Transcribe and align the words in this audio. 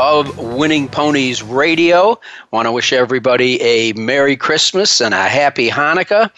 of 0.00 0.38
Winning 0.38 0.88
Ponies 0.88 1.42
Radio. 1.42 2.18
Want 2.52 2.64
to 2.64 2.72
wish 2.72 2.90
everybody 2.90 3.60
a 3.60 3.92
Merry 3.92 4.34
Christmas 4.34 4.98
and 4.98 5.12
a 5.12 5.28
Happy 5.28 5.68
Hanukkah 5.68 6.30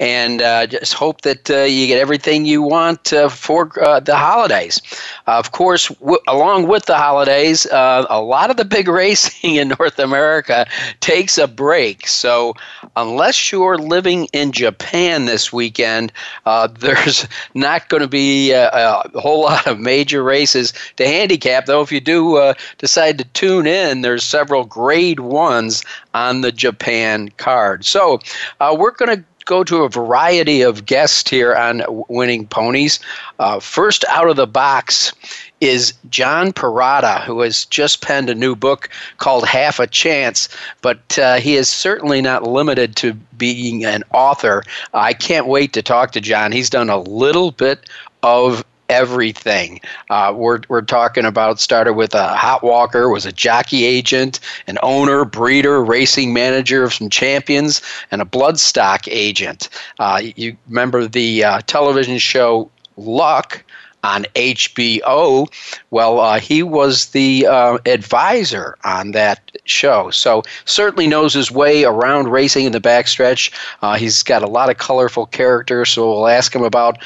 and 0.00 0.40
uh, 0.40 0.66
just 0.66 0.94
hope 0.94 1.20
that 1.20 1.50
uh, 1.50 1.58
you 1.58 1.86
get 1.86 1.98
everything 1.98 2.46
you 2.46 2.62
want 2.62 3.12
uh, 3.12 3.28
for 3.28 3.70
uh, 3.84 4.00
the 4.00 4.16
holidays. 4.16 4.80
of 5.26 5.52
course, 5.52 5.88
w- 5.88 6.18
along 6.26 6.66
with 6.66 6.86
the 6.86 6.96
holidays, 6.96 7.66
uh, 7.66 8.06
a 8.08 8.20
lot 8.20 8.48
of 8.50 8.56
the 8.56 8.64
big 8.64 8.88
racing 9.02 9.56
in 9.56 9.68
North 9.78 9.98
America 9.98 10.66
takes 11.00 11.36
a 11.36 11.46
break. 11.46 12.06
So, 12.06 12.54
unless 12.96 13.52
you're 13.52 13.76
living 13.76 14.26
in 14.32 14.52
Japan 14.52 15.26
this 15.26 15.52
weekend, 15.52 16.12
uh, 16.46 16.66
there's 16.78 17.28
not 17.52 17.90
going 17.90 18.02
to 18.02 18.08
be 18.08 18.52
a, 18.52 18.70
a, 18.72 19.20
whole 19.20 19.42
lot 19.42 19.66
of 19.66 19.78
major 19.78 20.22
races 20.22 20.72
to 20.96 21.06
handicap. 21.06 21.66
Though, 21.66 21.82
if 21.82 21.92
you 21.92 22.00
do 22.00 22.54
decide 22.78 23.18
to 23.18 23.24
tune 23.24 23.66
in, 23.66 24.00
there's 24.00 24.24
several 24.24 24.64
grade 24.64 25.20
ones 25.20 25.84
on 26.14 26.40
the 26.40 26.52
Japan 26.52 27.28
card. 27.36 27.84
So, 27.84 28.20
we're 28.60 28.92
going 28.92 29.18
to 29.18 29.24
go 29.50 29.64
to 29.64 29.82
a 29.82 29.88
variety 29.88 30.62
of 30.62 30.86
guests 30.86 31.28
here 31.28 31.56
on 31.56 31.82
Winning 32.06 32.46
Ponies. 32.46 33.00
Uh, 33.40 33.58
first 33.58 34.04
out 34.08 34.30
of 34.30 34.36
the 34.36 34.46
box 34.46 35.12
is 35.60 35.92
John 36.08 36.52
Perrotta, 36.52 37.24
who 37.24 37.40
has 37.40 37.64
just 37.64 38.00
penned 38.00 38.30
a 38.30 38.34
new 38.36 38.54
book 38.54 38.88
called 39.18 39.44
Half 39.44 39.80
a 39.80 39.88
Chance, 39.88 40.48
but 40.82 41.18
uh, 41.18 41.38
he 41.38 41.56
is 41.56 41.68
certainly 41.68 42.22
not 42.22 42.44
limited 42.44 42.94
to 42.96 43.14
being 43.36 43.84
an 43.84 44.04
author. 44.14 44.62
I 44.94 45.14
can't 45.14 45.48
wait 45.48 45.72
to 45.72 45.82
talk 45.82 46.12
to 46.12 46.20
John. 46.20 46.52
He's 46.52 46.70
done 46.70 46.88
a 46.88 47.00
little 47.00 47.50
bit 47.50 47.90
of 48.22 48.64
everything. 48.90 49.80
Uh, 50.10 50.34
we're, 50.36 50.60
we're 50.68 50.82
talking 50.82 51.24
about 51.24 51.60
started 51.60 51.94
with 51.94 52.12
a 52.14 52.34
hot 52.34 52.62
walker, 52.62 53.08
was 53.08 53.24
a 53.24 53.32
jockey 53.32 53.84
agent, 53.84 54.40
an 54.66 54.78
owner, 54.82 55.24
breeder, 55.24 55.82
racing 55.82 56.32
manager 56.32 56.82
of 56.82 56.92
some 56.92 57.08
champions, 57.08 57.80
and 58.10 58.20
a 58.20 58.24
bloodstock 58.24 59.08
agent. 59.08 59.68
Uh, 60.00 60.20
you 60.36 60.56
remember 60.68 61.06
the 61.06 61.44
uh, 61.44 61.60
television 61.66 62.18
show 62.18 62.70
Luck? 62.96 63.64
on 64.02 64.24
HBO. 64.34 65.46
Well, 65.90 66.20
uh, 66.20 66.40
he 66.40 66.62
was 66.62 67.06
the 67.06 67.46
uh, 67.46 67.78
advisor 67.84 68.76
on 68.82 69.10
that 69.10 69.52
show, 69.64 70.10
so 70.10 70.42
certainly 70.64 71.06
knows 71.06 71.34
his 71.34 71.50
way 71.50 71.84
around 71.84 72.28
racing 72.28 72.64
in 72.64 72.72
the 72.72 72.80
backstretch. 72.80 73.52
Uh, 73.82 73.96
he's 73.96 74.22
got 74.22 74.42
a 74.42 74.46
lot 74.46 74.70
of 74.70 74.78
colorful 74.78 75.26
characters, 75.26 75.90
so 75.90 76.10
we'll 76.10 76.28
ask 76.28 76.54
him 76.54 76.62
about 76.62 76.98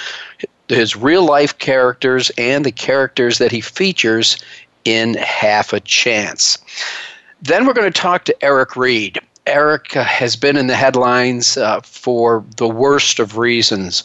his 0.68 0.96
real 0.96 1.24
life 1.24 1.58
characters 1.58 2.30
and 2.38 2.64
the 2.64 2.72
characters 2.72 3.38
that 3.38 3.52
he 3.52 3.60
features 3.60 4.38
in 4.84 5.14
Half 5.14 5.72
a 5.72 5.80
Chance. 5.80 6.58
Then 7.42 7.66
we're 7.66 7.74
going 7.74 7.90
to 7.92 8.00
talk 8.00 8.24
to 8.24 8.44
Eric 8.44 8.76
Reed. 8.76 9.18
Eric 9.46 9.96
uh, 9.96 10.04
has 10.04 10.36
been 10.36 10.56
in 10.56 10.68
the 10.68 10.76
headlines 10.76 11.56
uh, 11.56 11.80
for 11.82 12.44
the 12.56 12.68
worst 12.68 13.18
of 13.18 13.36
reasons 13.36 14.04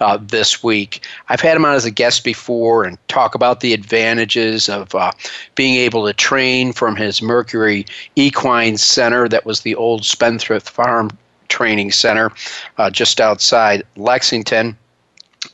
uh, 0.00 0.18
this 0.20 0.62
week. 0.62 1.06
I've 1.28 1.40
had 1.40 1.56
him 1.56 1.64
on 1.64 1.74
as 1.74 1.84
a 1.84 1.90
guest 1.90 2.24
before 2.24 2.84
and 2.84 2.98
talk 3.08 3.34
about 3.34 3.60
the 3.60 3.72
advantages 3.72 4.68
of 4.68 4.94
uh, 4.94 5.12
being 5.54 5.76
able 5.76 6.06
to 6.06 6.12
train 6.12 6.72
from 6.72 6.96
his 6.96 7.22
Mercury 7.22 7.86
Equine 8.16 8.78
Center, 8.78 9.28
that 9.28 9.46
was 9.46 9.60
the 9.60 9.74
old 9.74 10.04
Spendthrift 10.04 10.68
Farm 10.68 11.10
Training 11.48 11.92
Center 11.92 12.32
uh, 12.78 12.90
just 12.90 13.20
outside 13.20 13.84
Lexington. 13.96 14.76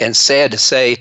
And 0.01 0.17
sad 0.17 0.51
to 0.51 0.59
say, 0.59 0.99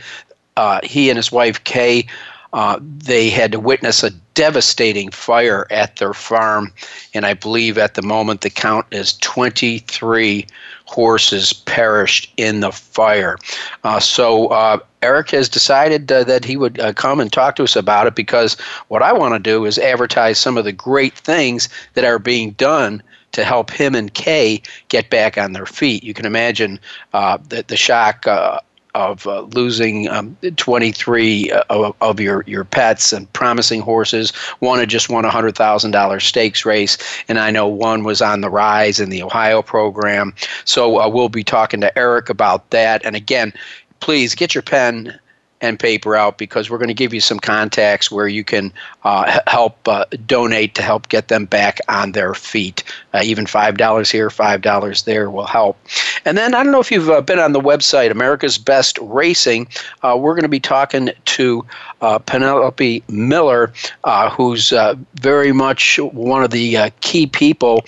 uh, 0.58 0.80
he 0.84 1.10
and 1.10 1.18
his 1.18 1.32
wife 1.32 1.64
Kay, 1.64 2.08
uh, 2.54 2.80
they 2.82 3.30
had 3.30 3.52
to 3.52 3.60
witness 3.60 4.04
a 4.04 4.12
devastating 4.34 5.12
fire 5.12 5.68
at 5.72 5.98
their 5.98 6.14
farm, 6.14 6.72
and 7.14 7.26
I 7.26 7.34
believe 7.34 7.78
at 7.78 7.96
the 7.96 8.02
moment 8.02 8.42
the 8.42 8.50
count 8.50 8.86
is 8.92 9.18
23 9.18 10.46
horses 10.86 11.52
perished 11.52 12.32
in 12.38 12.62
the 12.62 12.72
fire. 12.72 13.38
Uh, 13.84 14.00
so 14.00 14.48
uh, 14.48 14.78
Eric 15.02 15.32
has 15.32 15.50
decided 15.50 16.10
uh, 16.12 16.24
that 16.24 16.46
he 16.46 16.56
would 16.56 16.80
uh, 16.80 16.94
come 16.94 17.20
and 17.20 17.32
talk 17.34 17.56
to 17.58 17.64
us 17.64 17.76
about 17.76 18.08
it 18.08 18.16
because 18.16 18.54
what 18.88 19.02
I 19.02 19.12
want 19.12 19.34
to 19.34 19.40
do 19.40 19.66
is 19.66 19.78
advertise 19.78 20.38
some 20.38 20.58
of 20.58 20.64
the 20.64 20.72
great 20.72 21.14
things 21.14 21.68
that 21.96 22.06
are 22.06 22.20
being 22.20 22.52
done 22.52 23.04
to 23.34 23.44
help 23.44 23.70
him 23.70 23.96
and 23.96 24.14
Kay 24.14 24.62
get 24.88 25.10
back 25.10 25.38
on 25.38 25.52
their 25.52 25.66
feet. 25.66 26.04
You 26.04 26.14
can 26.14 26.26
imagine 26.26 26.80
uh, 27.14 27.38
the, 27.50 27.66
the 27.68 27.76
shock 27.76 28.26
uh, 28.28 28.60
of 28.96 29.28
uh, 29.28 29.42
losing 29.42 30.10
um, 30.10 30.36
23 30.56 31.52
uh, 31.52 31.64
of, 31.70 31.96
of, 32.02 32.20
your, 32.20 32.44
your 32.48 32.64
pets 32.64 33.14
and 33.14 33.32
promising 33.34 33.82
horses. 33.82 34.32
One 34.60 34.80
had 34.80 34.90
just 34.90 35.10
won 35.10 35.26
a 35.26 35.30
$100,000 35.30 36.22
stakes 36.22 36.66
race, 36.66 36.98
and 37.28 37.38
I 37.38 37.52
know 37.52 37.68
one 37.68 38.04
was 38.04 38.22
on 38.22 38.42
the 38.42 38.50
rise 38.50 39.00
in 39.00 39.10
the 39.10 39.22
Ohio 39.22 39.62
program. 39.62 40.34
So 40.64 41.00
uh, 41.00 41.10
we'll 41.10 41.30
be 41.30 41.44
talking 41.44 41.82
to 41.82 41.96
Eric 41.98 42.30
about 42.30 42.70
that. 42.72 43.06
And 43.06 43.16
again, 43.16 43.54
please 44.00 44.34
get 44.34 44.56
your 44.56 44.64
pen 44.64 45.20
and 45.66 45.80
paper 45.80 46.16
out 46.16 46.38
because 46.38 46.70
we're 46.70 46.78
going 46.78 46.88
to 46.88 46.94
give 46.94 47.14
you 47.14 47.20
some 47.20 47.40
contacts 47.40 48.10
where 48.10 48.28
you 48.28 48.44
can 48.44 48.72
uh, 49.04 49.40
help 49.48 49.88
uh, 49.88 50.06
donate 50.26 50.76
to 50.76 50.82
help 50.82 51.10
get 51.10 51.28
them 51.28 51.46
back 51.46 51.80
on 51.90 52.14
their 52.14 52.34
feet. 52.34 52.84
Uh, 53.14 53.22
even 53.24 53.46
$5 53.46 54.12
here, 54.12 54.30
$5 54.30 55.04
there 55.04 55.30
will 55.30 55.46
help. 55.46 55.78
And 56.24 56.38
then 56.38 56.54
I 56.54 56.64
don't 56.64 56.72
know 56.72 56.80
if 56.80 56.92
you've 56.92 57.10
uh, 57.10 57.22
been 57.22 57.40
on 57.40 57.52
the 57.52 57.60
website, 57.60 58.12
America's 58.12 58.58
Best 58.58 58.98
Racing. 59.02 59.68
Uh, 60.04 60.18
we're 60.20 60.34
going 60.34 60.44
to 60.44 60.50
be 60.50 60.60
talking 60.60 61.10
to 61.26 61.66
uh, 62.02 62.20
Penelope 62.20 63.04
Miller, 63.08 63.72
uh, 64.04 64.30
who's 64.30 64.74
uh, 64.74 64.96
very 65.16 65.52
much 65.52 65.98
one 66.00 66.44
of 66.44 66.52
the 66.52 66.78
uh, 66.78 66.90
key 67.02 67.28
people 67.28 67.86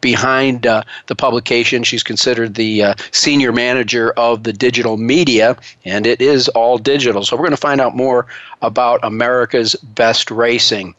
behind 0.00 0.62
the 0.62 1.14
publication. 1.16 1.82
She's 1.82 2.02
considered 2.02 2.54
the 2.54 2.94
senior 3.12 3.52
manager 3.52 4.12
of 4.12 4.42
the 4.42 4.52
digital 4.52 4.96
media, 4.96 5.56
and 5.84 6.06
it 6.06 6.20
is 6.20 6.48
all 6.48 6.78
digital. 6.78 7.24
So 7.24 7.36
we're 7.36 7.42
going 7.42 7.50
to 7.50 7.56
find 7.56 7.80
out 7.80 7.96
more 7.96 8.26
about 8.62 9.00
America's 9.02 9.74
Best 9.76 10.30
Racing. 10.30 10.94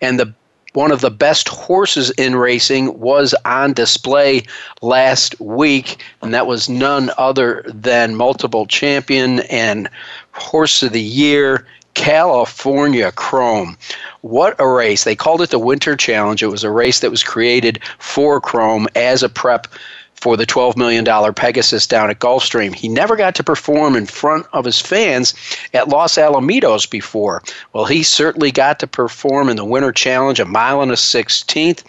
And 0.00 0.18
the 0.20 0.32
one 0.76 0.92
of 0.92 1.00
the 1.00 1.10
best 1.10 1.48
horses 1.48 2.10
in 2.18 2.36
racing 2.36 3.00
was 3.00 3.34
on 3.46 3.72
display 3.72 4.42
last 4.82 5.40
week, 5.40 6.04
and 6.20 6.34
that 6.34 6.46
was 6.46 6.68
none 6.68 7.10
other 7.16 7.64
than 7.66 8.14
multiple 8.14 8.66
champion 8.66 9.40
and 9.48 9.88
horse 10.32 10.82
of 10.82 10.92
the 10.92 11.00
year. 11.00 11.66
California 11.96 13.10
Chrome. 13.10 13.76
What 14.20 14.54
a 14.60 14.68
race. 14.68 15.04
They 15.04 15.16
called 15.16 15.40
it 15.40 15.50
the 15.50 15.58
Winter 15.58 15.96
Challenge. 15.96 16.42
It 16.42 16.48
was 16.48 16.62
a 16.62 16.70
race 16.70 17.00
that 17.00 17.10
was 17.10 17.24
created 17.24 17.80
for 17.98 18.38
Chrome 18.38 18.86
as 18.94 19.22
a 19.22 19.30
prep 19.30 19.66
for 20.14 20.36
the 20.36 20.46
$12 20.46 20.76
million 20.76 21.04
Pegasus 21.34 21.86
down 21.86 22.10
at 22.10 22.18
Gulfstream. 22.18 22.74
He 22.74 22.88
never 22.88 23.16
got 23.16 23.34
to 23.36 23.44
perform 23.44 23.96
in 23.96 24.06
front 24.06 24.46
of 24.52 24.64
his 24.64 24.80
fans 24.80 25.34
at 25.72 25.88
Los 25.88 26.16
Alamitos 26.16 26.88
before. 26.88 27.42
Well, 27.72 27.86
he 27.86 28.02
certainly 28.02 28.50
got 28.50 28.78
to 28.80 28.86
perform 28.86 29.48
in 29.48 29.56
the 29.56 29.64
Winter 29.64 29.92
Challenge, 29.92 30.38
a 30.38 30.44
mile 30.44 30.82
and 30.82 30.90
a 30.90 30.96
16th. 30.96 31.82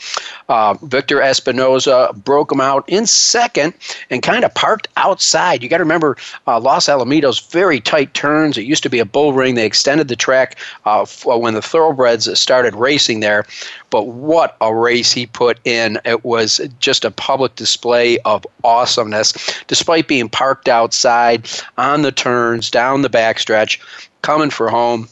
Uh, 0.49 0.75
Victor 0.83 1.17
Espinoza 1.17 2.15
broke 2.23 2.51
him 2.51 2.61
out 2.61 2.87
in 2.87 3.05
second 3.05 3.73
and 4.09 4.23
kind 4.23 4.45
of 4.45 4.53
parked 4.53 4.87
outside. 4.95 5.61
You 5.61 5.67
got 5.67 5.77
to 5.77 5.83
remember 5.83 6.15
uh, 6.47 6.59
Los 6.59 6.87
Alamitos, 6.87 7.51
very 7.51 7.81
tight 7.81 8.13
turns. 8.13 8.57
It 8.57 8.61
used 8.63 8.83
to 8.83 8.89
be 8.89 8.99
a 8.99 9.05
bull 9.05 9.33
ring. 9.33 9.55
They 9.55 9.65
extended 9.65 10.07
the 10.07 10.15
track 10.15 10.57
uh, 10.85 11.05
when 11.25 11.53
the 11.53 11.61
thoroughbreds 11.61 12.39
started 12.39 12.75
racing 12.75 13.19
there. 13.19 13.45
But 13.89 14.07
what 14.07 14.55
a 14.61 14.73
race 14.73 15.11
he 15.11 15.25
put 15.25 15.59
in! 15.65 15.99
It 16.05 16.23
was 16.23 16.61
just 16.79 17.03
a 17.03 17.11
public 17.11 17.55
display 17.55 18.17
of 18.19 18.45
awesomeness, 18.63 19.33
despite 19.67 20.07
being 20.07 20.29
parked 20.29 20.67
outside 20.69 21.49
on 21.77 22.01
the 22.01 22.11
turns, 22.11 22.69
down 22.69 23.01
the 23.01 23.09
backstretch, 23.09 23.79
coming 24.21 24.49
for 24.49 24.69
home. 24.69 25.09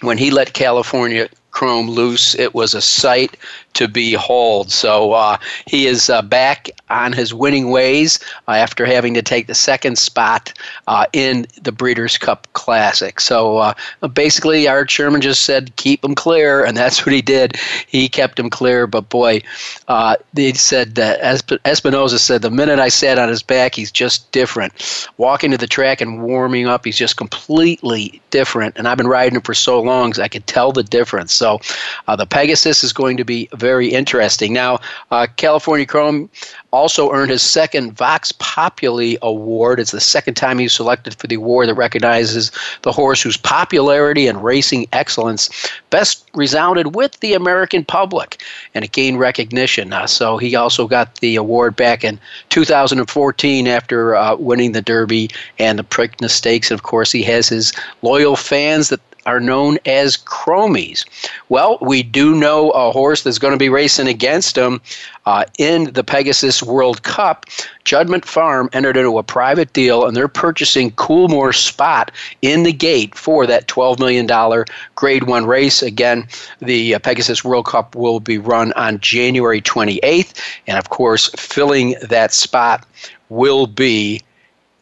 When 0.00 0.18
he 0.18 0.32
let 0.32 0.52
California 0.52 1.28
Chrome 1.52 1.88
loose. 1.88 2.34
It 2.34 2.54
was 2.54 2.74
a 2.74 2.80
sight 2.80 3.36
to 3.74 3.88
behold. 3.88 4.70
So 4.70 5.12
uh, 5.12 5.38
he 5.66 5.86
is 5.86 6.10
uh, 6.10 6.22
back 6.22 6.70
on 6.90 7.12
his 7.12 7.32
winning 7.32 7.70
ways 7.70 8.18
uh, 8.48 8.52
after 8.52 8.84
having 8.84 9.14
to 9.14 9.22
take 9.22 9.46
the 9.46 9.54
second 9.54 9.96
spot 9.98 10.52
uh, 10.86 11.06
in 11.12 11.46
the 11.62 11.72
Breeders' 11.72 12.18
Cup 12.18 12.46
Classic. 12.52 13.18
So 13.20 13.58
uh, 13.58 13.74
basically, 14.12 14.68
Art 14.68 14.90
Sherman 14.90 15.20
just 15.20 15.44
said, 15.44 15.74
keep 15.76 16.04
him 16.04 16.14
clear, 16.14 16.64
and 16.64 16.76
that's 16.76 17.06
what 17.06 17.14
he 17.14 17.22
did. 17.22 17.56
He 17.86 18.08
kept 18.08 18.38
him 18.38 18.50
clear, 18.50 18.86
but 18.86 19.08
boy, 19.08 19.40
uh, 19.88 20.16
they 20.34 20.52
said 20.52 20.94
that 20.96 21.20
Espinoza 21.20 22.18
said, 22.18 22.42
the 22.42 22.50
minute 22.50 22.78
I 22.78 22.88
sat 22.88 23.18
on 23.18 23.28
his 23.28 23.42
back, 23.42 23.74
he's 23.74 23.90
just 23.90 24.30
different. 24.32 25.10
Walking 25.16 25.50
to 25.52 25.56
the 25.56 25.66
track 25.66 26.00
and 26.00 26.22
warming 26.22 26.66
up, 26.66 26.84
he's 26.84 26.98
just 26.98 27.16
completely 27.16 28.20
different. 28.30 28.76
And 28.76 28.86
I've 28.86 28.98
been 28.98 29.08
riding 29.08 29.36
him 29.36 29.42
for 29.42 29.54
so 29.54 29.80
long, 29.80 30.12
I 30.20 30.28
could 30.28 30.46
tell 30.46 30.72
the 30.72 30.82
difference. 30.82 31.32
So 31.32 31.60
the 32.06 32.26
Pegasus 32.26 32.84
is 32.84 32.92
going 32.92 33.16
to 33.16 33.24
be 33.24 33.48
very 33.62 33.88
interesting. 33.88 34.52
Now, 34.52 34.80
uh, 35.12 35.28
California 35.36 35.86
Chrome 35.86 36.28
also 36.72 37.12
earned 37.12 37.30
his 37.30 37.42
second 37.42 37.92
Vox 37.92 38.32
Populi 38.32 39.14
Award. 39.22 39.78
It's 39.78 39.92
the 39.92 40.00
second 40.00 40.34
time 40.34 40.58
he's 40.58 40.72
selected 40.72 41.14
for 41.14 41.28
the 41.28 41.36
award 41.36 41.68
that 41.68 41.74
recognizes 41.74 42.50
the 42.82 42.90
horse 42.90 43.22
whose 43.22 43.36
popularity 43.36 44.26
and 44.26 44.42
racing 44.42 44.88
excellence 44.92 45.48
best 45.90 46.28
resounded 46.34 46.96
with 46.96 47.20
the 47.20 47.34
American 47.34 47.84
public, 47.84 48.42
and 48.74 48.84
it 48.84 48.90
gained 48.90 49.20
recognition. 49.20 49.92
Uh, 49.92 50.08
so 50.08 50.38
he 50.38 50.56
also 50.56 50.88
got 50.88 51.14
the 51.20 51.36
award 51.36 51.76
back 51.76 52.02
in 52.02 52.18
2014 52.48 53.68
after 53.68 54.16
uh, 54.16 54.34
winning 54.34 54.72
the 54.72 54.82
Derby 54.82 55.30
and 55.60 55.78
the 55.78 55.84
Preakness 55.84 56.30
Stakes. 56.30 56.70
And 56.70 56.80
of 56.80 56.82
course, 56.82 57.12
he 57.12 57.22
has 57.22 57.48
his 57.48 57.72
loyal 58.02 58.34
fans 58.34 58.88
that 58.88 59.00
are 59.26 59.40
known 59.40 59.78
as 59.86 60.16
chromies. 60.16 61.04
Well, 61.48 61.78
we 61.80 62.02
do 62.02 62.34
know 62.34 62.70
a 62.70 62.90
horse 62.90 63.22
that's 63.22 63.38
going 63.38 63.52
to 63.52 63.58
be 63.58 63.68
racing 63.68 64.08
against 64.08 64.56
him 64.56 64.80
uh, 65.26 65.44
in 65.58 65.92
the 65.92 66.04
Pegasus 66.04 66.62
World 66.62 67.02
Cup. 67.02 67.46
Juddmonte 67.84 68.24
Farm 68.24 68.68
entered 68.72 68.96
into 68.96 69.18
a 69.18 69.22
private 69.22 69.72
deal, 69.72 70.06
and 70.06 70.16
they're 70.16 70.28
purchasing 70.28 70.90
Coolmore's 70.92 71.58
spot 71.58 72.10
in 72.42 72.62
the 72.62 72.72
gate 72.72 73.14
for 73.14 73.46
that 73.46 73.68
$12 73.68 73.98
million 73.98 74.64
Grade 74.94 75.24
1 75.24 75.46
race. 75.46 75.82
Again, 75.82 76.26
the 76.60 76.94
uh, 76.94 76.98
Pegasus 76.98 77.44
World 77.44 77.66
Cup 77.66 77.94
will 77.94 78.20
be 78.20 78.38
run 78.38 78.72
on 78.74 79.00
January 79.00 79.60
28th, 79.60 80.40
and 80.66 80.78
of 80.78 80.90
course, 80.90 81.30
filling 81.36 81.94
that 82.02 82.32
spot 82.32 82.86
will 83.28 83.66
be 83.66 84.20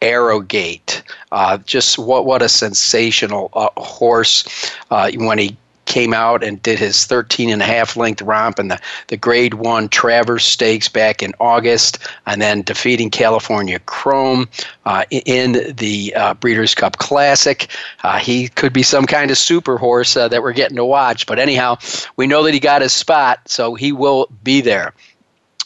Arrogate. 0.03 1.03
Uh, 1.33 1.59
just 1.59 1.99
what 1.99 2.27
what 2.27 2.43
a 2.43 2.49
sensational 2.49 3.51
uh, 3.53 3.69
horse 3.77 4.73
uh, 4.91 5.11
when 5.17 5.39
he 5.39 5.57
came 5.91 6.15
out 6.15 6.45
and 6.45 6.63
did 6.63 6.79
his 6.79 7.05
13 7.05 7.51
and 7.51 7.61
a 7.61 7.65
half 7.65 7.97
length 7.97 8.23
romp 8.23 8.61
in 8.61 8.69
the, 8.69 8.79
the 9.09 9.17
grade 9.17 9.55
one 9.55 9.89
Travers 9.89 10.45
Stakes 10.45 10.89
back 10.89 11.21
in 11.21 11.35
August, 11.41 11.99
and 12.27 12.41
then 12.41 12.63
defeating 12.63 13.11
California 13.11 13.81
Chrome 13.81 14.49
uh, 14.87 15.05
in 15.11 15.75
the 15.77 16.15
uh, 16.15 16.35
Breeders' 16.35 16.77
Cup 16.77 16.99
Classic. 16.99 17.69
Uh, 18.05 18.19
he 18.19 18.47
could 18.47 18.73
be 18.73 18.85
some 18.85 19.05
kind 19.05 19.33
of 19.33 19.37
super 19.37 19.77
horse 19.77 20.17
uh, 20.17 20.29
that 20.29 20.43
we're 20.43 20.53
getting 20.53 20.77
to 20.77 20.85
watch, 20.85 21.27
but 21.27 21.41
anyhow, 21.41 21.77
we 22.17 22.29
know 22.29 22.45
that 22.45 22.55
he 22.55 22.61
got 22.61 22.83
his 22.83 22.93
spot, 22.93 23.41
so 23.47 23.75
he 23.75 23.91
will 23.91 24.29
be 24.45 24.61
there. 24.61 24.95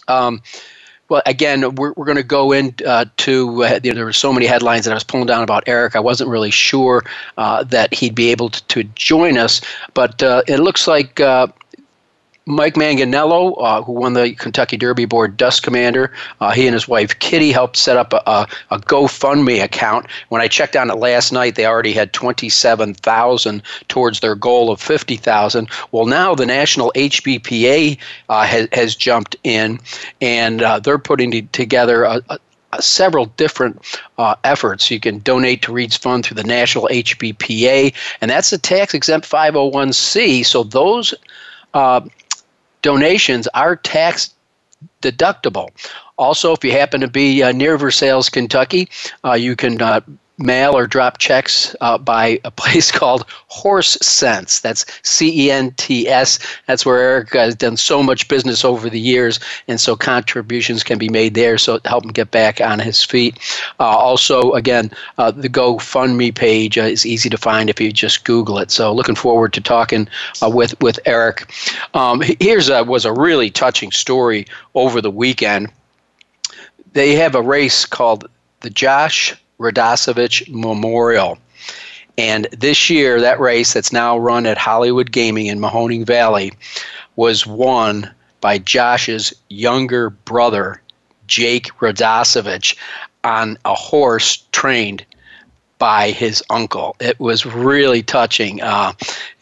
Um, 0.09 0.41
well, 1.09 1.23
again, 1.27 1.75
we're, 1.75 1.93
we're 1.93 2.07
going 2.07 2.17
to 2.17 2.23
go 2.23 2.53
into, 2.53 2.87
uh, 2.87 3.05
uh, 3.27 3.79
there 3.79 4.05
were 4.05 4.13
so 4.13 4.33
many 4.33 4.47
headlines 4.47 4.85
that 4.85 4.93
I 4.93 4.95
was 4.95 5.05
pulling 5.05 5.27
down 5.27 5.43
about 5.43 5.65
Eric. 5.67 5.97
I 5.97 6.01
wasn't 6.01 6.31
really 6.31 6.51
sure 6.51 7.05
uh, 7.37 7.65
that 7.65 7.93
he'd 7.93 8.15
be 8.15 8.31
able 8.31 8.49
to, 8.51 8.63
to 8.69 8.85
join 8.95 9.37
us, 9.37 9.61
but 9.93 10.23
uh, 10.23 10.43
it 10.47 10.61
looks 10.61 10.87
like 10.87 11.21
uh, 11.21 11.49
Mike 12.47 12.75
Manganello, 12.75 13.55
uh, 13.59 13.83
who 13.83 13.93
won 13.93 14.13
the 14.13 14.33
Kentucky 14.35 14.77
Derby 14.77 15.07
Board 15.07 15.37
Dust 15.37 15.63
Commander, 15.63 16.13
uh, 16.41 16.51
he 16.53 16.67
and 16.67 16.75
his 16.75 16.87
wife 16.87 17.19
Kitty 17.19 17.53
helped 17.53 17.77
set 17.77 17.97
up 17.97 18.13
a, 18.13 18.23
a, 18.27 18.47
a, 18.71 18.79
GoFundMe 18.79 19.63
account. 19.63 20.07
When 20.29 20.43
I 20.43 20.49
checked 20.49 20.77
on 20.77 20.91
it 20.91 20.97
last 20.97 21.33
night, 21.33 21.55
they 21.55 21.65
already 21.65 21.93
had 21.93 22.13
twenty-seven 22.13 22.95
thousand 22.95 23.63
towards 23.89 24.21
their 24.21 24.35
goal 24.35 24.71
of 24.71 24.81
fifty 24.81 25.17
thousand. 25.17 25.71
Well, 25.91 26.05
now 26.05 26.35
the 26.35 26.45
National 26.45 26.93
HBPA 26.95 27.99
uh, 28.29 28.45
has, 28.45 28.69
has 28.73 28.95
jumped 28.95 29.37
in, 29.43 29.81
and 30.21 30.63
uh, 30.63 30.81
they're 30.81 30.99
putting 30.99 31.49
together 31.49 32.05
a, 32.05 32.23
a 32.29 32.39
several 32.83 33.27
different 33.27 33.99
uh, 34.19 34.35
efforts. 34.45 34.91
You 34.91 35.01
can 35.01 35.21
donate 35.21 35.63
to 35.63 35.73
Reed's 35.73 35.97
Fund 35.97 36.27
through 36.27 36.37
the 36.37 36.45
National 36.45 36.89
HBPA, 36.89 37.95
and 38.21 38.31
that's 38.31 38.53
a 38.53 38.59
tax 38.59 38.93
exempt 38.93 39.31
501c. 39.31 40.45
So 40.45 40.65
those 40.65 41.15
uh, 41.73 42.03
donations 42.85 43.49
are 43.55 43.75
tax 43.75 44.35
deductible. 45.03 45.71
Also, 46.19 46.53
if 46.53 46.63
you 46.63 46.71
happen 46.71 47.01
to 47.01 47.09
be 47.09 47.43
uh, 47.43 47.51
near 47.51 47.77
Versailles, 47.77 48.29
Kentucky, 48.29 48.89
uh, 49.25 49.33
you 49.33 49.57
can 49.57 49.81
uh, 49.81 50.01
mail 50.39 50.77
or 50.77 50.87
drop 50.87 51.19
checks 51.19 51.77
uh, 51.81 51.97
by 51.97 52.41
a 52.45 52.51
place 52.51 52.91
called 52.93 53.25
Horse 53.49 53.97
Cents. 54.03 54.61
That's 54.61 54.85
C 55.03 55.47
E 55.47 55.51
N 55.51 55.73
T 55.77 56.09
S. 56.09 56.39
That's 56.67 56.85
where 56.85 56.99
Eric 56.99 57.33
has 57.35 57.55
done 57.55 57.77
so 57.77 58.03
much 58.03 58.29
business 58.29 58.65
over 58.65 58.91
the 58.91 59.01
years, 59.01 59.39
and 59.69 59.81
so 59.81 59.97
contributions 59.97 60.83
can 60.83 60.99
be 60.99 61.09
made 61.09 61.35
there. 61.35 61.59
So 61.59 61.81
help 61.85 62.05
him 62.05 62.11
get 62.11 62.31
back 62.31 62.61
on 62.61 62.79
his 62.79 63.03
feet. 63.03 63.39
Uh, 63.79 63.85
also, 63.85 64.53
again, 64.53 64.91
uh, 65.19 65.31
the 65.31 65.49
GoFundMe 65.49 66.35
page 66.35 66.79
uh, 66.79 66.83
is 66.83 67.07
easy 67.07 67.29
to 67.31 67.39
find 67.39 67.71
if 67.71 67.81
you 67.81 67.93
just 67.93 68.25
Google 68.25 68.59
it. 68.59 68.71
So 68.71 68.93
looking 68.93 69.15
forward 69.15 69.53
to 69.55 69.61
talking 69.61 70.09
uh, 70.43 70.51
with 70.51 70.81
with 70.81 70.99
Eric. 71.07 71.53
Um, 71.95 72.23
here's 72.41 72.69
a, 72.69 72.83
was 72.85 73.05
a 73.05 73.13
really 73.13 73.51
touching 73.51 73.93
story 73.93 74.47
over 74.75 75.01
the 75.01 75.11
weekend. 75.11 75.71
They 76.93 77.15
have 77.17 77.35
a 77.35 77.43
race 77.43 77.87
called 77.87 78.29
the 78.61 78.71
Josh 78.71 79.35
Radosevich 79.59 80.49
Memorial. 80.49 81.39
And 82.17 82.47
this 82.53 82.91
year, 82.91 83.21
that 83.21 83.41
race 83.41 83.73
that's 83.73 83.93
now 83.93 84.17
run 84.19 84.47
at 84.47 84.59
Hollywood 84.59 85.11
Gaming 85.11 85.47
in 85.47 85.59
Mahoning 85.59 86.07
Valley 86.07 86.53
was 87.17 87.47
won 87.47 88.13
by 88.41 88.59
Josh's 88.59 89.33
younger 89.49 90.11
brother, 90.11 90.81
Jake 91.27 91.69
Radosevich, 91.81 92.77
on 93.25 93.59
a 93.65 93.75
horse 93.75 94.45
trained 94.53 95.05
by 95.79 96.11
his 96.11 96.43
uncle. 96.51 96.97
It 97.01 97.19
was 97.19 97.45
really 97.45 98.03
touching, 98.03 98.61
uh, 98.63 98.93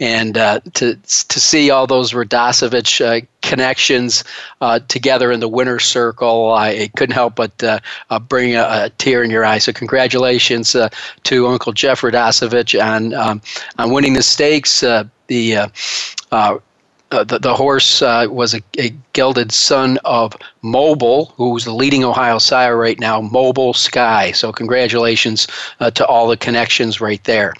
and 0.00 0.37
uh, 0.37 0.61
to 0.75 0.96
to 0.96 1.40
see 1.40 1.70
all 1.70 1.87
those 1.87 2.12
Radosevich 2.12 3.05
uh, 3.05 3.26
connections 3.43 4.25
uh, 4.61 4.81
together 4.88 5.31
in 5.31 5.40
the 5.40 5.49
winner's 5.49 5.84
circle, 5.84 6.52
I 6.52 6.88
couldn't 6.96 7.14
help 7.14 7.37
but 7.37 7.62
uh, 7.62 7.81
uh, 8.11 8.19
bring 8.19 8.55
a, 8.56 8.62
a, 8.62 8.90
tear 8.99 9.23
in 9.23 9.31
your 9.31 9.44
eye. 9.44 9.58
So 9.58 9.73
congratulations 9.73 10.73
to 10.73 11.46
Uncle 11.46 11.73
Jeff 11.73 12.00
Radosevich 12.00 12.82
on 12.82 13.14
um, 13.14 13.43
on 13.79 13.93
winning 13.93 14.14
the 14.14 14.23
stakes. 14.23 14.81
the 14.81 15.70
uh, 17.12 17.25
the, 17.25 17.38
the 17.38 17.55
horse 17.55 18.03
uh, 18.03 18.26
was 18.31 18.55
a, 18.55 18.61
a, 18.79 18.93
gelded 19.12 19.53
son 19.53 19.99
of 20.06 20.35
Mobile, 20.63 21.27
who's 21.37 21.67
the 21.67 21.75
leading 21.75 22.03
Ohio 22.03 22.39
sire 22.39 22.77
right 22.77 22.98
now, 22.98 23.20
Mobile 23.20 23.75
Sky. 23.75 24.32
So, 24.32 24.53
congratulations 24.53 25.46
uh, 25.81 25.91
to 25.91 26.06
all 26.06 26.29
the 26.29 26.37
connections 26.37 27.01
right 27.01 27.22
there. 27.25 27.53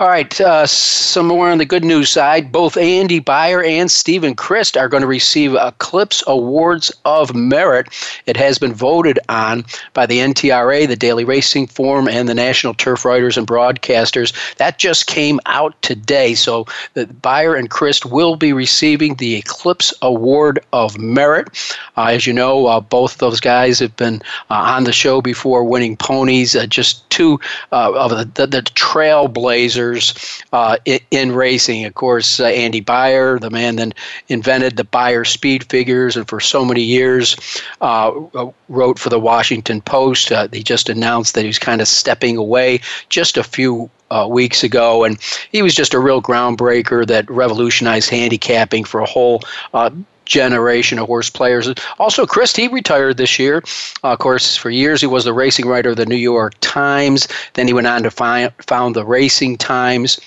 All 0.00 0.06
right, 0.06 0.40
uh, 0.40 0.64
some 0.64 1.26
more 1.26 1.50
on 1.50 1.58
the 1.58 1.64
good 1.64 1.84
news 1.84 2.10
side. 2.10 2.52
Both 2.52 2.76
Andy 2.76 3.18
Beyer 3.18 3.64
and 3.64 3.90
Steven 3.90 4.36
Crist 4.36 4.76
are 4.76 4.88
going 4.88 5.00
to 5.00 5.08
receive 5.08 5.54
Eclipse 5.54 6.22
Awards 6.28 6.92
of 7.04 7.34
Merit. 7.34 7.88
It 8.26 8.36
has 8.36 8.60
been 8.60 8.72
voted 8.72 9.18
on 9.28 9.64
by 9.94 10.06
the 10.06 10.18
NTRA, 10.18 10.86
the 10.86 10.94
Daily 10.94 11.24
Racing 11.24 11.66
Form, 11.66 12.06
and 12.06 12.28
the 12.28 12.34
National 12.34 12.74
Turf 12.74 13.04
Writers 13.04 13.36
and 13.36 13.44
Broadcasters. 13.44 14.32
That 14.58 14.78
just 14.78 15.08
came 15.08 15.40
out 15.46 15.80
today. 15.82 16.34
So 16.34 16.66
the 16.94 17.06
Beyer 17.06 17.56
and 17.56 17.68
Crist 17.68 18.06
will 18.06 18.36
be 18.36 18.52
receiving 18.52 18.87
the 18.96 19.36
Eclipse 19.36 19.92
Award 20.02 20.60
of 20.72 20.98
Merit. 20.98 21.48
Uh, 21.96 22.06
as 22.06 22.26
you 22.26 22.32
know, 22.32 22.66
uh, 22.66 22.80
both 22.80 23.18
those 23.18 23.40
guys 23.40 23.78
have 23.78 23.94
been 23.96 24.22
uh, 24.50 24.54
on 24.54 24.84
the 24.84 24.92
show 24.92 25.20
before, 25.20 25.64
winning 25.64 25.96
ponies. 25.96 26.56
Just 26.68 27.08
two 27.10 27.40
of 27.72 28.10
the, 28.10 28.46
the, 28.46 28.62
trailblazers 28.74 30.42
in, 30.84 31.00
in, 31.10 31.32
racing. 31.32 31.84
Of 31.84 31.94
course, 31.94 32.40
Andy 32.40 32.80
Beyer, 32.80 33.38
the 33.38 33.50
man 33.50 33.76
that 33.76 33.94
invented 34.28 34.76
the 34.76 34.84
Beyer 34.84 35.24
speed 35.24 35.64
figures, 35.64 36.16
and 36.16 36.28
for 36.28 36.40
so 36.40 36.64
many 36.64 36.82
years 36.82 37.36
wrote 37.80 38.98
for 38.98 39.08
the 39.08 39.20
Washington 39.20 39.80
Post. 39.80 40.32
He 40.52 40.62
just 40.62 40.88
announced 40.88 41.34
that 41.34 41.44
he's 41.44 41.58
kind 41.58 41.80
of 41.80 41.88
stepping 41.88 42.36
away 42.36 42.80
just 43.08 43.36
a 43.36 43.42
few 43.42 43.90
uh, 44.10 44.26
weeks 44.30 44.64
ago, 44.64 45.04
and 45.04 45.18
he 45.52 45.62
was 45.62 45.74
just 45.74 45.94
a 45.94 45.98
real 45.98 46.22
groundbreaker 46.22 47.06
that 47.06 47.28
revolutionized 47.30 48.10
handicapping 48.10 48.84
for 48.84 49.00
a 49.00 49.06
whole 49.06 49.42
uh, 49.74 49.90
generation 50.28 50.98
of 50.98 51.06
horse 51.06 51.30
players. 51.30 51.72
Also, 51.98 52.26
Crist, 52.26 52.56
he 52.56 52.68
retired 52.68 53.16
this 53.16 53.38
year. 53.38 53.62
Uh, 54.04 54.12
of 54.12 54.18
course, 54.18 54.56
for 54.56 54.70
years 54.70 55.00
he 55.00 55.06
was 55.06 55.24
the 55.24 55.32
racing 55.32 55.66
writer 55.66 55.90
of 55.90 55.96
the 55.96 56.06
New 56.06 56.16
York 56.16 56.54
Times. 56.60 57.26
Then 57.54 57.66
he 57.66 57.72
went 57.72 57.86
on 57.86 58.02
to 58.02 58.10
find, 58.10 58.52
found 58.66 58.94
the 58.94 59.04
Racing 59.04 59.56
Times. 59.56 60.20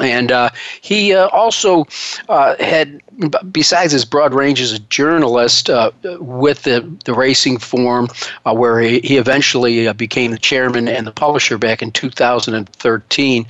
And 0.00 0.30
uh, 0.30 0.50
he 0.80 1.14
uh, 1.14 1.28
also 1.28 1.86
uh, 2.28 2.54
had, 2.60 3.02
besides 3.50 3.92
his 3.92 4.04
broad 4.04 4.32
range 4.32 4.60
as 4.60 4.72
a 4.72 4.78
journalist 4.78 5.68
uh, 5.68 5.90
with 6.20 6.62
the, 6.62 6.80
the 7.04 7.12
racing 7.12 7.58
form, 7.58 8.08
uh, 8.46 8.54
where 8.54 8.80
he, 8.80 9.00
he 9.00 9.16
eventually 9.16 9.88
uh, 9.88 9.92
became 9.92 10.30
the 10.30 10.38
chairman 10.38 10.86
and 10.86 11.06
the 11.06 11.12
publisher 11.12 11.58
back 11.58 11.82
in 11.82 11.90
2013, 11.90 13.46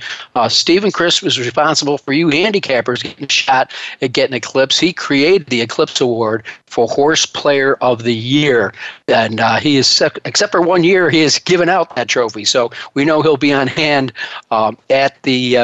Steven 0.47 0.91
Crist 0.91 1.21
was 1.21 1.39
responsible 1.39 1.97
for 1.97 2.13
you 2.13 2.27
handicappers 2.27 3.03
getting 3.03 3.27
shot 3.27 3.71
at 4.01 4.13
getting 4.13 4.35
Eclipse. 4.35 4.79
He 4.79 4.93
created 4.93 5.47
the 5.47 5.61
Eclipse 5.61 6.01
Award 6.01 6.43
for 6.65 6.87
Horse 6.87 7.25
Player 7.25 7.75
of 7.75 8.03
the 8.03 8.15
Year. 8.15 8.73
And 9.07 9.39
he 9.61 9.77
is, 9.77 10.01
except 10.25 10.51
for 10.51 10.61
one 10.61 10.83
year, 10.83 11.09
he 11.09 11.21
has 11.21 11.37
given 11.39 11.69
out 11.69 11.95
that 11.95 12.07
trophy. 12.07 12.45
So 12.45 12.71
we 12.93 13.05
know 13.05 13.21
he'll 13.21 13.37
be 13.37 13.53
on 13.53 13.67
hand 13.67 14.13
um, 14.51 14.77
at 14.89 15.21
the, 15.23 15.55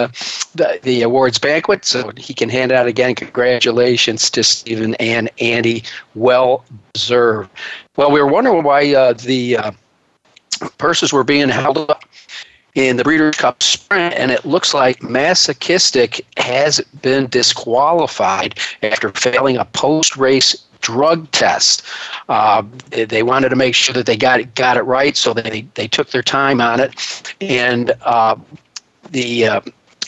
the 0.55 0.79
the 0.83 1.01
awards 1.01 1.39
banquet, 1.39 1.85
so 1.85 2.11
he 2.17 2.33
can 2.33 2.49
hand 2.49 2.71
out 2.71 2.87
again. 2.87 3.15
Congratulations 3.15 3.94
to 3.97 4.43
Steven 4.43 4.95
and 4.95 5.29
Andy. 5.39 5.83
Well 6.13 6.63
deserved. 6.93 7.49
Well, 7.95 8.11
we 8.11 8.21
were 8.21 8.27
wondering 8.27 8.63
why 8.63 8.93
uh, 8.93 9.13
the 9.13 9.57
uh, 9.57 9.71
purses 10.77 11.13
were 11.13 11.23
being 11.23 11.49
held 11.49 11.77
up 11.77 12.05
in 12.75 12.97
the 12.97 13.03
Breeders' 13.03 13.37
Cup 13.37 13.63
Sprint, 13.63 14.13
and 14.15 14.31
it 14.31 14.45
looks 14.45 14.73
like 14.73 15.01
Masochistic 15.01 16.25
has 16.37 16.81
been 17.01 17.27
disqualified 17.27 18.59
after 18.83 19.11
failing 19.11 19.57
a 19.57 19.65
post-race 19.65 20.65
drug 20.81 21.31
test. 21.31 21.83
Uh, 22.29 22.63
they 22.91 23.23
wanted 23.23 23.49
to 23.49 23.55
make 23.55 23.73
sure 23.73 23.93
that 23.93 24.05
they 24.05 24.17
got 24.17 24.39
it, 24.41 24.53
got 24.55 24.77
it 24.77 24.83
right, 24.83 25.17
so 25.17 25.33
they 25.33 25.61
they 25.73 25.87
took 25.87 26.09
their 26.11 26.21
time 26.21 26.61
on 26.61 26.79
it, 26.79 27.33
and 27.41 27.93
uh, 28.03 28.35
the 29.11 29.47
uh, 29.47 29.61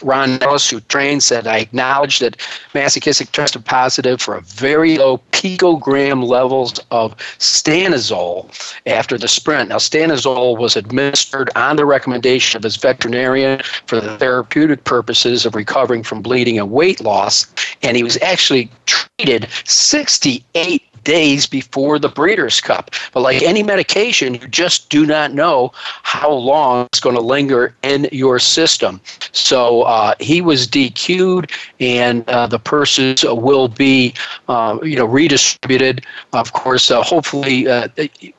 Ron 0.03 0.41
Ellis, 0.41 0.69
who 0.69 0.79
trained, 0.81 1.23
said, 1.23 1.47
I 1.47 1.57
acknowledge 1.57 2.19
that 2.19 2.37
masochistic 2.73 3.31
tested 3.31 3.65
positive 3.65 4.21
for 4.21 4.35
a 4.35 4.41
very 4.41 4.97
low 4.97 5.19
picogram 5.31 6.23
levels 6.23 6.79
of 6.91 7.15
stanozol 7.39 8.49
after 8.85 9.17
the 9.17 9.27
sprint. 9.27 9.69
Now, 9.69 9.77
stanozol 9.77 10.57
was 10.57 10.75
administered 10.75 11.49
on 11.55 11.75
the 11.75 11.85
recommendation 11.85 12.57
of 12.57 12.63
his 12.63 12.75
veterinarian 12.75 13.61
for 13.85 13.99
the 13.99 14.17
therapeutic 14.17 14.83
purposes 14.83 15.45
of 15.45 15.55
recovering 15.55 16.03
from 16.03 16.21
bleeding 16.21 16.57
and 16.57 16.71
weight 16.71 17.01
loss, 17.01 17.47
and 17.83 17.97
he 17.97 18.03
was 18.03 18.17
actually 18.21 18.69
treated 18.85 19.47
68 19.65 20.86
days 21.07 21.47
before 21.47 21.97
the 21.97 22.09
Breeders' 22.09 22.59
Cup. 22.59 22.91
But 23.13 23.21
like 23.21 23.41
any 23.41 23.63
medication, 23.63 24.35
you 24.35 24.45
just 24.49 24.89
do 24.89 25.05
not 25.05 25.33
know 25.33 25.71
how 26.03 26.29
long 26.29 26.85
it's 26.91 26.99
going 26.99 27.15
to 27.15 27.21
linger 27.21 27.73
in 27.81 28.09
your 28.11 28.39
system. 28.39 28.99
So 29.31 29.83
uh, 29.83 30.15
he 30.19 30.41
was 30.41 30.67
DQ'd, 30.67 31.49
and 31.79 32.27
uh, 32.27 32.47
the 32.47 32.59
purses 32.59 33.23
will 33.23 33.69
be, 33.69 34.13
uh, 34.49 34.79
you 34.83 34.97
know, 34.97 35.05
redistributed. 35.05 36.05
Of 36.33 36.51
course, 36.51 36.91
uh, 36.91 37.01
hopefully, 37.01 37.69
uh, 37.69 37.87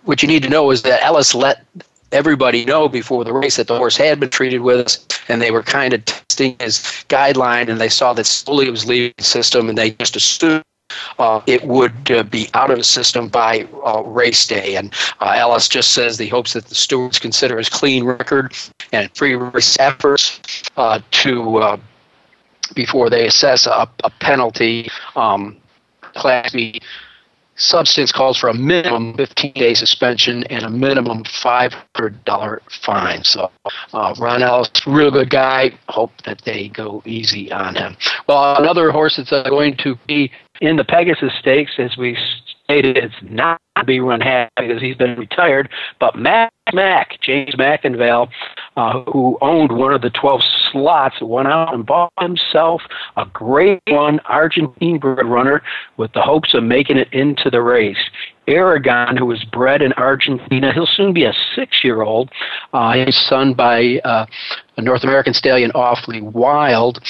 what 0.05 0.21
you 0.23 0.29
need 0.29 0.43
to 0.43 0.51
know 0.51 0.71
is 0.71 0.83
that 0.83 1.03
Ellis 1.03 1.35
let 1.35 1.65
everybody 2.13 2.67
know 2.67 2.87
before 2.87 3.25
the 3.25 3.33
race 3.33 3.57
that 3.57 3.67
the 3.67 3.79
horse 3.79 3.97
had 3.97 4.21
been 4.21 4.29
treated 4.29 4.61
with 4.61 4.81
us, 4.87 5.07
and 5.29 5.41
they 5.41 5.51
were 5.51 5.63
kind 5.63 5.95
of 5.95 6.05
testing 6.05 6.55
his 6.61 6.81
guideline, 7.09 7.71
and 7.71 7.81
they 7.81 7.89
saw 7.89 8.13
that 8.13 8.27
slowly 8.27 8.67
it 8.67 8.71
was 8.71 8.85
leaving 8.85 9.15
the 9.17 9.25
system, 9.25 9.71
and 9.71 9.79
they 9.79 9.93
just 9.93 10.17
assumed 10.17 10.63
uh, 11.19 11.41
it 11.47 11.65
would 11.65 12.11
uh, 12.11 12.23
be 12.25 12.49
out 12.55 12.71
of 12.71 12.79
the 12.79 12.85
system 12.85 13.29
by 13.29 13.67
uh, 13.85 14.03
race 14.03 14.47
day. 14.47 14.77
And 14.77 14.93
uh, 15.21 15.35
Ellis 15.37 15.69
just 15.69 15.93
says 15.93 16.19
he 16.19 16.29
hopes 16.29 16.53
that 16.53 16.67
the 16.67 16.75
stewards 16.75 17.19
consider 17.19 17.59
his 17.59 17.69
clean 17.69 18.05
record 18.05 18.55
and 18.93 19.15
free 19.17 19.35
race 19.35 19.77
efforts 19.79 20.41
uh, 20.77 21.01
to 21.11 21.59
uh, 21.59 21.77
before 22.75 23.11
they 23.11 23.27
assess 23.27 23.67
a, 23.67 23.89
a 24.05 24.11
penalty. 24.21 24.89
Um, 25.17 25.57
Class 26.15 26.53
B 26.53 26.81
substance 27.59 28.13
calls 28.13 28.39
for 28.39 28.49
a 28.49 28.55
minimum 28.55 29.15
15 29.15 29.53
day 29.53 29.75
suspension 29.75 30.45
and 30.45 30.65
a 30.65 30.71
minimum 30.71 31.25
$500 31.25 32.61
fine. 32.71 33.25
So, 33.25 33.51
uh, 33.93 34.15
Ron 34.19 34.43
Ellis, 34.43 34.71
real 34.87 35.11
good 35.11 35.31
guy. 35.31 35.73
Hope 35.89 36.13
that 36.23 36.43
they 36.43 36.69
go 36.69 37.03
easy 37.05 37.53
on 37.53 37.75
him. 37.75 37.97
Well, 38.27 38.57
another 38.57 38.91
horse 38.91 39.17
that's 39.17 39.33
uh, 39.33 39.43
going 39.43 39.77
to 39.79 39.97
be 40.07 40.31
in 40.61 40.77
the 40.77 40.85
Pegasus 40.85 41.33
Stakes, 41.39 41.73
as 41.79 41.97
we 41.97 42.17
stated, 42.65 42.97
it's 42.97 43.15
not 43.23 43.61
to 43.77 43.85
be 43.85 44.01
run 44.01 44.21
half 44.21 44.51
because 44.57 44.81
he's 44.81 44.97
been 44.97 45.17
retired, 45.17 45.69
but 46.01 46.17
Mac 46.17 46.53
Mac, 46.75 47.19
James 47.23 47.55
McIngvale, 47.55 48.29
uh, 48.77 49.03
who 49.05 49.39
owned 49.41 49.73
one 49.73 49.95
of 49.95 50.03
the 50.03 50.11
12 50.11 50.43
slots, 50.71 51.17
went 51.21 51.49
out 51.49 51.73
and 51.73 51.87
bought 51.87 52.13
himself 52.21 52.83
a 53.17 53.25
great 53.27 53.81
one 53.89 54.21
Argentine 54.27 54.99
bred 54.99 55.25
runner 55.25 55.63
with 55.97 56.13
the 56.13 56.21
hopes 56.21 56.53
of 56.55 56.63
making 56.63 56.99
it 56.99 57.11
into 57.13 57.49
the 57.51 57.63
race. 57.63 58.11
Aragon, 58.49 59.17
who 59.17 59.27
was 59.27 59.45
bred 59.45 59.83
in 59.83 59.93
Argentina, 59.93 60.73
he'll 60.73 60.87
soon 60.87 61.13
be 61.13 61.25
a 61.25 61.33
six 61.55 61.85
year 61.85 62.03
old. 62.03 62.31
Uh, 62.73 63.05
he's 63.05 63.17
son 63.17 63.55
by 63.55 64.01
uh, 64.05 64.27
a 64.77 64.83
North 64.83 65.05
American 65.05 65.35
stallion, 65.35 65.71
Offlee 65.73 66.23
Wild. 66.23 67.01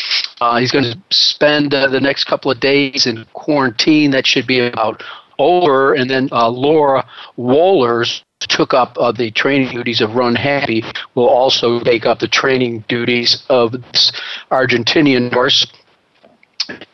Uh, 0.40 0.59
he's 0.59 0.73
going 0.73 0.85
to 0.85 0.99
spend 1.11 1.73
uh, 1.73 1.88
the 1.88 2.00
next 2.00 2.25
couple 2.25 2.50
of 2.50 2.61
days 2.61 3.07
in 3.07 3.25
quarantine. 3.33 4.11
That 4.11 4.26
should 4.26 4.47
be 4.47 4.66
about 4.66 5.02
over. 5.38 5.95
And 5.95 6.11
then 6.11 6.28
uh, 6.33 6.49
Laura 6.49 7.09
Wohlers 7.38 8.23
took 8.40 8.75
up 8.75 8.97
uh, 8.99 9.12
the 9.12 9.30
training 9.30 9.73
duties 9.73 10.00
of 10.00 10.11
Runhappy 10.11 10.85
will 11.14 11.28
also 11.28 11.80
take 11.80 12.07
up 12.07 12.18
the 12.18 12.28
training 12.28 12.85
duties 12.88 13.45
of 13.49 13.73
this 13.73 14.12
Argentinian 14.50 15.33
horse. 15.33 15.66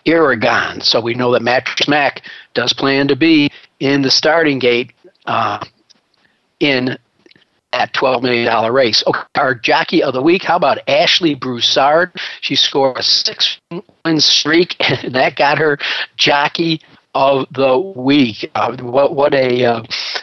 Aragon. 0.06 0.80
So 0.82 1.00
we 1.00 1.14
know 1.14 1.32
that 1.32 1.42
Mattress 1.42 1.88
Mac 1.88 2.22
does 2.54 2.72
plan 2.72 3.08
to 3.08 3.16
be 3.16 3.50
in 3.80 4.02
the 4.02 4.10
starting 4.10 4.58
gate 4.58 4.92
uh, 5.26 5.64
in 6.60 6.98
that 7.72 7.92
$12 7.92 8.22
million 8.22 8.72
race. 8.72 9.02
Okay, 9.06 9.20
our 9.36 9.54
jockey 9.54 10.02
of 10.02 10.14
the 10.14 10.22
week, 10.22 10.42
how 10.44 10.56
about 10.56 10.78
Ashley 10.88 11.34
Broussard? 11.34 12.12
She 12.40 12.54
scored 12.54 12.98
a 12.98 13.02
six 13.02 13.58
win 14.04 14.20
streak, 14.20 14.76
and 14.80 15.14
that 15.14 15.36
got 15.36 15.58
her 15.58 15.78
jockey 16.16 16.80
of 17.14 17.46
the 17.52 17.78
week. 17.78 18.50
Uh, 18.54 18.76
what, 18.78 19.14
what 19.14 19.34
a 19.34 19.64
uh, 19.64 19.82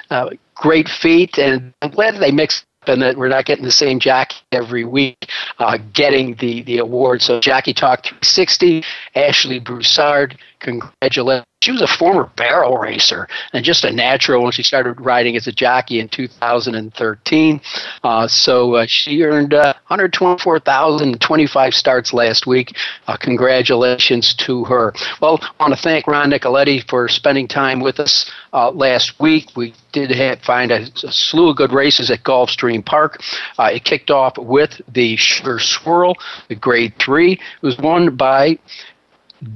uh, 0.09 0.29
great 0.55 0.87
feat, 0.87 1.37
and 1.37 1.73
I'm 1.81 1.91
glad 1.91 2.15
they 2.15 2.31
mixed 2.31 2.63
up 2.83 2.89
and 2.89 3.01
that 3.01 3.15
we're 3.15 3.27
not 3.27 3.45
getting 3.45 3.63
the 3.63 3.71
same 3.71 3.99
jockey 3.99 4.37
every 4.51 4.85
week 4.85 5.29
uh, 5.59 5.77
getting 5.93 6.35
the, 6.35 6.63
the 6.63 6.79
award. 6.79 7.21
So 7.21 7.39
Jockey 7.39 7.73
Talk 7.73 8.03
360, 8.03 8.83
Ashley 9.15 9.59
Broussard, 9.59 10.37
congratulations 10.59 11.45
she 11.61 11.71
was 11.71 11.81
a 11.81 11.87
former 11.87 12.29
barrel 12.35 12.77
racer 12.77 13.27
and 13.53 13.63
just 13.63 13.85
a 13.85 13.91
natural 13.91 14.43
when 14.43 14.51
she 14.51 14.63
started 14.63 14.99
riding 14.99 15.35
as 15.37 15.45
a 15.47 15.51
jockey 15.51 15.99
in 15.99 16.09
2013. 16.09 17.61
Uh, 18.03 18.27
so 18.27 18.75
uh, 18.75 18.85
she 18.87 19.21
earned 19.23 19.53
uh, 19.53 19.73
124,025 19.87 21.73
starts 21.73 22.13
last 22.13 22.47
week. 22.47 22.75
Uh, 23.07 23.15
congratulations 23.15 24.33
to 24.33 24.63
her. 24.65 24.93
Well, 25.21 25.39
I 25.41 25.63
want 25.63 25.75
to 25.75 25.81
thank 25.81 26.07
Ron 26.07 26.31
Nicoletti 26.31 26.87
for 26.89 27.07
spending 27.07 27.47
time 27.47 27.79
with 27.79 27.99
us 27.99 28.29
uh, 28.53 28.71
last 28.71 29.19
week. 29.19 29.49
We 29.55 29.75
did 29.91 30.09
have, 30.11 30.41
find 30.41 30.71
a, 30.71 30.87
a, 31.03 31.11
slew 31.11 31.49
of 31.49 31.57
good 31.57 31.73
races 31.73 32.09
at 32.09 32.23
Gulfstream 32.23 32.83
Park. 32.83 33.21
Uh, 33.59 33.69
it 33.73 33.83
kicked 33.83 34.09
off 34.09 34.37
with 34.37 34.81
the 34.91 35.15
Sugar 35.15 35.59
Swirl, 35.59 36.15
the 36.47 36.55
Grade 36.55 36.93
3. 36.97 37.33
It 37.33 37.39
was 37.61 37.77
won 37.77 38.15
by 38.15 38.57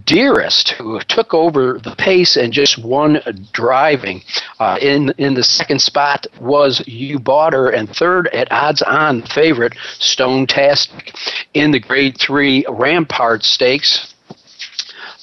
Dearest, 0.06 0.70
who 0.70 1.00
took 1.02 1.34
over 1.34 1.80
the 1.80 1.96
pace 1.96 2.38
and 2.38 2.52
just 2.52 2.78
won 2.78 3.22
driving. 3.52 4.24
Uh, 4.60 4.78
in 4.82 5.14
in 5.18 5.36
the 5.36 5.44
second 5.44 5.80
spot 5.80 6.26
was 6.40 6.82
You 6.88 7.20
Bought 7.20 7.54
Her, 7.54 7.70
and 7.70 7.88
third 7.90 8.28
at 8.28 8.52
odds 8.52 8.82
on 8.82 9.22
favorite 9.24 9.74
Stonetastic. 10.00 11.16
In 11.54 11.72
the 11.72 11.80
Grade 11.80 12.18
Three 12.18 12.66
Rampart 12.68 13.44
Stakes, 13.44 14.14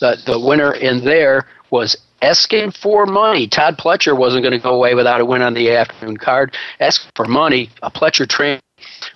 the 0.00 0.16
the 0.26 0.38
winner 0.38 0.72
in 0.72 1.04
there 1.04 1.46
was 1.70 1.96
Asking 2.22 2.70
for 2.70 3.04
money. 3.04 3.48
Todd 3.48 3.76
Pletcher 3.76 4.16
wasn't 4.16 4.44
going 4.44 4.52
to 4.52 4.58
go 4.60 4.76
away 4.76 4.94
without 4.94 5.20
a 5.20 5.24
win 5.24 5.42
on 5.42 5.54
the 5.54 5.72
afternoon 5.72 6.16
card. 6.16 6.56
Ask 6.78 7.04
for 7.16 7.24
money. 7.24 7.68
A 7.82 7.90
Pletcher 7.90 8.28
train 8.28 8.60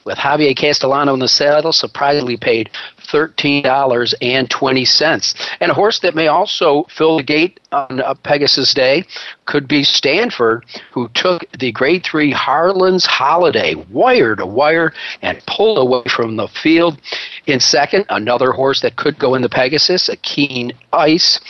with 0.05 0.19
Javier 0.19 0.57
Castellano 0.57 1.15
in 1.15 1.21
the 1.21 1.29
saddle, 1.29 1.73
surprisingly 1.73 2.37
paid 2.37 2.71
$13.20. 3.07 5.47
And 5.61 5.71
a 5.71 5.75
horse 5.75 5.99
that 6.01 6.15
may 6.15 6.29
also 6.29 6.85
fill 6.85 7.19
the 7.19 7.23
gate 7.23 7.61
on 7.73 8.01
uh, 8.01 8.15
Pegasus 8.15 8.73
Day 8.75 9.05
could 9.45 9.69
be 9.69 9.85
Stanford, 9.85 10.65
who 10.93 11.09
took 11.11 11.45
the 11.53 11.71
Grade 11.73 12.05
3 12.05 12.33
Harlan's 12.33 13.05
Holiday 13.07 13.75
wire 13.91 14.37
to 14.37 14.47
wire 14.47 14.93
and 15.23 15.45
pulled 15.47 15.79
away 15.79 16.03
from 16.09 16.37
the 16.37 16.49
field. 16.49 17.01
In 17.47 17.61
second, 17.61 18.05
another 18.09 18.53
horse 18.53 18.81
that 18.81 18.97
could 18.97 19.19
go 19.19 19.35
in 19.35 19.43
the 19.43 19.49
Pegasus, 19.49 20.09
a 20.09 20.17
Keen 20.17 20.73
Ice. 20.93 21.41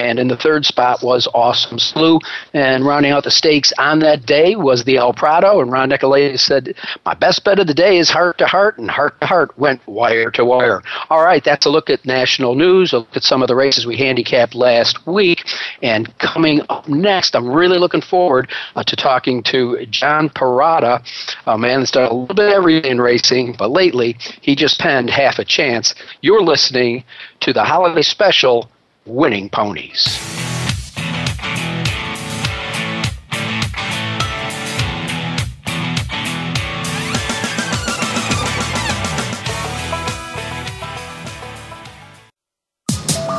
And 0.00 0.18
in 0.18 0.28
the 0.28 0.36
third 0.36 0.64
spot 0.64 1.02
was 1.02 1.28
Awesome 1.34 1.78
Slew. 1.78 2.20
And 2.54 2.86
rounding 2.86 3.12
out 3.12 3.24
the 3.24 3.30
stakes 3.30 3.70
on 3.78 3.98
that 3.98 4.24
day 4.24 4.56
was 4.56 4.84
the 4.84 4.96
El 4.96 5.12
Prado. 5.12 5.60
And 5.60 5.70
Ron 5.70 5.90
Nicolaides 5.90 6.40
said, 6.40 6.74
My 7.04 7.12
best 7.12 7.44
bet 7.44 7.58
of 7.58 7.66
the 7.66 7.74
day 7.74 7.98
is 7.98 8.08
heart 8.08 8.38
to 8.38 8.46
heart, 8.46 8.78
and 8.78 8.90
heart 8.90 9.20
to 9.20 9.26
heart 9.26 9.58
went 9.58 9.86
wire 9.86 10.30
to 10.30 10.44
wire. 10.44 10.82
All 11.10 11.22
right, 11.22 11.44
that's 11.44 11.66
a 11.66 11.70
look 11.70 11.90
at 11.90 12.06
national 12.06 12.54
news, 12.54 12.94
a 12.94 13.00
look 13.00 13.14
at 13.14 13.22
some 13.22 13.42
of 13.42 13.48
the 13.48 13.54
races 13.54 13.84
we 13.84 13.98
handicapped 13.98 14.54
last 14.54 15.06
week. 15.06 15.44
And 15.82 16.16
coming 16.18 16.62
up 16.70 16.88
next, 16.88 17.36
I'm 17.36 17.50
really 17.50 17.78
looking 17.78 18.00
forward 18.00 18.50
uh, 18.76 18.82
to 18.84 18.96
talking 18.96 19.42
to 19.44 19.84
John 19.90 20.30
Perrotta, 20.30 21.04
a 21.46 21.58
man 21.58 21.80
that's 21.80 21.90
done 21.90 22.10
a 22.10 22.14
little 22.14 22.34
bit 22.34 22.54
everything 22.54 22.92
in 22.92 23.00
racing, 23.02 23.54
but 23.58 23.70
lately 23.70 24.16
he 24.40 24.56
just 24.56 24.80
penned 24.80 25.10
half 25.10 25.38
a 25.38 25.44
chance. 25.44 25.94
You're 26.22 26.42
listening 26.42 27.04
to 27.40 27.52
the 27.52 27.64
holiday 27.64 28.02
special 28.02 28.70
Winning 29.06 29.48
Ponies. 29.48 30.18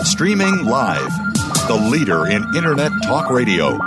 Streaming 0.04 0.66
live, 0.66 1.12
the 1.68 1.88
leader 1.92 2.28
in 2.28 2.44
Internet 2.56 2.92
talk 3.04 3.30
radio, 3.32 3.78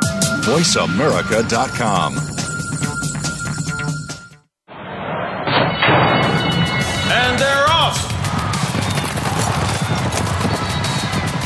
voiceamerica.com. 0.43 2.34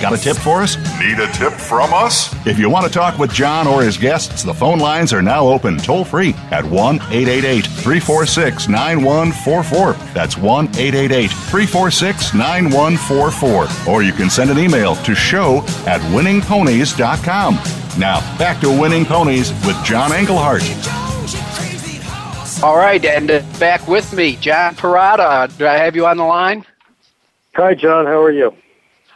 Got 0.00 0.14
a 0.14 0.16
tip 0.16 0.38
for 0.38 0.62
us? 0.62 0.76
Need 0.98 1.18
a 1.18 1.30
tip 1.32 1.52
from 1.52 1.92
us? 1.92 2.34
If 2.46 2.58
you 2.58 2.70
want 2.70 2.86
to 2.86 2.92
talk 2.92 3.18
with 3.18 3.30
John 3.30 3.66
or 3.66 3.82
his 3.82 3.98
guests, 3.98 4.42
the 4.42 4.54
phone 4.54 4.78
lines 4.78 5.12
are 5.12 5.20
now 5.20 5.46
open 5.46 5.76
toll 5.76 6.06
free 6.06 6.32
at 6.50 6.64
1 6.64 6.96
888 6.96 7.66
346 7.66 8.68
9144. 8.68 9.92
That's 10.14 10.38
1 10.38 10.64
888 10.68 11.28
346 11.30 12.32
9144. 12.32 13.92
Or 13.92 14.02
you 14.02 14.12
can 14.12 14.30
send 14.30 14.50
an 14.50 14.58
email 14.58 14.96
to 14.96 15.14
show 15.14 15.58
at 15.86 16.00
winningponies.com. 16.12 17.54
Now, 17.98 18.38
back 18.38 18.60
to 18.62 18.70
Winning 18.70 19.04
Ponies 19.04 19.52
with 19.66 19.76
John 19.84 20.12
Englehart. 20.12 20.62
All 22.62 22.76
right, 22.76 23.04
and 23.04 23.30
uh, 23.30 23.42
back 23.58 23.86
with 23.86 24.14
me, 24.14 24.36
John 24.36 24.76
Perrotta. 24.76 25.56
Do 25.58 25.66
I 25.66 25.76
have 25.76 25.94
you 25.94 26.06
on 26.06 26.16
the 26.16 26.24
line? 26.24 26.64
Hi, 27.54 27.74
John. 27.74 28.06
How 28.06 28.22
are 28.22 28.30
you? 28.30 28.54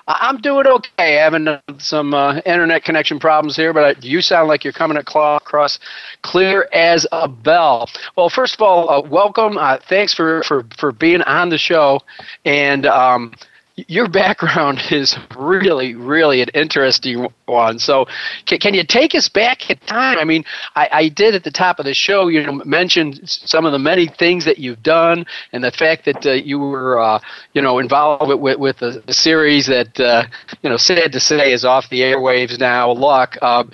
I- 0.07 0.19
I'm 0.29 0.41
doing 0.41 0.67
okay. 0.67 1.15
Having 1.15 1.49
uh, 1.49 1.61
some 1.79 2.15
uh, 2.15 2.37
internet 2.45 2.85
connection 2.85 3.19
problems 3.19 3.57
here, 3.57 3.73
but 3.73 3.97
uh, 3.97 4.01
you 4.03 4.21
sound 4.21 4.49
like 4.49 4.65
you're 4.65 4.73
coming 4.73 4.97
across 4.99 5.79
clear 6.23 6.69
as 6.73 7.07
a 7.13 7.29
bell. 7.29 7.89
Well, 8.17 8.29
first 8.29 8.55
of 8.55 8.61
all, 8.61 8.91
uh, 8.91 9.01
welcome. 9.09 9.57
Uh, 9.57 9.79
thanks 9.89 10.13
for, 10.15 10.43
for, 10.45 10.67
for 10.79 10.93
being 10.93 11.23
on 11.23 11.49
the 11.49 11.59
show. 11.59 12.01
And 12.45 12.87
um, 12.87 13.33
your 13.77 14.09
background 14.09 14.81
is 14.91 15.17
really, 15.37 15.95
really 15.95 16.41
an 16.41 16.49
interesting 16.55 17.29
one. 17.47 17.79
So, 17.79 18.07
can, 18.47 18.59
can 18.59 18.75
you 18.75 18.85
take 18.85 19.15
us 19.15 19.29
back 19.29 19.69
in 19.71 19.77
time? 19.79 20.19
I 20.19 20.25
mean, 20.25 20.45
I, 20.77 20.89
I 20.93 21.09
did 21.09 21.35
at 21.35 21.45
the 21.45 21.51
top 21.51 21.79
of 21.79 21.85
the 21.85 21.95
show, 21.95 22.29
you 22.29 22.43
know, 22.43 22.53
mention 22.65 23.27
some 23.27 23.65
of 23.65 23.73
the 23.73 23.79
many 23.79 24.07
things 24.07 24.45
that 24.45 24.59
you've 24.59 24.83
done, 24.83 25.27
and 25.53 25.63
the 25.63 25.73
fact 25.73 26.05
that 26.05 26.25
uh, 26.27 26.33
you 26.33 26.59
were, 26.59 27.01
uh, 27.01 27.21
you 27.53 27.63
know, 27.63 27.79
involved 27.79 28.29
with 28.41 28.59
with, 28.59 28.83
a, 28.83 29.03
a 29.09 29.13
series 29.13 29.67
that, 29.67 29.99
uh, 30.01 30.25
you 30.63 30.71
know, 30.71 30.77
sad 30.77 31.13
to 31.13 31.21
say 31.21 31.53
is 31.53 31.65
off 31.65 31.89
the 31.91 32.01
airwaves 32.01 32.59
now. 32.59 32.91
Luck. 32.93 33.37
Uh, 33.43 33.65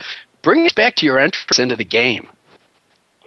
bring 0.43 0.65
us 0.65 0.73
back 0.73 0.97
to 0.97 1.07
your 1.07 1.19
entrance 1.19 1.59
into 1.59 1.77
the 1.77 1.85
game. 1.85 2.27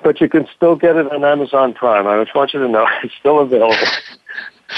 But 0.03 0.19
you 0.19 0.27
can 0.27 0.47
still 0.53 0.75
get 0.75 0.97
it 0.97 1.09
on 1.11 1.23
Amazon 1.23 1.73
Prime. 1.73 2.07
I 2.07 2.21
just 2.21 2.35
want 2.35 2.53
you 2.53 2.59
to 2.59 2.67
know 2.67 2.85
it's 3.03 3.13
still 3.19 3.39
available. 3.39 3.77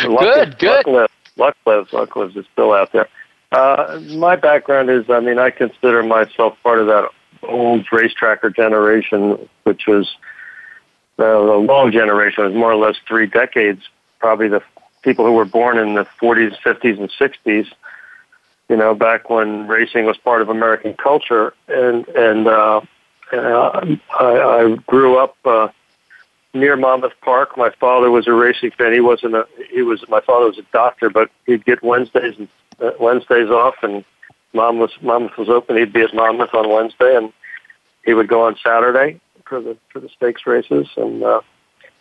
good, 0.20 0.60
good. 0.60 0.86
Luck 0.86 1.10
Luck 1.38 1.56
lives. 1.66 1.92
Luck 1.94 2.16
lives 2.16 2.36
is 2.36 2.46
still 2.54 2.74
out 2.74 2.92
there. 2.92 3.08
Uh, 3.52 4.00
my 4.12 4.36
background 4.36 4.90
is, 4.90 5.10
I 5.10 5.20
mean, 5.20 5.40
I 5.40 5.50
consider 5.50 6.04
myself 6.04 6.58
part 6.64 6.80
of 6.80 6.88
that 6.88 7.10
old 7.44 7.86
racetracker 7.92 8.50
generation, 8.50 9.48
which 9.64 9.88
was 9.88 10.16
uh, 11.20 11.24
the 11.24 11.58
long 11.58 11.92
generation. 11.92 12.44
It 12.44 12.48
was 12.50 12.58
more 12.58 12.72
or 12.72 12.76
less 12.76 12.96
three 13.08 13.28
decades. 13.28 13.82
Probably 14.20 14.48
the 14.48 14.62
people 15.04 15.26
who 15.26 15.34
were 15.34 15.46
born 15.46 15.78
in 15.78 15.94
the 15.94 16.06
40s, 16.22 16.58
50s, 16.66 17.00
and 17.00 17.12
60s. 17.12 17.68
You 18.68 18.76
know, 18.76 18.96
back 18.96 19.30
when 19.30 19.68
racing 19.68 20.06
was 20.06 20.18
part 20.18 20.42
of 20.42 20.50
American 20.50 20.96
culture, 20.96 21.54
and 21.68 22.08
and 22.08 22.48
uh, 22.48 22.82
uh, 23.32 23.96
I, 24.20 24.26
I 24.26 24.76
grew 24.88 25.20
up. 25.20 25.38
Uh, 25.46 25.68
near 26.56 26.76
Monmouth 26.76 27.14
Park. 27.22 27.58
My 27.58 27.70
father 27.70 28.10
was 28.10 28.28
a 28.28 28.34
racing 28.34 28.72
fan. 28.72 28.94
He 28.94 29.02
wasn't 29.02 29.36
a. 29.36 29.48
He 29.70 29.82
was. 29.82 30.04
My 30.10 30.22
father 30.22 30.48
was 30.48 30.58
a 30.58 30.66
doctor, 30.74 31.10
but 31.10 31.30
he'd 31.46 31.66
get 31.66 31.84
Wednesdays 31.84 32.36
and 32.38 32.48
uh, 32.82 32.92
Wednesdays 33.00 33.50
off, 33.50 33.76
and 33.84 34.04
mom 34.54 34.80
was 34.80 34.92
Monmouth 35.02 35.38
was 35.38 35.50
open. 35.50 35.78
He'd 35.78 35.94
be 35.94 36.02
at 36.02 36.14
Monmouth 36.14 36.54
on 36.54 36.70
Wednesday, 36.70 37.16
and 37.16 37.32
he 38.06 38.14
would 38.14 38.28
go 38.28 38.46
on 38.46 38.56
Saturday 38.64 39.20
for 39.46 39.62
the 39.62 39.78
for 39.90 40.00
the 40.00 40.10
stakes 40.10 40.48
races. 40.48 40.88
And 40.98 41.24
uh, 41.24 41.42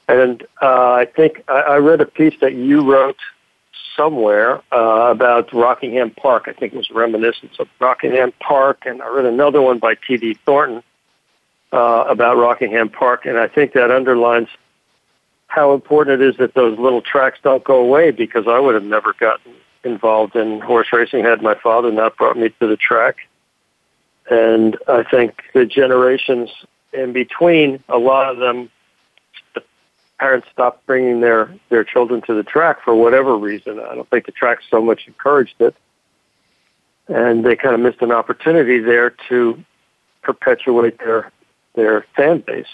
and 0.09 0.43
uh, 0.63 0.93
I 0.93 1.07
think 1.07 1.43
I, 1.49 1.61
I 1.61 1.77
read 1.79 2.01
a 2.01 2.07
piece 2.07 2.35
that 2.41 2.55
you 2.55 2.91
wrote 2.91 3.19
somewhere 3.97 4.61
uh, 4.73 5.11
about 5.11 5.53
Rockingham 5.53 6.11
Park. 6.11 6.45
I 6.47 6.53
think 6.53 6.73
it 6.73 6.77
was 6.77 6.91
reminiscence 6.91 7.59
of 7.59 7.69
Rockingham 7.81 8.33
Park, 8.41 8.85
and 8.87 9.03
I 9.03 9.09
read 9.09 9.27
another 9.27 9.63
one 9.63 9.79
by 9.79 9.95
T.D. 9.95 10.39
Thornton 10.45 10.83
uh, 11.75 12.05
about 12.09 12.37
Rockingham 12.37 12.89
Park, 12.89 13.27
and 13.27 13.37
I 13.37 13.49
think 13.49 13.73
that 13.73 13.91
underlines 13.91 14.49
how 15.49 15.75
important 15.75 16.23
it 16.23 16.29
is 16.29 16.37
that 16.37 16.55
those 16.55 16.79
little 16.79 17.03
tracks 17.03 17.39
don't 17.43 17.65
go 17.65 17.81
away. 17.81 18.13
Because 18.13 18.47
I 18.47 18.61
would 18.61 18.75
have 18.75 18.85
never 18.85 19.13
gotten 19.13 19.53
involved 19.83 20.37
in 20.37 20.61
horse 20.61 20.89
racing 20.93 21.25
had 21.25 21.43
my 21.43 21.55
father 21.55 21.91
not 21.91 22.17
brought 22.17 22.39
me 22.39 22.49
to 22.61 22.67
the 22.69 22.77
track. 22.77 23.17
And 24.31 24.79
I 24.87 25.03
think 25.03 25.43
the 25.53 25.67
generations 25.67 26.49
in 26.93 27.13
between, 27.13 27.83
a 27.89 27.99
lot 27.99 28.31
of 28.31 28.39
them, 28.39 28.71
the 29.55 29.63
parents 30.21 30.47
stopped 30.53 30.87
bringing 30.87 31.21
their 31.21 31.53
their 31.71 31.83
children 31.83 32.23
to 32.23 32.35
the 32.35 32.45
track 32.45 32.83
for 32.85 32.95
whatever 32.95 33.37
reason. 33.37 33.81
I 33.81 33.97
don't 33.97 34.09
think 34.11 34.27
the 34.27 34.33
track 34.33 34.61
so 34.71 34.81
much 34.81 35.09
encouraged 35.09 35.57
it, 35.59 35.75
and 37.09 37.45
they 37.45 37.57
kind 37.57 37.75
of 37.75 37.81
missed 37.81 38.01
an 38.01 38.13
opportunity 38.13 38.79
there 38.79 39.11
to 39.29 39.63
perpetuate 40.23 40.99
their 40.99 41.33
their 41.75 42.05
fan 42.17 42.43
base. 42.47 42.67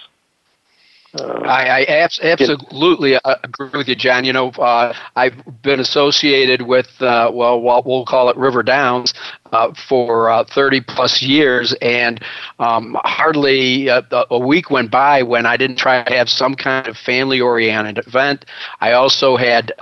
Uh, 1.13 1.41
I, 1.43 1.81
I 1.81 1.83
abs- 1.85 2.21
absolutely 2.23 3.17
uh, 3.17 3.35
agree 3.43 3.71
with 3.73 3.89
you, 3.89 3.97
John. 3.97 4.25
You 4.25 4.33
know, 4.33 4.51
uh, 4.51 4.95
I've 5.17 5.35
been 5.63 5.81
associated 5.81 6.63
with, 6.63 6.89
uh, 7.03 7.31
well, 7.35 7.61
we'll 7.61 8.05
call 8.05 8.29
it 8.31 8.37
River 8.37 8.63
Downs 8.63 9.13
uh, 9.51 9.75
for 9.89 10.31
uh, 10.31 10.45
30 10.45 10.83
plus 10.83 11.21
years, 11.21 11.73
and 11.83 12.23
um, 12.61 12.97
hardly 13.03 13.89
a, 13.89 14.07
a 14.31 14.39
week 14.39 14.71
went 14.71 14.93
by 14.93 15.23
when 15.23 15.47
I 15.47 15.57
didn't 15.57 15.77
try 15.77 16.05
to 16.05 16.15
have 16.15 16.29
some 16.29 16.55
kind 16.55 16.87
of 16.87 16.97
family 16.97 17.41
oriented 17.41 17.99
event. 18.07 18.45
I 18.81 18.93
also 18.93 19.37
had 19.37 19.73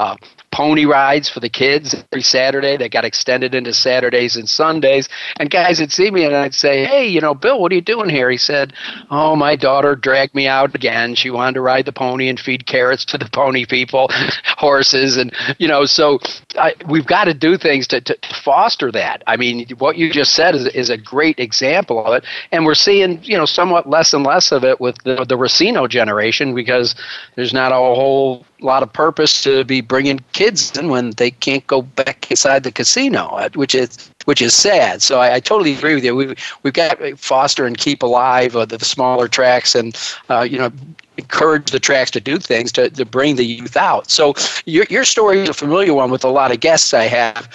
pony 0.58 0.86
rides 0.86 1.28
for 1.28 1.38
the 1.38 1.48
kids 1.48 1.94
every 2.10 2.20
Saturday. 2.20 2.76
They 2.76 2.88
got 2.88 3.04
extended 3.04 3.54
into 3.54 3.72
Saturdays 3.72 4.34
and 4.34 4.50
Sundays. 4.50 5.08
And 5.38 5.48
guys 5.48 5.78
would 5.78 5.92
see 5.92 6.10
me 6.10 6.24
and 6.24 6.34
I'd 6.34 6.52
say, 6.52 6.84
Hey, 6.84 7.06
you 7.06 7.20
know, 7.20 7.32
Bill, 7.32 7.60
what 7.60 7.70
are 7.70 7.76
you 7.76 7.80
doing 7.80 8.08
here? 8.08 8.28
He 8.28 8.38
said, 8.38 8.72
Oh, 9.08 9.36
my 9.36 9.54
daughter 9.54 9.94
dragged 9.94 10.34
me 10.34 10.48
out 10.48 10.74
again. 10.74 11.14
She 11.14 11.30
wanted 11.30 11.54
to 11.54 11.60
ride 11.60 11.84
the 11.84 11.92
pony 11.92 12.28
and 12.28 12.40
feed 12.40 12.66
carrots 12.66 13.04
to 13.04 13.18
the 13.18 13.28
pony 13.32 13.66
people, 13.66 14.10
horses. 14.56 15.16
And, 15.16 15.32
you 15.58 15.68
know, 15.68 15.84
so 15.84 16.18
I, 16.58 16.74
we've 16.88 17.06
got 17.06 17.26
to 17.26 17.34
do 17.34 17.56
things 17.56 17.86
to, 17.88 18.00
to 18.00 18.18
foster 18.42 18.90
that. 18.90 19.22
I 19.28 19.36
mean, 19.36 19.64
what 19.78 19.96
you 19.96 20.10
just 20.10 20.34
said 20.34 20.56
is, 20.56 20.66
is 20.66 20.90
a 20.90 20.96
great 20.96 21.38
example 21.38 22.04
of 22.04 22.14
it. 22.14 22.24
And 22.50 22.66
we're 22.66 22.74
seeing, 22.74 23.22
you 23.22 23.38
know, 23.38 23.46
somewhat 23.46 23.88
less 23.88 24.12
and 24.12 24.24
less 24.24 24.50
of 24.50 24.64
it 24.64 24.80
with 24.80 24.96
the, 25.04 25.24
the 25.24 25.36
Racino 25.36 25.88
generation 25.88 26.52
because 26.52 26.96
there's 27.36 27.54
not 27.54 27.70
a 27.70 27.76
whole 27.76 28.44
lot 28.60 28.82
of 28.82 28.92
purpose 28.92 29.42
to 29.42 29.64
be 29.64 29.80
bringing 29.80 30.20
kids 30.32 30.76
in 30.76 30.88
when 30.88 31.10
they 31.12 31.30
can't 31.30 31.66
go 31.66 31.82
back 31.82 32.30
inside 32.30 32.64
the 32.64 32.72
casino, 32.72 33.26
uh, 33.28 33.48
which 33.54 33.74
is 33.74 34.10
which 34.24 34.42
is 34.42 34.54
sad. 34.54 35.00
So 35.02 35.20
I, 35.20 35.34
I 35.34 35.40
totally 35.40 35.74
agree 35.74 35.94
with 35.94 36.04
you. 36.04 36.14
We've 36.14 36.58
we've 36.62 36.72
got 36.72 36.98
to 36.98 37.16
foster 37.16 37.66
and 37.66 37.76
keep 37.78 38.02
alive 38.02 38.56
uh, 38.56 38.64
the, 38.64 38.78
the 38.78 38.84
smaller 38.84 39.28
tracks, 39.28 39.74
and 39.74 39.96
uh, 40.28 40.42
you 40.42 40.58
know 40.58 40.72
encourage 41.16 41.70
the 41.72 41.80
tracks 41.80 42.10
to 42.12 42.20
do 42.20 42.38
things 42.38 42.70
to, 42.72 42.88
to 42.90 43.04
bring 43.04 43.36
the 43.36 43.44
youth 43.44 43.76
out. 43.76 44.10
So 44.10 44.34
your 44.66 44.86
your 44.90 45.04
story 45.04 45.40
is 45.40 45.48
a 45.48 45.54
familiar 45.54 45.94
one 45.94 46.10
with 46.10 46.24
a 46.24 46.28
lot 46.30 46.52
of 46.52 46.60
guests 46.60 46.94
I 46.94 47.04
have 47.04 47.48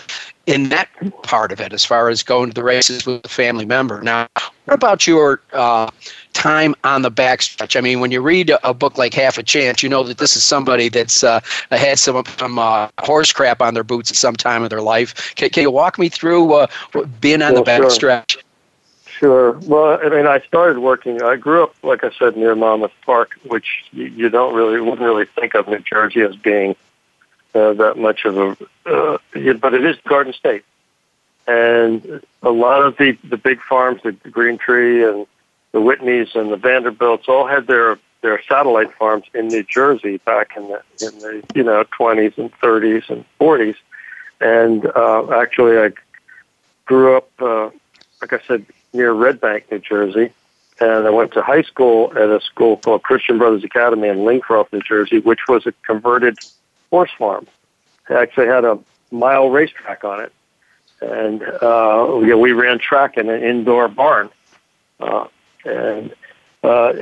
in 0.45 0.69
that 0.69 0.89
part 1.23 1.51
of 1.51 1.61
it, 1.61 1.71
as 1.71 1.85
far 1.85 2.09
as 2.09 2.21
going 2.21 2.49
to 2.49 2.53
the 2.53 2.63
races 2.63 3.05
with 3.05 3.25
a 3.25 3.29
family 3.29 3.65
member. 3.65 4.01
Now, 4.01 4.27
what 4.65 4.73
about 4.73 5.07
your 5.07 5.41
uh, 5.53 5.89
time 6.43 6.75
on 6.83 7.03
the 7.03 7.11
backstretch. 7.11 7.77
I 7.77 7.81
mean, 7.81 8.01
when 8.01 8.11
you 8.11 8.19
read 8.21 8.51
a, 8.63 8.73
book 8.73 8.97
like 8.97 9.13
Half 9.13 9.37
a 9.37 9.43
Chance, 9.43 9.81
you 9.81 9.87
know 9.87 10.03
that 10.03 10.17
this 10.17 10.35
is 10.35 10.43
somebody 10.43 10.89
that's 10.89 11.23
uh, 11.23 11.39
had 11.71 11.97
some, 11.97 12.21
some 12.37 12.59
uh, 12.59 12.89
horse 12.99 13.31
crap 13.31 13.61
on 13.61 13.73
their 13.73 13.83
boots 13.85 14.11
at 14.11 14.17
some 14.17 14.35
time 14.35 14.61
of 14.61 14.69
their 14.69 14.81
life. 14.81 15.33
Can, 15.35 15.49
can 15.51 15.63
you 15.63 15.71
walk 15.71 15.97
me 15.97 16.09
through 16.09 16.53
uh, 16.53 16.67
being 17.21 17.41
on 17.41 17.53
well, 17.53 17.63
the 17.63 17.71
backstretch? 17.71 18.31
Sure. 18.31 18.41
Sure. 19.05 19.51
Well, 19.59 19.99
I 20.03 20.09
mean, 20.09 20.27
I 20.27 20.41
started 20.41 20.79
working. 20.79 21.21
I 21.21 21.37
grew 21.37 21.63
up, 21.63 21.75
like 21.81 22.03
I 22.03 22.11
said, 22.19 22.35
near 22.35 22.55
Monmouth 22.55 22.91
Park, 23.05 23.35
which 23.45 23.85
you, 23.93 24.05
you 24.05 24.27
don't 24.27 24.53
really 24.53 24.81
wouldn't 24.81 24.99
really 24.99 25.25
think 25.25 25.53
of 25.53 25.69
New 25.69 25.79
Jersey 25.79 26.21
as 26.21 26.35
being 26.35 26.75
uh, 27.55 27.71
that 27.73 27.97
much 27.97 28.25
of 28.25 28.37
a, 28.37 28.57
uh, 28.85 29.17
but 29.61 29.73
it 29.73 29.85
is 29.85 29.95
Garden 30.05 30.33
State, 30.33 30.65
and 31.47 32.21
a 32.41 32.49
lot 32.49 32.81
of 32.81 32.97
the 32.97 33.17
the 33.23 33.37
big 33.37 33.61
farms, 33.61 34.01
the 34.01 34.11
Greentree 34.11 35.09
and 35.09 35.27
the 35.73 35.79
Whitneys 35.79 36.33
and 36.35 36.51
the 36.51 36.57
Vanderbilts 36.57 37.27
all 37.27 37.45
had 37.45 37.67
their 37.67 37.99
their 38.21 38.41
satellite 38.47 38.93
farms 38.93 39.25
in 39.33 39.49
New 39.49 39.63
Jersey 39.63 40.17
back 40.19 40.55
in 40.55 40.69
the 40.69 40.81
in 41.05 41.19
the 41.19 41.43
you 41.53 41.63
know 41.63 41.83
20s 41.99 42.37
and 42.37 42.51
30s 42.59 43.09
and 43.09 43.25
40s, 43.39 43.75
and 44.39 44.85
uh, 44.95 45.29
actually 45.31 45.77
I 45.77 45.91
grew 46.85 47.17
up 47.17 47.29
uh, 47.41 47.69
like 48.21 48.31
I 48.31 48.39
said 48.47 48.65
near 48.93 49.11
Red 49.11 49.41
Bank, 49.41 49.65
New 49.71 49.79
Jersey, 49.79 50.31
and 50.79 51.05
I 51.05 51.09
went 51.09 51.33
to 51.33 51.41
high 51.41 51.63
school 51.63 52.11
at 52.15 52.29
a 52.29 52.39
school 52.39 52.77
called 52.77 53.03
Christian 53.03 53.37
Brothers 53.37 53.63
Academy 53.63 54.07
in 54.07 54.23
Lincroft, 54.23 54.71
New 54.71 54.81
Jersey, 54.81 55.19
which 55.19 55.41
was 55.49 55.65
a 55.65 55.73
converted 55.85 56.37
horse 56.91 57.11
farm. 57.17 57.47
It 58.09 58.13
actually 58.13 58.47
had 58.47 58.63
a 58.63 58.79
mile 59.11 59.49
racetrack 59.49 60.03
on 60.03 60.21
it, 60.21 60.31
and 61.01 61.41
uh, 61.43 62.19
you 62.23 62.37
we 62.37 62.53
ran 62.53 62.79
track 62.79 63.17
in 63.17 63.29
an 63.29 63.43
indoor 63.43 63.87
barn. 63.87 64.29
Uh, 64.99 65.27
and 65.65 66.13
uh, 66.63 66.93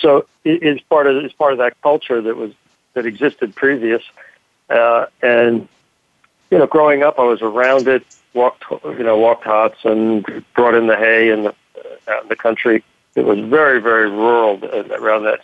so 0.00 0.26
it's 0.44 0.82
part 0.82 1.06
of 1.06 1.16
it's 1.24 1.34
part 1.34 1.52
of 1.52 1.58
that 1.58 1.80
culture 1.82 2.20
that 2.20 2.36
was 2.36 2.52
that 2.94 3.06
existed 3.06 3.54
previous. 3.54 4.02
Uh, 4.70 5.06
and 5.22 5.68
you 6.50 6.58
know, 6.58 6.66
growing 6.66 7.02
up, 7.02 7.18
I 7.18 7.24
was 7.24 7.42
around 7.42 7.88
it, 7.88 8.04
walked 8.32 8.64
you 8.70 9.02
know 9.02 9.18
walked 9.18 9.44
hots 9.44 9.78
and 9.84 10.24
brought 10.54 10.74
in 10.74 10.86
the 10.86 10.96
hay 10.96 11.30
and 11.30 11.46
the, 11.46 11.54
out 12.08 12.22
in 12.22 12.28
the 12.28 12.36
country. 12.36 12.82
It 13.14 13.24
was 13.24 13.38
very 13.40 13.80
very 13.80 14.10
rural 14.10 14.64
around 14.64 15.24
that 15.24 15.40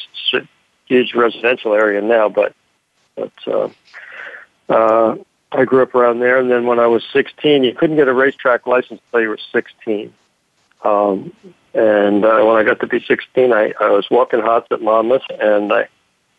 huge 0.86 1.14
residential 1.14 1.74
area 1.74 2.00
now, 2.00 2.28
but 2.28 2.54
but 3.14 3.32
uh, 3.46 3.68
uh, 4.68 5.16
I 5.52 5.64
grew 5.64 5.82
up 5.82 5.94
around 5.94 6.20
there. 6.20 6.38
And 6.38 6.50
then 6.50 6.66
when 6.66 6.78
I 6.78 6.86
was 6.86 7.04
16, 7.12 7.64
you 7.64 7.74
couldn't 7.74 7.96
get 7.96 8.08
a 8.08 8.14
racetrack 8.14 8.66
license 8.66 9.00
until 9.06 9.20
you 9.22 9.28
were 9.28 9.38
16. 9.52 10.12
Um, 10.84 11.32
and 11.74 12.24
uh, 12.24 12.42
when 12.42 12.56
I 12.56 12.64
got 12.64 12.80
to 12.80 12.86
be 12.86 13.00
16, 13.00 13.52
I, 13.52 13.72
I 13.80 13.90
was 13.90 14.08
walking 14.10 14.40
hots 14.40 14.66
at 14.70 14.82
Monmouth, 14.82 15.22
and 15.30 15.72
I, 15.72 15.88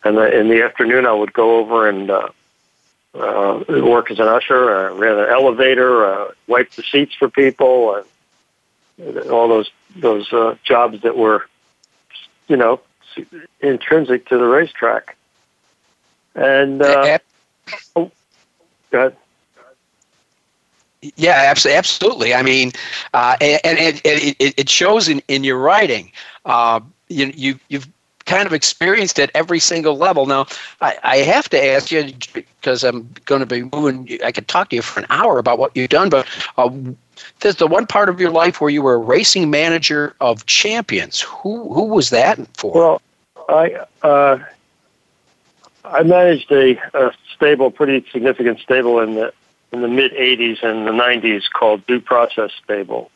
and 0.04 0.20
I, 0.20 0.30
in 0.30 0.50
the 0.50 0.63
afternoon 0.63 1.06
I 1.06 1.13
would 1.13 1.34
go 1.34 1.58
over 1.58 1.88
and 1.88 2.10
uh, 2.10 2.30
uh, 3.13 3.63
work 3.67 4.12
as 4.12 4.20
an 4.20 4.28
usher, 4.28 4.76
uh, 4.76 4.94
ran 4.94 5.17
an 5.17 5.30
elevator, 5.30 6.06
uh, 6.06 6.32
wiped 6.48 6.76
the 6.76 6.84
seats 6.84 7.13
for 7.15 7.30
people, 7.30 8.04
and 8.98 9.17
all 9.30 9.48
those 9.48 9.72
those 9.96 10.32
uh, 10.32 10.56
jobs 10.63 11.02
that 11.02 11.17
were, 11.17 11.46
you 12.48 12.56
know, 12.56 12.80
intrinsic 13.60 14.28
to 14.28 14.38
the 14.38 14.46
racetrack. 14.46 15.17
And 16.36 16.82
uh, 16.82 17.20
oh, 17.96 18.12
go 18.91 19.00
ahead. 19.00 19.17
Yeah, 21.01 21.53
absolutely. 21.53 22.33
I 22.33 22.43
mean, 22.43 22.71
uh, 23.13 23.35
and, 23.41 23.59
and 23.63 24.01
it, 24.03 24.35
it, 24.39 24.53
it, 24.57 24.69
shows 24.69 25.09
in, 25.09 25.21
in 25.27 25.43
your 25.43 25.57
writing. 25.57 26.11
Uh, 26.45 26.79
you, 27.07 27.31
you, 27.35 27.59
you've 27.69 27.87
kind 28.25 28.45
of 28.45 28.53
experienced 28.53 29.19
at 29.19 29.31
every 29.33 29.59
single 29.59 29.97
level. 29.97 30.25
Now, 30.25 30.45
I, 30.79 30.97
I 31.03 31.17
have 31.17 31.49
to 31.49 31.63
ask 31.63 31.91
you 31.91 32.13
because 32.33 32.83
I'm 32.83 33.09
going 33.25 33.39
to 33.39 33.45
be 33.45 33.63
moving. 33.63 34.19
I 34.23 34.31
could 34.31 34.47
talk 34.47 34.69
to 34.69 34.75
you 34.75 34.81
for 34.81 34.99
an 34.99 35.07
hour 35.09 35.39
about 35.39 35.57
what 35.57 35.75
you've 35.75 35.89
done, 35.89 36.09
but 36.09 36.27
uh, 36.57 36.69
there's 37.39 37.55
the 37.55 37.67
one 37.67 37.87
part 37.87 38.07
of 38.07 38.19
your 38.19 38.31
life 38.31 38.61
where 38.61 38.69
you 38.69 38.81
were 38.81 38.93
a 38.93 38.97
racing 38.97 39.49
manager 39.49 40.15
of 40.21 40.45
champions. 40.45 41.21
Who 41.21 41.73
who 41.73 41.85
was 41.85 42.09
that 42.11 42.39
for? 42.55 42.73
Well, 42.73 43.01
I 43.49 43.85
uh, 44.03 44.39
I 45.83 46.03
managed 46.03 46.51
a, 46.51 46.77
a 46.93 47.11
stable, 47.35 47.71
pretty 47.71 48.05
significant 48.11 48.59
stable 48.59 48.99
in 48.99 49.15
the 49.15 49.33
in 49.71 49.81
the 49.81 49.88
mid 49.88 50.12
'80s 50.13 50.63
and 50.63 50.88
the 50.88 50.91
'90s 50.91 51.43
called 51.51 51.86
Due 51.88 52.01
Process 52.01 52.51
Stable. 52.63 53.12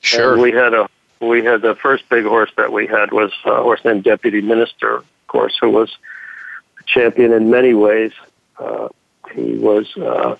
Sure. 0.00 0.34
And 0.34 0.42
we 0.42 0.52
had 0.52 0.74
a 0.74 0.88
we 1.20 1.44
had 1.44 1.62
the 1.62 1.74
first 1.74 2.08
big 2.08 2.24
horse 2.24 2.50
that 2.56 2.72
we 2.72 2.86
had 2.86 3.12
was 3.12 3.32
a 3.44 3.62
horse 3.62 3.84
named 3.84 4.04
Deputy 4.04 4.40
Minister, 4.40 4.96
of 4.96 5.26
course, 5.26 5.56
who 5.60 5.70
was 5.70 5.96
a 6.78 6.82
champion 6.84 7.32
in 7.32 7.50
many 7.50 7.74
ways. 7.74 8.12
Uh, 8.58 8.88
he 9.32 9.54
was 9.54 9.96
uh, 9.96 10.36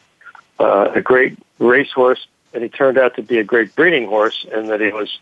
uh, 0.58 0.92
a 0.94 1.00
great 1.00 1.38
racehorse, 1.58 2.26
and 2.54 2.62
he 2.62 2.68
turned 2.68 2.98
out 2.98 3.16
to 3.16 3.22
be 3.22 3.38
a 3.38 3.44
great 3.44 3.74
breeding 3.74 4.06
horse 4.06 4.46
in 4.52 4.66
that 4.68 4.80
he 4.80 4.92
was 4.92 5.18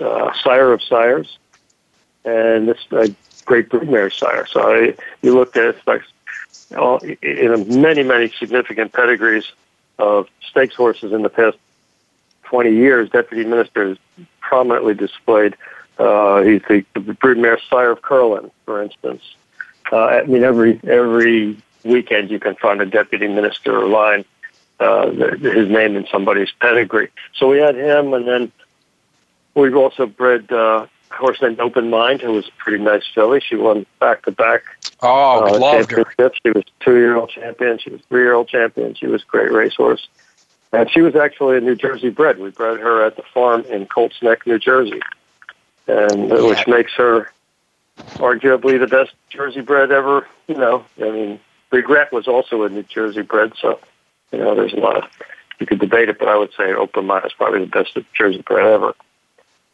uh, 0.00 0.32
sire 0.42 0.72
of 0.72 0.82
sires, 0.82 1.38
and 2.24 2.68
this 2.68 2.78
a 2.92 3.14
great 3.44 3.68
broodmare 3.68 4.12
sire. 4.12 4.46
So 4.46 4.60
I, 4.60 4.94
you 5.22 5.34
looked 5.34 5.56
at 5.56 5.66
it, 5.66 5.78
like 5.86 6.02
all, 6.76 6.98
in 7.22 7.80
many 7.80 8.02
many 8.02 8.28
significant 8.38 8.92
pedigrees 8.92 9.52
of 9.98 10.28
stakes 10.48 10.74
horses 10.74 11.12
in 11.12 11.22
the 11.22 11.28
past 11.28 11.56
20 12.44 12.70
years, 12.70 13.10
Deputy 13.10 13.44
Minister 13.44 13.88
has 13.88 13.98
prominently 14.40 14.94
displayed. 14.94 15.56
Uh, 15.98 16.42
he's 16.42 16.62
the, 16.68 16.84
the 16.94 17.00
broodmare 17.00 17.58
sire 17.68 17.90
of 17.90 18.02
Curlin, 18.02 18.50
for 18.64 18.82
instance. 18.82 19.22
Uh, 19.90 20.04
I 20.04 20.24
mean, 20.24 20.42
every 20.42 20.80
every 20.84 21.56
weekend 21.84 22.30
you 22.30 22.40
can 22.40 22.56
find 22.56 22.80
a 22.80 22.86
deputy 22.86 23.28
minister 23.28 23.86
line 23.86 24.24
uh, 24.80 25.10
his 25.10 25.68
name 25.68 25.96
in 25.96 26.06
somebody's 26.10 26.50
pedigree. 26.60 27.10
So 27.36 27.48
we 27.48 27.58
had 27.58 27.76
him, 27.76 28.12
and 28.12 28.26
then 28.26 28.52
we've 29.54 29.76
also 29.76 30.06
bred 30.06 30.50
uh, 30.52 30.86
a 31.10 31.14
horse 31.14 31.40
named 31.42 31.60
Open 31.60 31.90
Mind, 31.90 32.20
who 32.20 32.32
was 32.32 32.48
a 32.48 32.52
pretty 32.58 32.82
nice 32.82 33.04
filly. 33.14 33.40
She 33.40 33.56
won 33.56 33.86
back 34.00 34.24
to 34.24 34.32
back 34.32 34.62
Oh, 35.02 35.46
uh, 35.46 35.58
loved 35.58 35.90
her. 35.92 36.04
She 36.42 36.50
was 36.50 36.64
two-year-old 36.80 37.30
champion. 37.30 37.78
She 37.78 37.90
was 37.90 38.00
three-year-old 38.08 38.48
champion. 38.48 38.94
She 38.94 39.06
was 39.06 39.22
a 39.22 39.26
great 39.26 39.52
racehorse, 39.52 40.08
and 40.72 40.90
she 40.90 41.02
was 41.02 41.14
actually 41.14 41.58
a 41.58 41.60
New 41.60 41.74
Jersey 41.74 42.08
bred. 42.08 42.38
We 42.38 42.50
bred 42.50 42.80
her 42.80 43.04
at 43.04 43.16
the 43.16 43.22
farm 43.34 43.64
in 43.66 43.86
Colts 43.86 44.22
Neck, 44.22 44.46
New 44.46 44.58
Jersey, 44.58 45.00
and 45.86 46.28
yeah. 46.28 46.42
which 46.42 46.66
makes 46.66 46.92
her 46.94 47.30
arguably 48.14 48.78
the 48.78 48.86
best 48.86 49.12
Jersey 49.28 49.60
bred 49.60 49.92
ever. 49.92 50.26
You 50.48 50.56
know, 50.56 50.84
I 50.98 51.10
mean, 51.10 51.40
Regret 51.70 52.12
was 52.12 52.26
also 52.26 52.62
a 52.62 52.70
New 52.70 52.84
Jersey 52.84 53.22
bred, 53.22 53.52
so 53.60 53.78
you 54.32 54.38
know, 54.38 54.54
there's 54.54 54.72
a 54.72 54.76
lot 54.76 54.96
of 54.96 55.04
you 55.60 55.66
could 55.66 55.78
debate 55.78 56.08
it, 56.08 56.18
but 56.18 56.28
I 56.28 56.36
would 56.36 56.52
say 56.56 56.72
Open 56.72 57.06
Mind 57.06 57.26
is 57.26 57.32
probably 57.34 57.60
the 57.60 57.66
best 57.66 57.98
Jersey 58.14 58.42
bred 58.42 58.66
ever. 58.66 58.94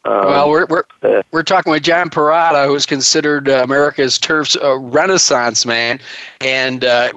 Um, 0.05 0.25
well, 0.25 0.49
we're 0.49 0.65
we're, 0.65 0.83
uh, 1.01 1.23
we're 1.31 1.43
talking 1.43 1.71
with 1.71 1.83
John 1.83 2.09
Perrotta, 2.09 2.67
who's 2.67 2.85
considered 2.85 3.47
uh, 3.47 3.61
America's 3.63 4.17
turf's 4.17 4.57
uh, 4.57 4.77
renaissance 4.77 5.65
man, 5.65 5.99
and 6.41 6.83
uh, 6.83 7.11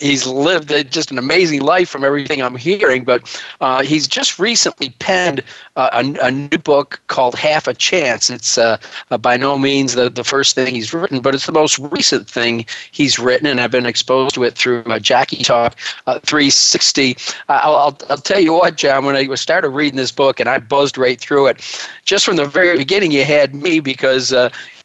he's 0.00 0.26
lived 0.26 0.68
just 0.90 1.10
an 1.10 1.18
amazing 1.18 1.60
life 1.60 1.88
from 1.88 2.04
everything 2.04 2.42
I'm 2.42 2.56
hearing. 2.56 3.04
But 3.04 3.42
uh, 3.60 3.82
he's 3.82 4.06
just 4.06 4.38
recently 4.38 4.90
penned 4.90 5.42
uh, 5.76 5.90
a, 5.92 6.26
a, 6.26 6.30
new 6.30 6.58
book 6.58 7.00
called 7.08 7.34
Half 7.34 7.66
a 7.66 7.74
Chance. 7.74 8.30
It's 8.30 8.58
uh, 8.58 8.78
uh, 9.10 9.18
by 9.18 9.36
no 9.36 9.58
means 9.58 9.94
the, 9.94 10.08
the 10.08 10.24
first 10.24 10.54
thing 10.54 10.74
he's 10.74 10.94
written, 10.94 11.20
but 11.20 11.34
it's 11.34 11.46
the 11.46 11.52
most 11.52 11.78
recent 11.78 12.28
thing 12.28 12.64
he's 12.92 13.18
written, 13.18 13.46
and 13.46 13.60
I've 13.60 13.70
been 13.70 13.86
exposed 13.86 14.34
to 14.36 14.44
it 14.44 14.56
through 14.56 14.84
uh, 14.84 14.98
Jockey 14.98 15.42
Talk 15.42 15.76
uh, 16.06 16.20
360. 16.20 17.16
I'll, 17.48 17.76
I'll, 17.76 17.98
I'll 18.08 18.16
tell 18.16 18.40
you 18.40 18.52
what, 18.54 18.76
John, 18.76 19.04
when 19.04 19.16
I 19.16 19.34
started 19.34 19.70
reading 19.70 19.96
this 19.96 20.12
book 20.12 20.40
and 20.40 20.48
I 20.48 20.58
buzzed 20.58 20.96
right 20.96 21.20
through 21.20 21.48
it, 21.48 21.60
just 22.04 22.24
from 22.24 22.36
the 22.36 22.46
very 22.46 22.76
beginning, 22.78 23.10
you 23.10 23.24
had 23.24 23.54
me 23.54 23.80
because 23.80 24.32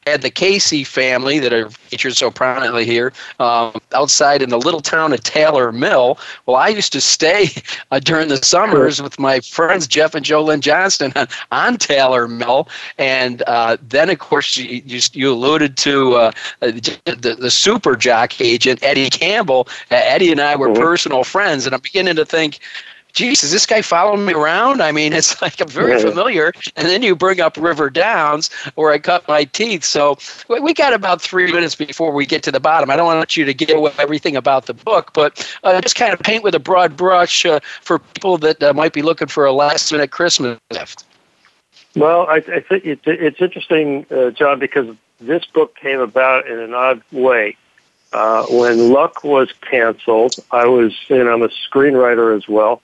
had 0.07 0.23
the 0.23 0.31
Casey 0.31 0.83
family 0.83 1.37
that 1.37 1.53
are 1.53 1.69
featured 1.69 2.17
so 2.17 2.31
prominently 2.31 2.85
here 2.85 3.13
um, 3.39 3.79
outside 3.93 4.41
in 4.41 4.49
the 4.49 4.57
little 4.57 4.81
town 4.81 5.13
of 5.13 5.21
Taylor 5.21 5.71
Mill. 5.71 6.17
Well, 6.47 6.55
I 6.55 6.69
used 6.69 6.91
to 6.93 7.01
stay 7.01 7.49
uh, 7.91 7.99
during 7.99 8.27
the 8.27 8.37
summers 8.37 8.99
with 8.99 9.19
my 9.19 9.41
friends 9.41 9.85
Jeff 9.85 10.15
and 10.15 10.25
Jolyn 10.25 10.61
Johnston 10.61 11.13
on, 11.15 11.27
on 11.51 11.77
Taylor 11.77 12.27
Mill, 12.27 12.67
and 12.97 13.43
uh, 13.43 13.77
then 13.81 14.09
of 14.09 14.17
course 14.17 14.57
you, 14.57 14.81
you, 14.85 14.99
you 15.13 15.31
alluded 15.31 15.77
to 15.77 16.15
uh, 16.15 16.31
the, 16.61 17.37
the 17.39 17.51
super 17.51 17.95
jock 17.95 18.41
agent 18.41 18.81
Eddie 18.81 19.09
Campbell. 19.09 19.67
Eddie 19.91 20.31
and 20.31 20.41
I 20.41 20.55
were 20.55 20.69
mm-hmm. 20.69 20.81
personal 20.81 21.23
friends, 21.23 21.67
and 21.67 21.75
I'm 21.75 21.81
beginning 21.81 22.15
to 22.15 22.25
think 22.25 22.59
geez, 23.13 23.43
is 23.43 23.51
this 23.51 23.65
guy 23.65 23.81
following 23.81 24.25
me 24.25 24.33
around? 24.33 24.81
I 24.81 24.91
mean, 24.91 25.13
it's 25.13 25.41
like 25.41 25.59
I'm 25.61 25.67
very 25.67 25.93
yeah. 25.93 26.09
familiar. 26.09 26.53
And 26.75 26.87
then 26.87 27.01
you 27.01 27.15
bring 27.15 27.39
up 27.39 27.57
River 27.57 27.89
Downs, 27.89 28.49
where 28.75 28.91
I 28.91 28.99
cut 28.99 29.27
my 29.27 29.43
teeth. 29.45 29.83
So 29.83 30.17
we 30.47 30.73
got 30.73 30.93
about 30.93 31.21
three 31.21 31.51
minutes 31.51 31.75
before 31.75 32.11
we 32.11 32.25
get 32.25 32.43
to 32.43 32.51
the 32.51 32.59
bottom. 32.59 32.89
I 32.89 32.95
don't 32.95 33.05
want 33.05 33.37
you 33.37 33.45
to 33.45 33.53
give 33.53 33.75
away 33.75 33.91
everything 33.97 34.35
about 34.35 34.65
the 34.65 34.73
book, 34.73 35.11
but 35.13 35.57
uh, 35.63 35.79
just 35.81 35.95
kind 35.95 36.13
of 36.13 36.19
paint 36.19 36.43
with 36.43 36.55
a 36.55 36.59
broad 36.59 36.95
brush 36.95 37.45
uh, 37.45 37.59
for 37.81 37.99
people 37.99 38.37
that 38.39 38.61
uh, 38.61 38.73
might 38.73 38.93
be 38.93 39.01
looking 39.01 39.27
for 39.27 39.45
a 39.45 39.51
last 39.51 39.91
minute 39.91 40.11
Christmas 40.11 40.59
gift. 40.69 41.05
Well, 41.95 42.27
I, 42.27 42.35
I 42.35 42.59
think 42.61 42.85
it's, 42.85 43.01
it's 43.05 43.41
interesting, 43.41 44.05
uh, 44.09 44.31
John, 44.31 44.59
because 44.59 44.95
this 45.19 45.45
book 45.45 45.75
came 45.75 45.99
about 45.99 46.47
in 46.47 46.57
an 46.57 46.73
odd 46.73 47.01
way. 47.11 47.57
Uh, 48.13 48.45
when 48.47 48.91
Luck 48.91 49.23
was 49.23 49.53
canceled, 49.61 50.35
I 50.51 50.65
was, 50.65 50.93
know, 51.09 51.31
I'm 51.31 51.43
a 51.43 51.47
screenwriter 51.47 52.35
as 52.35 52.47
well 52.47 52.81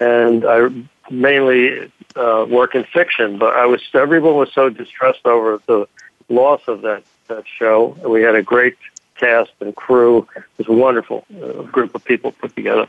and 0.00 0.44
I 0.44 0.68
mainly 1.10 1.90
uh, 2.16 2.46
work 2.48 2.74
in 2.74 2.84
fiction. 2.84 3.38
But 3.38 3.54
I 3.54 3.66
was 3.66 3.80
everyone 3.94 4.36
was 4.36 4.52
so 4.52 4.68
distressed 4.68 5.24
over 5.26 5.60
the 5.66 5.86
loss 6.28 6.62
of 6.66 6.82
that 6.82 7.04
that 7.28 7.44
show. 7.46 7.96
We 8.06 8.22
had 8.22 8.34
a 8.34 8.42
great 8.42 8.76
cast 9.16 9.50
and 9.60 9.74
crew. 9.74 10.26
It 10.36 10.44
was 10.58 10.68
a 10.68 10.72
wonderful 10.72 11.24
uh, 11.42 11.62
group 11.62 11.94
of 11.94 12.04
people 12.04 12.32
put 12.32 12.54
together, 12.54 12.86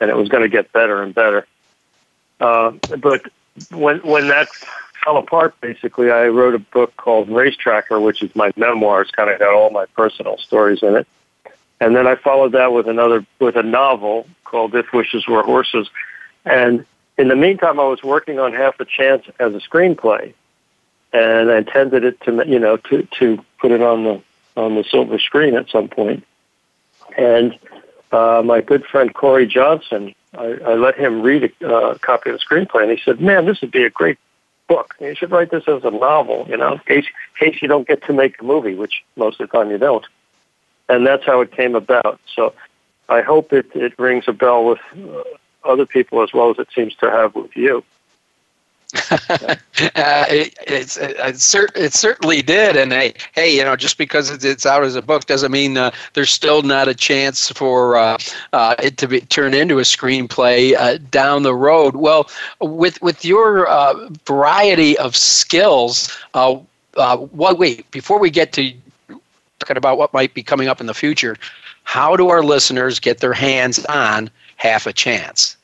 and 0.00 0.10
it 0.10 0.16
was 0.16 0.28
going 0.28 0.42
to 0.42 0.48
get 0.48 0.72
better 0.72 1.02
and 1.02 1.14
better. 1.14 1.46
Uh, 2.40 2.72
but 2.98 3.22
when 3.70 3.98
when 3.98 4.28
that 4.28 4.48
fell 5.04 5.16
apart, 5.16 5.58
basically, 5.60 6.10
I 6.10 6.26
wrote 6.28 6.54
a 6.54 6.58
book 6.58 6.96
called 6.96 7.28
Racetracker, 7.28 8.00
which 8.00 8.22
is 8.22 8.34
my 8.34 8.50
memoir. 8.56 9.02
It's 9.02 9.10
kind 9.10 9.30
of 9.30 9.38
got 9.38 9.54
all 9.54 9.70
my 9.70 9.86
personal 9.96 10.36
stories 10.38 10.82
in 10.82 10.96
it. 10.96 11.06
And 11.80 11.94
then 11.94 12.06
I 12.06 12.16
followed 12.16 12.52
that 12.52 12.72
with 12.72 12.88
another 12.88 13.24
with 13.38 13.56
a 13.56 13.62
novel 13.62 14.26
called 14.44 14.74
If 14.74 14.92
Wishes 14.92 15.26
Were 15.26 15.42
Horses, 15.42 15.88
and 16.46 16.86
in 17.18 17.28
the 17.28 17.36
meantime, 17.36 17.80
I 17.80 17.84
was 17.84 18.02
working 18.02 18.38
on 18.38 18.52
Half 18.52 18.78
a 18.80 18.84
Chance 18.84 19.26
as 19.38 19.54
a 19.54 19.58
screenplay, 19.58 20.32
and 21.12 21.50
I 21.50 21.58
intended 21.58 22.04
it 22.04 22.20
to, 22.22 22.44
you 22.46 22.58
know, 22.58 22.76
to 22.76 23.06
to 23.18 23.44
put 23.58 23.72
it 23.72 23.82
on 23.82 24.04
the 24.04 24.22
on 24.56 24.74
the 24.74 24.84
silver 24.84 25.18
screen 25.18 25.54
at 25.54 25.68
some 25.68 25.88
point. 25.88 26.24
And 27.16 27.58
uh, 28.12 28.42
my 28.44 28.60
good 28.60 28.84
friend 28.84 29.12
Corey 29.12 29.46
Johnson, 29.46 30.14
I, 30.34 30.58
I 30.64 30.74
let 30.74 30.96
him 30.96 31.22
read 31.22 31.52
a 31.60 31.68
uh, 31.68 31.98
copy 31.98 32.30
of 32.30 32.38
the 32.38 32.44
screenplay, 32.44 32.82
and 32.82 32.90
he 32.90 33.00
said, 33.04 33.20
"Man, 33.20 33.46
this 33.46 33.60
would 33.60 33.72
be 33.72 33.84
a 33.84 33.90
great 33.90 34.18
book. 34.68 34.94
You 35.00 35.14
should 35.14 35.30
write 35.30 35.50
this 35.50 35.64
as 35.68 35.84
a 35.84 35.90
novel, 35.90 36.46
you 36.48 36.56
know, 36.56 36.74
in 36.74 36.78
case, 36.80 37.06
in 37.40 37.50
case 37.50 37.62
you 37.62 37.68
don't 37.68 37.88
get 37.88 38.04
to 38.04 38.12
make 38.12 38.40
a 38.40 38.44
movie, 38.44 38.74
which 38.74 39.02
most 39.16 39.40
of 39.40 39.48
the 39.48 39.56
time 39.56 39.70
you 39.70 39.78
don't." 39.78 40.04
And 40.88 41.04
that's 41.06 41.24
how 41.24 41.40
it 41.40 41.50
came 41.50 41.74
about. 41.74 42.20
So 42.32 42.54
I 43.08 43.22
hope 43.22 43.52
it, 43.52 43.66
it 43.74 43.98
rings 43.98 44.24
a 44.28 44.32
bell 44.32 44.64
with 44.64 44.78
uh, 44.94 45.22
other 45.66 45.86
people 45.86 46.22
as 46.22 46.32
well 46.32 46.50
as 46.50 46.58
it 46.58 46.68
seems 46.74 46.94
to 46.96 47.10
have 47.10 47.34
with 47.34 47.56
you. 47.56 47.84
uh, 49.10 49.56
it, 49.76 50.56
it's, 50.66 50.96
it, 50.96 51.16
it, 51.74 51.92
certainly 51.92 52.40
did, 52.40 52.76
and 52.76 52.92
hey, 52.92 53.12
hey, 53.34 53.54
you 53.54 53.64
know, 53.64 53.74
just 53.74 53.98
because 53.98 54.30
it's, 54.44 54.64
out 54.64 54.84
as 54.84 54.94
a 54.94 55.02
book 55.02 55.26
doesn't 55.26 55.50
mean 55.50 55.76
uh, 55.76 55.90
there's 56.14 56.30
still 56.30 56.62
not 56.62 56.86
a 56.86 56.94
chance 56.94 57.50
for 57.50 57.96
uh, 57.96 58.16
uh 58.52 58.76
it 58.80 58.96
to 58.96 59.08
be 59.08 59.20
turned 59.20 59.54
into 59.56 59.78
a 59.78 59.82
screenplay 59.82 60.74
uh, 60.76 60.98
down 61.10 61.42
the 61.42 61.54
road. 61.54 61.96
Well, 61.96 62.30
with 62.60 63.02
with 63.02 63.24
your 63.24 63.68
uh, 63.68 64.08
variety 64.24 64.96
of 64.98 65.16
skills, 65.16 66.16
what 66.32 67.58
wait 67.58 67.90
before 67.90 68.20
we 68.20 68.30
get 68.30 68.52
to 68.52 68.72
talking 69.58 69.76
about 69.76 69.98
what 69.98 70.12
might 70.12 70.32
be 70.32 70.42
coming 70.42 70.68
up 70.68 70.80
in 70.80 70.86
the 70.86 70.94
future, 70.94 71.36
how 71.84 72.16
do 72.16 72.28
our 72.28 72.42
listeners 72.42 73.00
get 73.00 73.18
their 73.18 73.32
hands 73.32 73.84
on 73.86 74.30
half 74.56 74.86
a 74.86 74.92
chance? 74.92 75.56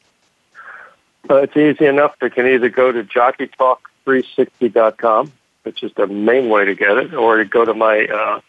Uh, 1.29 1.43
it's 1.43 1.57
easy 1.57 1.87
enough. 1.87 2.17
They 2.21 2.31
can 2.31 2.47
either 2.47 2.69
go 2.69 2.93
to 2.93 3.03
jockeytalk360.com, 3.05 5.33
which 5.63 5.83
is 5.83 5.93
the 5.95 6.07
main 6.07 6.49
way 6.49 6.65
to 6.65 6.75
get 6.75 6.97
it, 6.99 7.13
or 7.15 7.39
to 7.39 7.45
go 7.45 7.65
to 7.65 7.75
my 7.75 8.07
uh, 8.07 8.41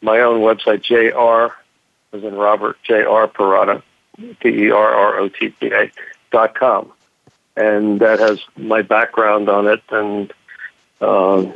my 0.00 0.20
own 0.20 0.40
website, 0.40 0.82
jr, 0.82 1.52
as 2.16 2.22
in 2.22 2.34
Robert, 2.34 2.78
jr 2.84 3.26
Perrotta, 3.26 3.82
P-E-R-R-O-T-T-A, 4.40 5.90
dot 6.30 6.54
com. 6.54 6.92
And 7.56 7.98
that 8.00 8.20
has 8.20 8.40
my 8.56 8.82
background 8.82 9.48
on 9.48 9.66
it, 9.66 9.82
and, 9.90 10.32
um, 11.00 11.54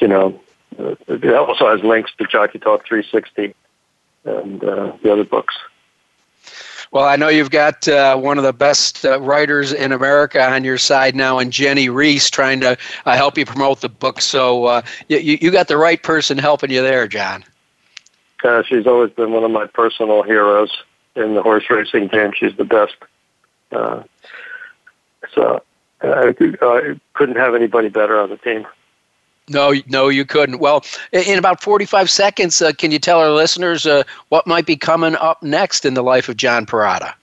you 0.00 0.08
know, 0.08 0.40
it 0.78 1.32
also 1.32 1.70
has 1.70 1.84
links 1.84 2.10
to 2.18 2.26
Jockey 2.26 2.58
Talk 2.58 2.84
360 2.84 3.54
and 4.24 4.64
uh, 4.64 4.96
the 5.02 5.12
other 5.12 5.24
books. 5.24 5.56
Well, 6.92 7.04
I 7.04 7.16
know 7.16 7.28
you've 7.28 7.50
got 7.50 7.86
uh, 7.88 8.16
one 8.16 8.38
of 8.38 8.44
the 8.44 8.52
best 8.52 9.04
uh, 9.04 9.20
writers 9.20 9.72
in 9.72 9.92
America 9.92 10.42
on 10.42 10.64
your 10.64 10.78
side 10.78 11.14
now, 11.14 11.38
and 11.38 11.52
Jennie 11.52 11.88
Rees 11.88 12.30
trying 12.30 12.60
to 12.60 12.76
uh, 13.04 13.16
help 13.16 13.36
you 13.36 13.44
promote 13.44 13.80
the 13.80 13.88
book. 13.88 14.20
So 14.20 14.64
uh, 14.66 14.82
you, 15.08 15.38
you 15.40 15.50
got 15.50 15.68
the 15.68 15.76
right 15.76 16.02
person 16.02 16.38
helping 16.38 16.70
you 16.70 16.82
there, 16.82 17.06
John. 17.08 17.44
Uh, 18.44 18.62
she's 18.62 18.86
always 18.86 19.10
been 19.10 19.32
one 19.32 19.44
of 19.44 19.50
my 19.50 19.66
personal 19.66 20.22
heroes 20.22 20.70
in 21.16 21.34
the 21.34 21.42
horse 21.42 21.64
racing 21.68 22.08
game. 22.08 22.32
She's 22.36 22.56
the 22.56 22.64
best. 22.64 22.94
Uh, 23.72 24.02
so 25.34 25.62
I 26.02 26.32
couldn't 27.14 27.36
have 27.36 27.54
anybody 27.54 27.88
better 27.88 28.20
on 28.20 28.30
the 28.30 28.36
team. 28.36 28.66
No, 29.48 29.74
no, 29.86 30.08
you 30.08 30.24
couldn't. 30.24 30.58
Well, 30.58 30.84
in 31.12 31.38
about 31.38 31.62
45 31.62 32.10
seconds, 32.10 32.60
uh, 32.60 32.72
can 32.72 32.90
you 32.90 32.98
tell 32.98 33.20
our 33.20 33.30
listeners 33.30 33.86
uh, 33.86 34.02
what 34.28 34.46
might 34.46 34.66
be 34.66 34.76
coming 34.76 35.14
up 35.16 35.42
next 35.42 35.84
in 35.84 35.94
the 35.94 36.02
life 36.02 36.28
of 36.28 36.36
John 36.36 36.66
Perrotta? 36.66 37.14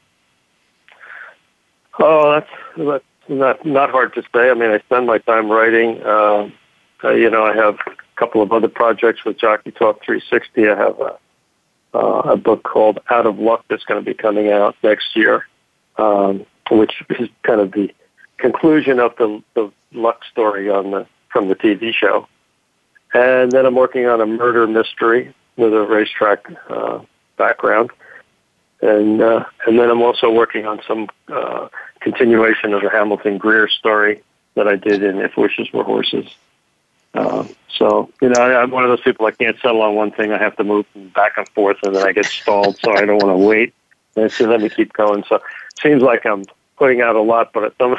Oh, 2.00 2.32
that's, 2.32 2.50
that's 2.78 3.04
not 3.28 3.66
not 3.66 3.92
hard 3.92 4.14
to 4.16 4.22
say. 4.34 4.50
I 4.50 4.54
mean, 4.54 4.72
I 4.72 4.80
spend 4.80 5.06
my 5.06 5.18
time 5.20 5.50
writing. 5.50 6.02
Uh, 6.02 6.50
uh, 7.04 7.12
you 7.12 7.30
know, 7.30 7.44
I 7.44 7.56
have 7.56 7.76
a 7.88 7.92
couple 8.16 8.42
of 8.42 8.52
other 8.52 8.70
projects 8.70 9.26
with 9.26 9.38
Jockey 9.38 9.72
Talk 9.72 10.04
360. 10.04 10.70
I 10.70 10.76
have 10.76 11.00
a, 11.00 11.18
uh, 11.94 12.32
a 12.32 12.38
book 12.38 12.64
called 12.64 13.00
Out 13.10 13.26
of 13.26 13.38
Luck 13.38 13.66
that's 13.70 13.84
going 13.84 14.04
to 14.04 14.06
be 14.06 14.14
coming 14.16 14.52
out 14.52 14.76
next 14.82 15.16
year, 15.16 15.46
um, 15.98 16.46
which 16.72 17.04
is 17.20 17.30
kind 17.44 17.60
of 17.60 17.74
the 17.74 17.94
conclusion 18.38 19.00
of 19.00 19.16
the, 19.18 19.44
the 19.54 19.72
luck 19.92 20.22
story 20.32 20.70
on 20.70 20.92
the 20.92 21.08
from 21.34 21.50
the 21.50 21.56
TV 21.56 21.94
show. 21.94 22.28
And 23.14 23.52
then 23.52 23.66
I'm 23.66 23.76
working 23.76 24.06
on 24.06 24.22
a 24.22 24.26
murder 24.26 24.66
mystery 24.68 25.34
with 25.58 25.74
a 25.74 25.82
racetrack 25.82 26.46
uh, 26.70 27.00
background. 27.38 27.92
And 28.82 29.22
uh, 29.22 29.46
and 29.66 29.80
then 29.80 29.90
I'm 29.90 30.02
also 30.02 30.32
working 30.32 30.66
on 30.66 30.82
some 30.88 31.10
uh, 31.28 31.68
continuation 32.00 32.74
of 32.74 32.82
the 32.82 32.90
Hamilton 32.90 33.38
Greer 33.38 33.68
story 33.68 34.22
that 34.56 34.68
I 34.68 34.76
did 34.76 35.04
in 35.04 35.20
If 35.20 35.38
Wishes 35.38 35.72
Were 35.74 35.84
Horses. 35.84 36.28
Uh, 37.14 37.46
so 37.70 38.10
you 38.22 38.30
know, 38.30 38.42
I, 38.42 38.62
I'm 38.62 38.72
one 38.72 38.84
of 38.84 38.90
those 38.90 39.02
people 39.02 39.26
I 39.26 39.32
can't 39.32 39.58
settle 39.62 39.82
on 39.82 39.96
one 39.96 40.12
thing. 40.12 40.32
I 40.32 40.38
have 40.38 40.56
to 40.58 40.64
move 40.64 40.86
back 41.14 41.34
and 41.38 41.48
forth, 41.50 41.78
and 41.84 41.96
then 41.96 42.06
I 42.06 42.12
get 42.12 42.26
stalled. 42.26 42.78
so 42.78 42.92
I 42.92 43.06
don't 43.06 43.24
want 43.24 43.40
to 43.40 43.46
wait. 43.46 43.74
And 44.16 44.32
so 44.32 44.46
let 44.46 44.62
me 44.62 44.70
keep 44.70 44.94
going. 44.94 45.24
So 45.30 45.36
it 45.36 45.44
seems 45.82 46.02
like 46.02 46.26
I'm 46.26 46.46
putting 46.78 47.02
out 47.02 47.16
a 47.16 47.22
lot, 47.22 47.54
but 47.54 47.74
some 47.78 47.96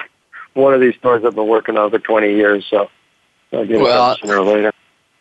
one 0.54 0.74
of 0.74 0.80
these 0.80 0.94
stories 0.96 1.24
I've 1.24 1.34
been 1.34 1.48
working 1.48 1.76
on 1.76 1.90
for 1.90 1.98
20 1.98 2.34
years. 2.34 2.66
So 2.68 2.90
well, 3.54 4.16
sooner 4.18 4.38
or 4.38 4.44
later. 4.44 4.72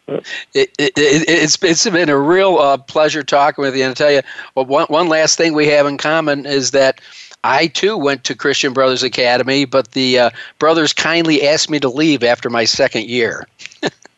It, 0.08 0.24
it, 0.54 0.72
it, 0.78 1.30
it's 1.30 1.62
it's 1.64 1.90
been 1.90 2.10
a 2.10 2.18
real 2.18 2.58
uh, 2.58 2.78
pleasure 2.78 3.24
talking 3.24 3.62
with 3.62 3.76
you. 3.76 3.84
And 3.84 3.92
I 3.92 3.94
tell 3.94 4.12
you, 4.12 4.22
well, 4.56 4.66
one 4.66 4.86
one 4.88 5.08
last 5.08 5.38
thing 5.38 5.54
we 5.54 5.68
have 5.68 5.86
in 5.86 5.98
common 5.98 6.46
is 6.46 6.72
that 6.72 7.00
I 7.44 7.68
too 7.68 7.98
went 7.98 8.24
to 8.26 8.36
Christian 8.36 8.74
Brothers 8.74 9.04
Academy, 9.04 9.66
but 9.66 9.92
the 9.92 10.20
uh, 10.20 10.30
brothers 10.60 10.94
kindly 10.94 11.48
asked 11.48 11.70
me 11.70 11.80
to 11.80 11.90
leave 11.90 12.24
after 12.24 12.50
my 12.50 12.66
second 12.66 13.06
year. 13.06 13.48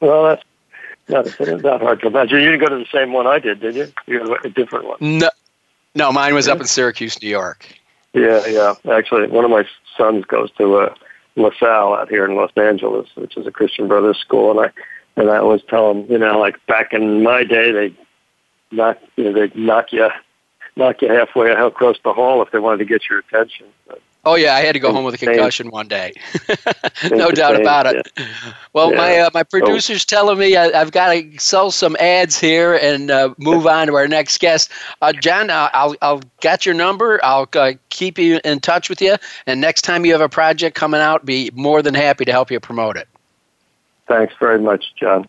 well, 0.00 0.38
that's 1.08 1.38
not, 1.40 1.62
not 1.62 1.80
hard 1.80 2.00
to 2.00 2.08
imagine. 2.08 2.40
You 2.40 2.50
didn't 2.50 2.60
go 2.60 2.68
to 2.68 2.78
the 2.78 2.90
same 2.92 3.12
one 3.12 3.26
I 3.26 3.38
did, 3.38 3.60
did 3.60 3.74
you? 3.74 3.92
You 4.06 4.26
got 4.26 4.44
a 4.44 4.50
different 4.50 4.86
one. 4.86 4.98
No, 5.00 5.30
no, 5.94 6.12
mine 6.12 6.34
was 6.34 6.48
up 6.48 6.60
in 6.60 6.66
Syracuse, 6.66 7.20
New 7.22 7.28
York. 7.28 7.66
Yeah, 8.12 8.46
yeah. 8.46 8.74
Actually, 8.90 9.28
one 9.28 9.44
of 9.44 9.50
my 9.50 9.64
sons 9.96 10.24
goes 10.24 10.50
to 10.52 10.76
uh, 10.76 10.94
LaSalle 11.36 11.94
out 11.94 12.08
here 12.08 12.24
in 12.24 12.36
Los 12.36 12.50
Angeles, 12.56 13.08
which 13.14 13.36
is 13.36 13.46
a 13.46 13.50
Christian 13.50 13.88
Brothers 13.88 14.18
school, 14.18 14.50
and 14.50 14.68
I 14.68 15.20
and 15.20 15.30
I 15.30 15.38
always 15.38 15.62
tell 15.68 15.92
them, 15.92 16.06
you 16.10 16.18
know, 16.18 16.38
like 16.38 16.64
back 16.66 16.92
in 16.92 17.22
my 17.22 17.44
day, 17.44 17.72
they 17.72 17.94
knock 18.70 18.98
you 19.16 19.24
know 19.24 19.32
they 19.32 19.52
knock 19.54 19.92
you 19.92 20.08
knock 20.76 21.02
you 21.02 21.08
halfway 21.08 21.50
across 21.50 21.96
the 22.04 22.12
hall 22.12 22.42
if 22.42 22.50
they 22.52 22.58
wanted 22.58 22.78
to 22.78 22.84
get 22.84 23.02
your 23.08 23.20
attention. 23.20 23.66
But, 23.86 24.00
Oh 24.26 24.34
yeah, 24.34 24.56
I 24.56 24.60
had 24.60 24.72
to 24.72 24.80
go 24.80 24.92
home 24.92 25.04
with 25.04 25.14
a 25.14 25.18
concussion 25.18 25.70
one 25.70 25.86
day. 25.86 26.12
no 27.12 27.30
doubt 27.30 27.60
about 27.60 27.86
it. 27.86 28.10
Yeah. 28.18 28.26
Well, 28.72 28.90
yeah. 28.90 28.96
my 28.96 29.18
uh, 29.20 29.30
my 29.32 29.44
producer's 29.44 30.02
oh. 30.02 30.08
telling 30.08 30.38
me 30.38 30.56
I, 30.56 30.76
have 30.76 30.90
got 30.90 31.12
to 31.12 31.38
sell 31.38 31.70
some 31.70 31.96
ads 32.00 32.36
here 32.38 32.74
and 32.74 33.08
uh, 33.08 33.34
move 33.38 33.66
on 33.68 33.86
to 33.86 33.94
our 33.94 34.08
next 34.08 34.40
guest. 34.40 34.72
Uh, 35.00 35.12
John, 35.12 35.48
I'll 35.48 35.94
I'll 36.02 36.22
get 36.40 36.66
your 36.66 36.74
number. 36.74 37.24
I'll 37.24 37.48
uh, 37.54 37.74
keep 37.88 38.18
you 38.18 38.40
in 38.44 38.58
touch 38.58 38.88
with 38.88 39.00
you, 39.00 39.14
and 39.46 39.60
next 39.60 39.82
time 39.82 40.04
you 40.04 40.10
have 40.10 40.20
a 40.20 40.28
project 40.28 40.74
coming 40.74 41.00
out, 41.00 41.24
be 41.24 41.52
more 41.54 41.80
than 41.80 41.94
happy 41.94 42.24
to 42.24 42.32
help 42.32 42.50
you 42.50 42.58
promote 42.58 42.96
it. 42.96 43.06
Thanks 44.08 44.34
very 44.40 44.58
much, 44.58 44.92
John. 44.98 45.28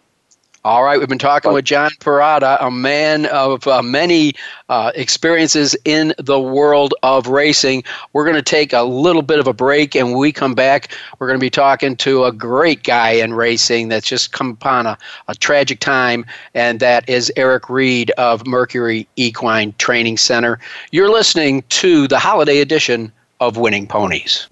All 0.67 0.83
right, 0.83 0.99
we've 0.99 1.07
been 1.07 1.17
talking 1.17 1.53
with 1.53 1.63
John 1.63 1.91
Perrotta, 1.91 2.57
a 2.59 2.69
man 2.69 3.27
of 3.27 3.65
uh, 3.69 3.81
many 3.81 4.33
uh, 4.67 4.91
experiences 4.95 5.77
in 5.85 6.13
the 6.17 6.41
world 6.41 6.93
of 7.03 7.27
racing. 7.27 7.85
We're 8.11 8.25
going 8.25 8.35
to 8.35 8.41
take 8.41 8.73
a 8.73 8.83
little 8.83 9.21
bit 9.21 9.39
of 9.39 9.47
a 9.47 9.53
break, 9.53 9.95
and 9.95 10.09
when 10.09 10.17
we 10.17 10.33
come 10.33 10.55
back, 10.55 10.91
we're 11.17 11.27
going 11.27 11.39
to 11.39 11.41
be 11.41 11.49
talking 11.49 11.95
to 11.95 12.25
a 12.25 12.33
great 12.33 12.83
guy 12.83 13.11
in 13.11 13.33
racing 13.33 13.87
that's 13.87 14.09
just 14.09 14.33
come 14.33 14.49
upon 14.49 14.87
a, 14.87 14.97
a 15.29 15.35
tragic 15.35 15.79
time, 15.79 16.25
and 16.53 16.81
that 16.81 17.07
is 17.07 17.31
Eric 17.37 17.69
Reed 17.69 18.11
of 18.17 18.45
Mercury 18.45 19.07
Equine 19.15 19.73
Training 19.77 20.17
Center. 20.17 20.59
You're 20.91 21.09
listening 21.09 21.63
to 21.69 22.09
the 22.09 22.19
holiday 22.19 22.59
edition 22.59 23.09
of 23.39 23.55
Winning 23.55 23.87
Ponies. 23.87 24.49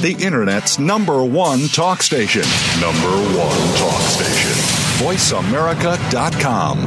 The 0.00 0.12
Internet's 0.24 0.78
number 0.78 1.24
one 1.24 1.68
talk 1.68 2.02
station. 2.02 2.42
Number 2.80 3.10
one 3.36 3.76
talk 3.76 4.00
station. 4.02 4.52
VoiceAmerica.com. 5.04 6.78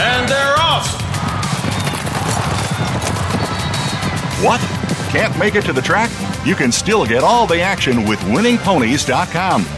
And 0.00 0.28
they're 0.28 0.54
off! 0.58 0.86
What? 4.42 4.60
Can't 5.10 5.38
make 5.38 5.54
it 5.54 5.64
to 5.66 5.72
the 5.72 5.82
track? 5.82 6.10
You 6.46 6.54
can 6.54 6.72
still 6.72 7.04
get 7.04 7.22
all 7.22 7.46
the 7.46 7.60
action 7.60 8.04
with 8.08 8.18
winningponies.com 8.20 9.77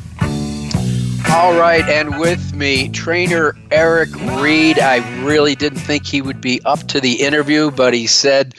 All 1.33 1.57
right, 1.57 1.87
and 1.87 2.19
with 2.19 2.53
me, 2.53 2.89
trainer 2.89 3.55
Eric 3.71 4.13
Reed. 4.41 4.79
I 4.79 4.97
really 5.23 5.55
didn't 5.55 5.79
think 5.79 6.05
he 6.05 6.21
would 6.21 6.41
be 6.41 6.61
up 6.65 6.79
to 6.89 6.99
the 6.99 7.21
interview, 7.21 7.71
but 7.71 7.93
he 7.93 8.05
said 8.05 8.53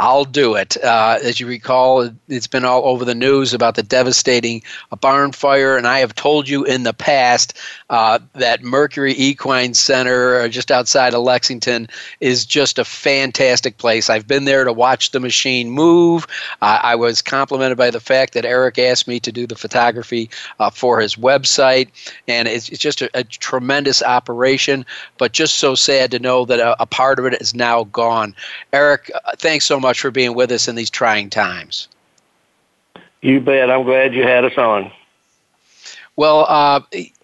I'll 0.00 0.24
do 0.24 0.54
it. 0.54 0.82
Uh, 0.82 1.18
as 1.22 1.40
you 1.40 1.46
recall, 1.46 2.08
it's 2.26 2.46
been 2.46 2.64
all 2.64 2.86
over 2.86 3.04
the 3.04 3.14
news 3.14 3.52
about 3.52 3.74
the 3.74 3.82
devastating 3.82 4.62
barn 5.02 5.32
fire, 5.32 5.76
and 5.76 5.86
I 5.86 5.98
have 5.98 6.14
told 6.14 6.48
you 6.48 6.64
in 6.64 6.84
the 6.84 6.94
past 6.94 7.58
uh, 7.90 8.18
that 8.32 8.62
Mercury 8.62 9.12
Equine 9.12 9.74
Center, 9.74 10.40
uh, 10.40 10.48
just 10.48 10.70
outside 10.70 11.12
of 11.12 11.22
Lexington, 11.22 11.86
is 12.20 12.46
just 12.46 12.78
a 12.78 12.84
fantastic 12.84 13.76
place. 13.76 14.08
I've 14.08 14.26
been 14.26 14.46
there 14.46 14.64
to 14.64 14.72
watch 14.72 15.10
the 15.10 15.20
machine 15.20 15.70
move. 15.70 16.26
Uh, 16.62 16.78
I 16.82 16.94
was 16.94 17.20
complimented 17.20 17.76
by 17.76 17.90
the 17.90 18.00
fact 18.00 18.32
that 18.32 18.46
Eric 18.46 18.78
asked 18.78 19.06
me 19.06 19.20
to 19.20 19.30
do 19.30 19.46
the 19.46 19.54
photography 19.54 20.30
uh, 20.60 20.70
for 20.70 20.98
his 21.00 21.16
website, 21.16 21.88
and 22.26 22.48
it's, 22.48 22.70
it's 22.70 22.80
just 22.80 23.02
a, 23.02 23.10
a, 23.12 23.22
tremendous 23.24 24.02
operation. 24.02 24.86
But 25.18 25.32
just 25.32 25.56
so 25.56 25.74
sad 25.74 26.10
to 26.12 26.18
know 26.18 26.46
that 26.46 26.58
a, 26.58 26.80
a 26.80 26.86
part 26.86 27.18
of 27.18 27.26
it 27.26 27.34
is 27.42 27.54
now 27.54 27.84
gone. 27.84 28.34
Eric, 28.72 29.10
uh, 29.14 29.32
thanks 29.36 29.66
so 29.66 29.78
much 29.78 29.89
much 29.90 30.00
for 30.00 30.12
being 30.12 30.34
with 30.34 30.52
us 30.52 30.68
in 30.68 30.76
these 30.76 30.88
trying 30.88 31.28
times. 31.28 31.88
You 33.22 33.40
bet. 33.40 33.72
I'm 33.72 33.82
glad 33.82 34.14
you 34.14 34.22
had 34.22 34.44
us 34.44 34.56
on. 34.56 34.92
Well, 36.14 36.46
uh, 36.48 36.82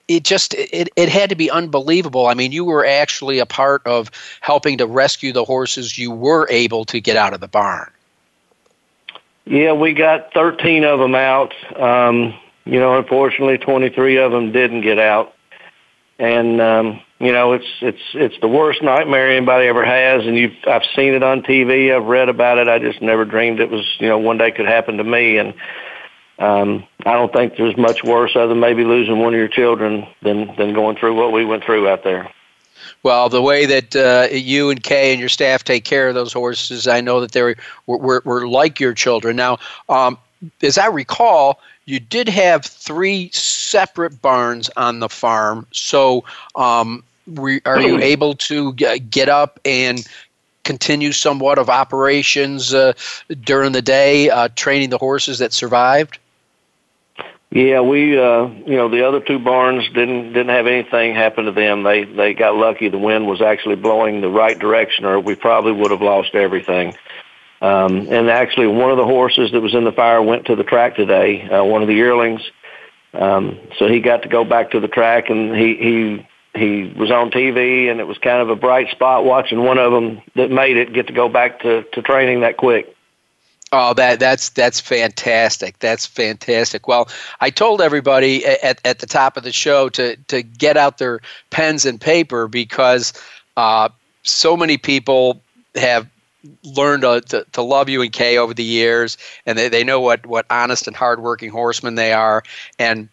it 0.09 0.25
just 0.25 0.53
it, 0.55 0.89
it 0.97 1.09
had 1.09 1.31
to 1.31 1.37
be 1.37 1.49
unbelievable. 1.49 2.27
I 2.27 2.35
mean, 2.35 2.51
you 2.51 2.65
were 2.65 2.85
actually 2.85 3.39
a 3.39 3.47
part 3.47 3.87
of 3.87 4.11
helping 4.41 4.79
to 4.79 4.87
rescue 4.87 5.33
the 5.33 5.45
horses 5.45 5.97
you 5.97 6.11
were 6.11 6.49
able 6.51 6.85
to 6.87 7.01
get 7.01 7.17
out 7.17 7.35
of 7.35 7.41
the 7.41 7.47
barn. 7.47 7.89
Yeah, 9.45 9.73
we 9.73 9.95
got 9.95 10.33
13 10.33 10.83
of 10.83 10.99
them 10.99 11.15
out. 11.15 11.55
Um, 11.81 12.35
you 12.65 12.81
know, 12.81 12.99
unfortunately, 12.99 13.59
23 13.59 14.17
of 14.17 14.33
them 14.33 14.51
didn't 14.51 14.81
get 14.81 14.99
out, 14.99 15.36
and 16.19 16.61
um, 16.61 17.01
you 17.19 17.33
know, 17.33 17.53
it's 17.53 17.67
it's 17.81 18.03
it's 18.15 18.41
the 18.41 18.49
worst 18.49 18.83
nightmare 18.83 19.31
anybody 19.31 19.67
ever 19.67 19.85
has, 19.85 20.27
and 20.27 20.37
you've 20.37 20.55
I've 20.67 20.85
seen 20.95 21.15
it 21.15 21.23
on 21.23 21.43
TV, 21.43 21.95
I've 21.95 22.07
read 22.07 22.29
about 22.29 22.59
it. 22.59 22.69
I 22.69 22.79
just 22.79 23.03
never 23.03 23.25
dreamed 23.25 23.61
it 23.61 23.71
was 23.71 23.85
you 23.99 24.09
know 24.09 24.19
one 24.19 24.39
day 24.39 24.51
could 24.51 24.67
happen 24.67 24.97
to 24.99 25.05
me, 25.05 25.39
and 25.39 25.55
um, 26.39 26.87
I 27.05 27.13
don't 27.13 27.33
think 27.33 27.57
there's 27.57 27.77
much 27.77 28.05
worse 28.05 28.37
other 28.37 28.49
than 28.49 28.61
maybe 28.61 28.85
losing 28.85 29.19
one 29.19 29.35
of 29.35 29.39
your 29.39 29.49
children 29.49 30.07
than 30.23 30.55
than 30.57 30.75
going 30.75 30.97
through 30.97 31.15
what 31.15 31.33
we 31.33 31.45
went 31.45 31.65
through 31.65 31.89
out 31.89 32.05
there. 32.05 32.31
Well, 33.03 33.29
the 33.29 33.43
way 33.43 33.67
that 33.67 33.97
uh, 33.97 34.29
you 34.35 34.71
and 34.71 34.83
Kay 34.83 35.13
and 35.13 35.21
your 35.21 35.29
staff 35.29 35.65
take 35.65 35.85
care 35.85 36.09
of 36.09 36.15
those 36.15 36.33
horses, 36.33 36.87
I 36.87 37.01
know 37.01 37.21
that 37.21 37.33
they 37.33 37.43
were, 37.43 37.57
were, 37.87 38.23
were 38.25 38.49
like 38.49 38.81
your 38.81 38.93
children. 38.93 39.37
Now, 39.37 39.59
um, 39.89 40.19
as 40.63 40.77
I 40.77 40.87
recall, 40.87 41.61
you 41.87 42.01
did 42.01 42.29
have 42.29 42.65
three 42.65 43.31
separate 43.33 44.21
barns 44.21 44.69
on 44.77 44.99
the 44.99 45.09
farm. 45.09 45.67
So, 45.71 46.25
um, 46.55 47.03
we, 47.27 47.61
are 47.65 47.81
you 47.81 47.99
able 48.03 48.35
to 48.35 48.73
get 48.75 49.29
up 49.29 49.59
and 49.65 50.07
continue 50.65 51.13
somewhat 51.13 51.59
of 51.59 51.71
operations 51.71 52.75
uh, 52.75 52.93
during 53.41 53.73
the 53.73 53.83
day, 53.83 54.29
uh, 54.29 54.49
training 54.55 54.91
the 54.91 54.99
horses 54.99 55.39
that 55.39 55.53
survived? 55.53 56.19
Yeah, 57.51 57.81
we 57.81 58.19
uh 58.19 58.49
you 58.49 58.77
know 58.77 58.89
the 58.89 59.07
other 59.07 59.21
two 59.21 59.39
barns 59.39 59.89
didn't 59.95 60.33
didn't 60.33 60.49
have 60.49 60.67
anything 60.67 61.15
happen 61.15 61.45
to 61.45 61.53
them. 61.53 61.85
They 61.85 62.03
they 62.03 62.35
got 62.35 62.57
lucky. 62.57 62.89
The 62.89 62.99
wind 62.99 63.27
was 63.29 63.41
actually 63.41 63.77
blowing 63.77 64.21
the 64.21 64.29
right 64.29 64.59
direction, 64.59 65.05
or 65.05 65.21
we 65.21 65.37
probably 65.37 65.73
would 65.73 65.93
have 65.93 66.03
lost 66.03 66.35
everything. 66.35 66.97
Um, 67.61 68.09
and 68.13 68.29
actually, 68.29 68.67
one 68.67 68.91
of 68.91 68.97
the 68.97 69.05
horses 69.05 69.53
that 69.53 69.61
was 69.61 69.75
in 69.75 69.85
the 69.85 69.93
fire 69.93 70.21
went 70.21 70.47
to 70.47 70.57
the 70.57 70.65
track 70.65 70.97
today. 70.97 71.49
Uh, 71.49 71.65
one 71.65 71.83
of 71.83 71.89
the 71.89 71.95
yearlings. 71.95 72.43
Um, 73.15 73.59
so 73.79 73.89
he 73.89 74.01
got 74.01 74.23
to 74.23 74.29
go 74.29 74.45
back 74.45 74.73
to 74.73 74.81
the 74.81 74.89
track, 74.89 75.31
and 75.31 75.57
he 75.57 75.77
he 75.77 76.27
he 76.55 76.93
was 76.99 77.11
on 77.11 77.31
TV, 77.31 77.91
and 77.91 78.01
it 78.01 78.07
was 78.07 78.19
kind 78.19 78.43
of 78.43 78.51
a 78.51 78.57
bright 78.57 78.91
spot 78.91 79.25
watching 79.25 79.63
one 79.63 79.79
of 79.79 79.93
them 79.93 80.21
that 80.35 80.51
made 80.51 80.77
it 80.77 80.93
get 80.93 81.07
to 81.07 81.13
go 81.13 81.29
back 81.29 81.61
to 81.61 81.83
to 81.93 82.03
training 82.03 82.41
that 82.41 82.57
quick. 82.57 82.95
Oh, 83.73 83.95
that 83.95 84.21
that's 84.21 84.51
that's 84.51 84.81
fantastic. 84.81 85.79
That's 85.81 86.07
fantastic. 86.07 86.87
Well, 86.87 87.09
I 87.41 87.51
told 87.51 87.81
everybody 87.81 88.47
at, 88.47 88.81
at 88.85 89.01
the 89.01 89.07
top 89.07 89.37
of 89.37 89.43
the 89.43 89.53
show 89.53 89.89
to 89.91 90.17
to 90.29 90.43
get 90.43 90.77
out 90.77 90.99
their 90.99 91.21
pens 91.51 91.85
and 91.85 92.01
paper 92.01 92.49
because 92.49 93.13
uh, 93.57 93.89
so 94.23 94.57
many 94.57 94.79
people 94.79 95.43
have 95.75 96.07
learned 96.65 97.03
to, 97.03 97.21
to, 97.21 97.47
to, 97.53 97.63
love 97.63 97.89
you 97.89 98.03
and 98.03 98.13
Kay 98.13 98.39
over 98.39 98.55
the 98.55 98.65
years, 98.65 99.17
and 99.45 99.59
they, 99.59 99.69
they 99.69 99.85
know 99.85 100.01
what 100.01 100.27
what 100.27 100.47
honest 100.51 100.87
and 100.87 100.97
hardworking 100.97 101.51
horsemen 101.51 101.95
they 101.95 102.13
are, 102.13 102.43
and 102.79 103.09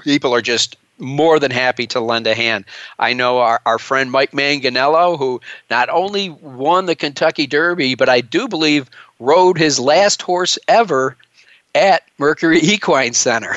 people 0.00 0.34
are 0.34 0.42
just 0.42 0.76
more 0.98 1.38
than 1.38 1.50
happy 1.50 1.86
to 1.88 2.00
lend 2.00 2.26
a 2.26 2.34
hand. 2.34 2.64
I 2.98 3.12
know 3.12 3.38
our, 3.38 3.60
our 3.64 3.78
friend 3.78 4.10
Mike 4.10 4.32
Manganello, 4.32 5.18
who 5.18 5.40
not 5.70 5.88
only 5.88 6.28
won 6.28 6.86
the 6.86 6.94
Kentucky 6.94 7.46
Derby, 7.46 7.94
but 7.94 8.08
I 8.08 8.20
do 8.20 8.46
believe 8.48 8.90
rode 9.18 9.58
his 9.58 9.80
last 9.80 10.22
horse 10.22 10.58
ever 10.68 11.16
at 11.74 12.02
Mercury 12.18 12.60
Equine 12.62 13.14
Center. 13.14 13.56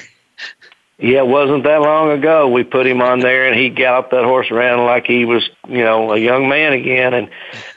Yeah, 1.00 1.20
it 1.20 1.28
wasn't 1.28 1.64
that 1.64 1.82
long 1.82 2.12
ago. 2.12 2.48
We 2.48 2.64
put 2.64 2.88
him 2.88 3.02
on 3.02 3.20
there, 3.20 3.48
and 3.48 3.60
he 3.60 3.70
galloped 3.70 4.12
that 4.12 4.24
horse 4.24 4.52
around 4.52 4.86
like 4.86 5.06
he 5.06 5.26
was, 5.26 5.50
you 5.68 5.84
know, 5.84 6.14
a 6.14 6.18
young 6.18 6.48
man 6.48 6.72
again. 6.72 7.14
And 7.14 7.30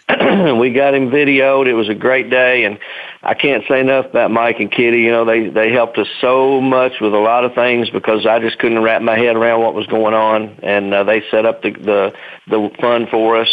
we 0.58 0.70
got 0.70 0.94
him 0.94 1.10
videoed. 1.10 1.66
It 1.66 1.74
was 1.74 1.88
a 1.88 1.94
great 1.94 2.30
day, 2.30 2.64
and 2.64 2.78
I 3.22 3.34
can't 3.34 3.64
say 3.68 3.80
enough 3.80 4.06
about 4.06 4.30
Mike 4.30 4.60
and 4.60 4.70
Kitty. 4.70 5.00
You 5.00 5.10
know, 5.10 5.24
they 5.24 5.48
they 5.48 5.72
helped 5.72 5.98
us 5.98 6.06
so 6.20 6.60
much 6.60 7.00
with 7.00 7.12
a 7.12 7.18
lot 7.18 7.44
of 7.44 7.54
things 7.54 7.90
because 7.90 8.24
I 8.24 8.38
just 8.38 8.58
couldn't 8.58 8.82
wrap 8.82 9.02
my 9.02 9.18
head 9.18 9.34
around 9.34 9.62
what 9.62 9.74
was 9.74 9.86
going 9.88 10.14
on, 10.14 10.60
and 10.62 10.94
uh, 10.94 11.02
they 11.02 11.24
set 11.30 11.44
up 11.44 11.62
the 11.62 11.72
the 11.72 12.12
the 12.46 12.70
fun 12.80 13.08
for 13.10 13.36
us. 13.36 13.48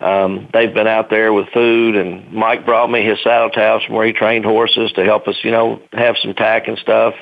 Um, 0.00 0.48
they've 0.52 0.72
been 0.72 0.88
out 0.88 1.10
there 1.10 1.32
with 1.32 1.48
food, 1.50 1.94
and 1.94 2.32
Mike 2.32 2.64
brought 2.64 2.90
me 2.90 3.04
his 3.04 3.20
saddle 3.22 3.50
towels 3.50 3.84
from 3.84 3.94
where 3.94 4.06
he 4.06 4.12
trained 4.12 4.44
horses 4.44 4.90
to 4.92 5.04
help 5.04 5.28
us, 5.28 5.36
you 5.44 5.52
know, 5.52 5.80
have 5.92 6.16
some 6.20 6.34
tack 6.34 6.66
and 6.66 6.76
stuff. 6.78 7.14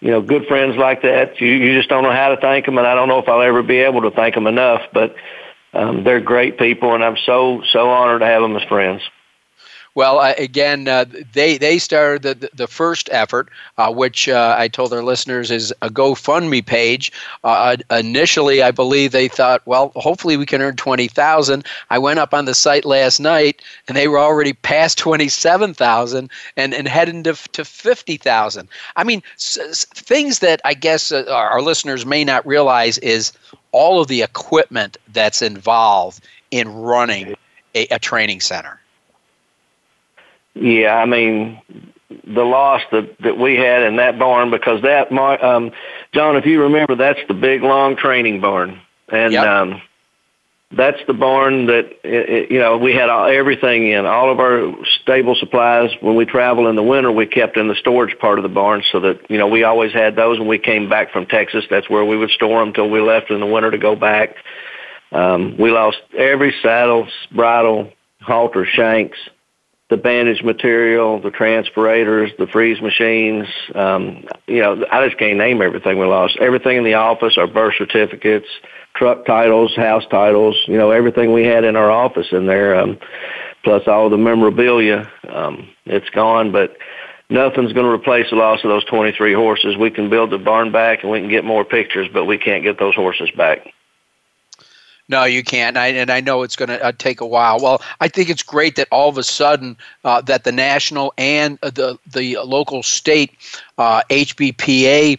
You 0.00 0.10
know, 0.10 0.20
good 0.20 0.46
friends 0.46 0.76
like 0.76 1.02
that, 1.02 1.40
you, 1.40 1.46
you 1.48 1.76
just 1.76 1.88
don't 1.88 2.02
know 2.02 2.12
how 2.12 2.30
to 2.30 2.36
thank 2.36 2.66
them, 2.66 2.78
and 2.78 2.86
I 2.86 2.94
don't 2.94 3.06
know 3.06 3.18
if 3.18 3.28
I'll 3.28 3.42
ever 3.42 3.62
be 3.62 3.78
able 3.78 4.02
to 4.02 4.10
thank 4.10 4.34
them 4.34 4.48
enough. 4.48 4.82
But 4.92 5.14
um, 5.72 6.04
they're 6.04 6.20
great 6.20 6.58
people, 6.58 6.94
and 6.94 7.04
I'm 7.04 7.16
so 7.16 7.62
so 7.72 7.88
honored 7.90 8.20
to 8.20 8.26
have 8.26 8.42
them 8.42 8.56
as 8.56 8.62
friends. 8.64 9.02
Well, 9.94 10.18
uh, 10.20 10.34
again, 10.38 10.86
uh, 10.88 11.04
they 11.32 11.58
they 11.58 11.78
started 11.78 12.22
the 12.22 12.50
the 12.54 12.66
first 12.68 13.08
effort, 13.12 13.48
uh, 13.76 13.92
which 13.92 14.28
uh, 14.28 14.54
I 14.58 14.68
told 14.68 14.92
our 14.92 15.02
listeners 15.02 15.50
is 15.50 15.72
a 15.82 15.88
GoFundMe 15.88 16.64
page. 16.64 17.12
Uh, 17.42 17.76
initially, 17.90 18.62
I 18.62 18.70
believe 18.70 19.10
they 19.12 19.28
thought, 19.28 19.62
well, 19.66 19.92
hopefully 19.96 20.36
we 20.36 20.46
can 20.46 20.62
earn 20.62 20.76
twenty 20.76 21.08
thousand. 21.08 21.64
I 21.90 21.98
went 21.98 22.18
up 22.20 22.34
on 22.34 22.44
the 22.44 22.54
site 22.54 22.84
last 22.84 23.18
night, 23.20 23.62
and 23.88 23.96
they 23.96 24.06
were 24.08 24.18
already 24.18 24.52
past 24.52 24.98
twenty 24.98 25.28
seven 25.28 25.74
thousand 25.74 26.30
and 26.56 26.74
and 26.74 26.86
heading 26.86 27.24
to 27.24 27.34
to 27.52 27.64
fifty 27.64 28.16
thousand. 28.16 28.68
I 28.96 29.04
mean, 29.04 29.22
s- 29.34 29.86
things 29.94 30.38
that 30.40 30.60
I 30.64 30.74
guess 30.74 31.10
uh, 31.10 31.24
our 31.28 31.60
listeners 31.62 32.06
may 32.06 32.24
not 32.24 32.46
realize 32.46 32.98
is 32.98 33.32
all 33.72 34.00
of 34.00 34.08
the 34.08 34.22
equipment 34.22 34.96
that's 35.12 35.42
involved 35.42 36.24
in 36.50 36.72
running 36.72 37.34
a, 37.74 37.86
a 37.88 37.98
training 37.98 38.40
center. 38.40 38.80
Yeah, 40.54 40.96
I 40.96 41.06
mean 41.06 41.60
the 42.24 42.44
loss 42.44 42.82
that 42.90 43.18
that 43.18 43.38
we 43.38 43.56
had 43.56 43.82
in 43.82 43.96
that 43.96 44.18
barn 44.18 44.50
because 44.50 44.82
that 44.82 45.12
um 45.12 45.72
John, 46.12 46.36
if 46.36 46.46
you 46.46 46.62
remember, 46.62 46.94
that's 46.94 47.20
the 47.28 47.34
big 47.34 47.62
long 47.62 47.96
training 47.96 48.40
barn, 48.40 48.80
and 49.08 49.32
yep. 49.32 49.46
um, 49.46 49.82
that's 50.70 50.98
the 51.06 51.14
barn 51.14 51.66
that 51.66 51.90
you 52.04 52.58
know 52.58 52.76
we 52.76 52.94
had 52.94 53.08
all, 53.08 53.26
everything 53.26 53.90
in 53.90 54.04
all 54.04 54.30
of 54.30 54.38
our 54.38 54.74
stable 55.02 55.34
supplies. 55.34 55.90
When 56.00 56.14
we 56.14 56.26
travel 56.26 56.68
in 56.68 56.76
the 56.76 56.82
winter, 56.82 57.10
we 57.10 57.26
kept 57.26 57.56
in 57.56 57.68
the 57.68 57.74
storage 57.74 58.18
part 58.18 58.38
of 58.38 58.42
the 58.42 58.50
barn 58.50 58.82
so 58.92 59.00
that 59.00 59.30
you 59.30 59.38
know 59.38 59.48
we 59.48 59.64
always 59.64 59.92
had 59.92 60.14
those. 60.14 60.38
When 60.38 60.48
we 60.48 60.58
came 60.58 60.88
back 60.88 61.10
from 61.10 61.26
Texas, 61.26 61.64
that's 61.70 61.88
where 61.88 62.04
we 62.04 62.18
would 62.18 62.30
store 62.30 62.62
them 62.62 62.74
till 62.74 62.90
we 62.90 63.00
left 63.00 63.30
in 63.30 63.40
the 63.40 63.46
winter 63.46 63.70
to 63.70 63.78
go 63.78 63.96
back. 63.96 64.34
Um, 65.10 65.56
we 65.58 65.70
lost 65.70 65.98
every 66.16 66.54
saddle, 66.62 67.08
bridle, 67.32 67.90
halter, 68.20 68.66
shanks 68.66 69.16
the 69.90 69.96
bandage 69.96 70.42
material, 70.42 71.20
the 71.20 71.30
transpirators, 71.30 72.30
the 72.38 72.46
freeze 72.46 72.80
machines. 72.82 73.46
Um, 73.74 74.26
you 74.46 74.60
know, 74.60 74.84
I 74.90 75.06
just 75.06 75.18
can't 75.18 75.38
name 75.38 75.62
everything 75.62 75.98
we 75.98 76.04
lost. 76.04 76.36
Everything 76.38 76.76
in 76.76 76.84
the 76.84 76.94
office, 76.94 77.38
our 77.38 77.46
birth 77.46 77.74
certificates, 77.78 78.48
truck 78.94 79.24
titles, 79.24 79.74
house 79.76 80.04
titles. 80.10 80.56
You 80.66 80.76
know, 80.76 80.90
everything 80.90 81.32
we 81.32 81.44
had 81.44 81.64
in 81.64 81.76
our 81.76 81.90
office 81.90 82.28
in 82.32 82.46
there, 82.46 82.74
um, 82.74 82.98
plus 83.64 83.86
all 83.86 84.10
the 84.10 84.18
memorabilia. 84.18 85.10
Um, 85.28 85.68
it's 85.86 86.10
gone, 86.10 86.52
but 86.52 86.76
nothing's 87.30 87.72
going 87.72 87.86
to 87.86 87.92
replace 87.92 88.30
the 88.30 88.36
loss 88.36 88.64
of 88.64 88.70
those 88.70 88.84
23 88.84 89.32
horses. 89.32 89.76
We 89.76 89.90
can 89.90 90.10
build 90.10 90.30
the 90.30 90.38
barn 90.38 90.72
back 90.72 91.02
and 91.02 91.12
we 91.12 91.20
can 91.20 91.28
get 91.28 91.44
more 91.44 91.64
pictures, 91.64 92.08
but 92.12 92.24
we 92.24 92.38
can't 92.38 92.62
get 92.62 92.78
those 92.78 92.94
horses 92.94 93.30
back. 93.36 93.72
No, 95.10 95.24
you 95.24 95.42
can't, 95.42 95.76
and 95.76 95.78
I, 95.78 95.86
and 95.88 96.10
I 96.10 96.20
know 96.20 96.42
it's 96.42 96.54
going 96.54 96.68
to 96.68 96.84
uh, 96.84 96.92
take 96.92 97.22
a 97.22 97.26
while. 97.26 97.58
Well, 97.60 97.80
I 97.98 98.08
think 98.08 98.28
it's 98.28 98.42
great 98.42 98.76
that 98.76 98.88
all 98.90 99.08
of 99.08 99.16
a 99.16 99.22
sudden 99.22 99.78
uh, 100.04 100.20
that 100.22 100.44
the 100.44 100.52
national 100.52 101.14
and 101.16 101.58
the 101.60 101.98
the 102.06 102.36
local 102.44 102.82
state 102.82 103.32
uh, 103.78 104.02
HBPA 104.10 105.18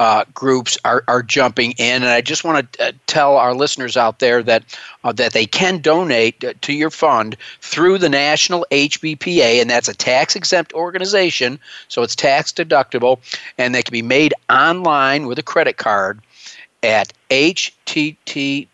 uh, 0.00 0.24
groups 0.32 0.78
are, 0.84 1.02
are 1.08 1.22
jumping 1.22 1.72
in, 1.72 2.02
and 2.02 2.10
I 2.10 2.20
just 2.20 2.44
want 2.44 2.72
to 2.74 2.88
uh, 2.88 2.92
tell 3.06 3.36
our 3.36 3.54
listeners 3.54 3.96
out 3.96 4.20
there 4.20 4.42
that 4.44 4.78
uh, 5.02 5.12
that 5.12 5.32
they 5.32 5.46
can 5.46 5.78
donate 5.78 6.62
to 6.62 6.72
your 6.72 6.90
fund 6.90 7.36
through 7.60 7.98
the 7.98 8.08
National 8.08 8.64
HBPA, 8.70 9.60
and 9.60 9.68
that's 9.68 9.88
a 9.88 9.94
tax 9.94 10.36
exempt 10.36 10.72
organization, 10.72 11.58
so 11.88 12.02
it's 12.02 12.14
tax 12.14 12.52
deductible, 12.52 13.18
and 13.58 13.74
they 13.74 13.82
can 13.82 13.92
be 13.92 14.02
made 14.02 14.32
online 14.48 15.26
with 15.26 15.38
a 15.38 15.42
credit 15.42 15.78
card 15.78 16.20
at 16.82 17.12
https 17.30 18.68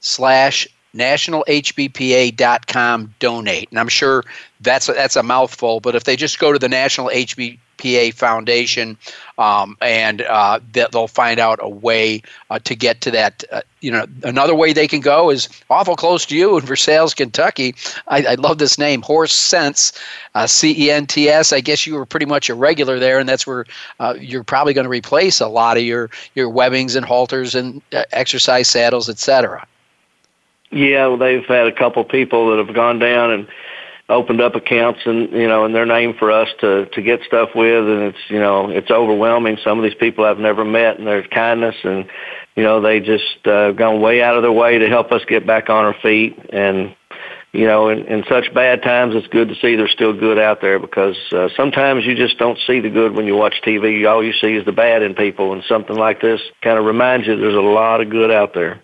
slash 0.00 0.68
nationalhbpa.com 0.94 3.14
donate. 3.18 3.68
And 3.70 3.78
I'm 3.78 3.88
sure 3.88 4.24
that's 4.60 4.88
a, 4.88 4.92
that's 4.92 5.16
a 5.16 5.22
mouthful, 5.22 5.80
but 5.80 5.94
if 5.94 6.04
they 6.04 6.16
just 6.16 6.38
go 6.38 6.52
to 6.52 6.58
the 6.58 6.68
National 6.68 7.08
Foundation 8.14 8.96
um, 9.38 9.76
and 9.80 10.22
uh, 10.22 10.60
they'll 10.72 11.08
find 11.08 11.40
out 11.40 11.58
a 11.60 11.68
way 11.68 12.22
uh, 12.50 12.58
to 12.60 12.74
get 12.74 13.00
to 13.02 13.10
that. 13.10 13.44
Uh, 13.50 13.62
you 13.80 13.90
know, 13.90 14.06
another 14.22 14.54
way 14.54 14.72
they 14.72 14.86
can 14.86 15.00
go 15.00 15.30
is 15.30 15.48
awful 15.68 15.96
close 15.96 16.24
to 16.26 16.36
you 16.36 16.56
in 16.56 16.64
Versailles, 16.64 17.12
Kentucky. 17.14 17.74
I, 18.08 18.24
I 18.24 18.34
love 18.34 18.58
this 18.58 18.78
name, 18.78 19.02
Horse 19.02 19.34
Cents, 19.34 19.92
uh, 20.34 20.46
C 20.46 20.86
E 20.86 20.90
N 20.90 21.06
T 21.06 21.28
S. 21.28 21.52
I 21.52 21.60
guess 21.60 21.86
you 21.86 21.94
were 21.94 22.06
pretty 22.06 22.26
much 22.26 22.48
a 22.48 22.54
regular 22.54 22.98
there, 22.98 23.18
and 23.18 23.28
that's 23.28 23.46
where 23.46 23.66
uh, 24.00 24.14
you're 24.18 24.44
probably 24.44 24.72
going 24.72 24.84
to 24.84 24.90
replace 24.90 25.40
a 25.40 25.48
lot 25.48 25.76
of 25.76 25.82
your 25.82 26.10
your 26.34 26.48
webbings 26.48 26.96
and 26.96 27.04
halters 27.04 27.54
and 27.54 27.82
uh, 27.92 28.04
exercise 28.12 28.68
saddles, 28.68 29.08
etc. 29.08 29.66
Yeah, 30.70 31.06
well, 31.06 31.16
they've 31.16 31.44
had 31.44 31.66
a 31.66 31.72
couple 31.72 32.02
people 32.04 32.50
that 32.50 32.64
have 32.64 32.74
gone 32.74 32.98
down 32.98 33.30
and 33.30 33.46
opened 34.08 34.40
up 34.40 34.54
accounts 34.54 35.00
and 35.06 35.30
you 35.32 35.48
know 35.48 35.64
in 35.64 35.72
their 35.72 35.86
name 35.86 36.14
for 36.18 36.30
us 36.30 36.48
to 36.60 36.86
to 36.86 37.02
get 37.02 37.20
stuff 37.26 37.50
with 37.54 37.88
and 37.88 38.02
it's 38.02 38.18
you 38.28 38.38
know 38.38 38.70
it's 38.70 38.90
overwhelming. 38.90 39.58
Some 39.64 39.78
of 39.78 39.84
these 39.84 39.94
people 39.94 40.24
I've 40.24 40.38
never 40.38 40.64
met 40.64 40.98
and 40.98 41.06
their 41.06 41.26
kindness 41.26 41.76
and 41.84 42.06
you 42.54 42.62
know 42.62 42.80
they 42.80 43.00
just 43.00 43.46
uh, 43.46 43.72
gone 43.72 44.00
way 44.00 44.22
out 44.22 44.36
of 44.36 44.42
their 44.42 44.52
way 44.52 44.78
to 44.78 44.88
help 44.88 45.10
us 45.12 45.22
get 45.26 45.46
back 45.46 45.70
on 45.70 45.84
our 45.84 45.96
feet. 46.02 46.38
And 46.52 46.94
you 47.52 47.66
know 47.66 47.88
in, 47.88 48.04
in 48.06 48.24
such 48.28 48.52
bad 48.52 48.82
times 48.82 49.14
it's 49.14 49.28
good 49.28 49.48
to 49.48 49.54
see 49.54 49.76
there's 49.76 49.92
still 49.92 50.12
good 50.12 50.38
out 50.38 50.60
there 50.60 50.78
because 50.78 51.16
uh, 51.32 51.48
sometimes 51.56 52.04
you 52.04 52.14
just 52.14 52.36
don't 52.38 52.58
see 52.66 52.80
the 52.80 52.90
good 52.90 53.16
when 53.16 53.26
you 53.26 53.36
watch 53.36 53.54
TV 53.64 54.06
all 54.10 54.22
you 54.22 54.34
see 54.34 54.54
is 54.54 54.66
the 54.66 54.72
bad 54.72 55.02
in 55.02 55.14
people 55.14 55.52
and 55.52 55.62
something 55.66 55.96
like 55.96 56.20
this 56.20 56.40
kind 56.62 56.78
of 56.78 56.84
reminds 56.84 57.26
you 57.26 57.36
there's 57.36 57.54
a 57.54 57.60
lot 57.60 58.00
of 58.00 58.10
good 58.10 58.30
out 58.30 58.52
there 58.54 58.82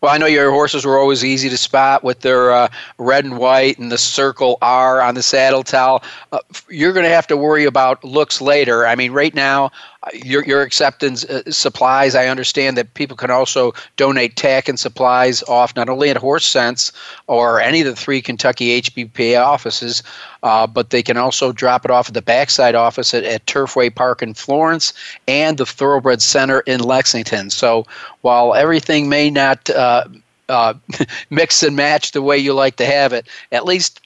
well, 0.00 0.12
I 0.12 0.18
know 0.18 0.26
your 0.26 0.50
horses 0.50 0.84
were 0.84 0.98
always 0.98 1.24
easy 1.24 1.48
to 1.48 1.56
spot 1.56 2.04
with 2.04 2.20
their 2.20 2.50
uh, 2.50 2.68
red 2.98 3.24
and 3.24 3.38
white 3.38 3.78
and 3.78 3.90
the 3.90 3.98
circle 3.98 4.58
R 4.62 5.00
on 5.00 5.14
the 5.14 5.22
saddle 5.22 5.62
towel. 5.62 6.02
Uh, 6.32 6.38
you're 6.68 6.92
going 6.92 7.04
to 7.04 7.10
have 7.10 7.26
to 7.28 7.36
worry 7.36 7.64
about 7.64 8.02
looks 8.04 8.40
later. 8.40 8.86
I 8.86 8.94
mean, 8.94 9.12
right 9.12 9.34
now, 9.34 9.70
you're, 10.14 10.44
you're 10.44 10.62
uh, 10.62 11.16
supplies. 11.50 12.14
I 12.14 12.26
understand 12.28 12.76
that 12.78 12.94
people 12.94 13.16
can 13.16 13.30
also 13.30 13.74
donate 13.96 14.36
tack 14.36 14.68
and 14.68 14.78
supplies 14.78 15.42
off 15.42 15.76
not 15.76 15.88
only 15.88 16.08
at 16.08 16.16
Horse 16.16 16.46
Cents 16.46 16.92
or 17.26 17.60
any 17.60 17.80
of 17.80 17.86
the 17.86 17.96
three 17.96 18.22
Kentucky 18.22 18.80
HBPA 18.80 19.44
offices, 19.44 20.02
uh, 20.42 20.66
but 20.66 20.90
they 20.90 21.02
can 21.02 21.16
also 21.16 21.52
drop 21.52 21.84
it 21.84 21.90
off 21.90 22.08
at 22.08 22.14
the 22.14 22.22
backside 22.22 22.74
office 22.74 23.12
at, 23.12 23.24
at 23.24 23.44
Turfway 23.46 23.94
Park 23.94 24.22
in 24.22 24.32
Florence 24.32 24.94
and 25.28 25.58
the 25.58 25.66
Thoroughbred 25.66 26.22
Center 26.22 26.60
in 26.60 26.80
Lexington. 26.80 27.50
So 27.50 27.84
while 28.22 28.54
everything 28.54 29.10
may 29.10 29.30
not 29.30 29.68
uh, 29.68 30.04
uh, 30.48 30.74
mix 31.30 31.62
and 31.62 31.76
match 31.76 32.12
the 32.12 32.22
way 32.22 32.38
you 32.38 32.54
like 32.54 32.76
to 32.76 32.86
have 32.86 33.12
it, 33.12 33.26
at 33.52 33.66
least 33.66 34.00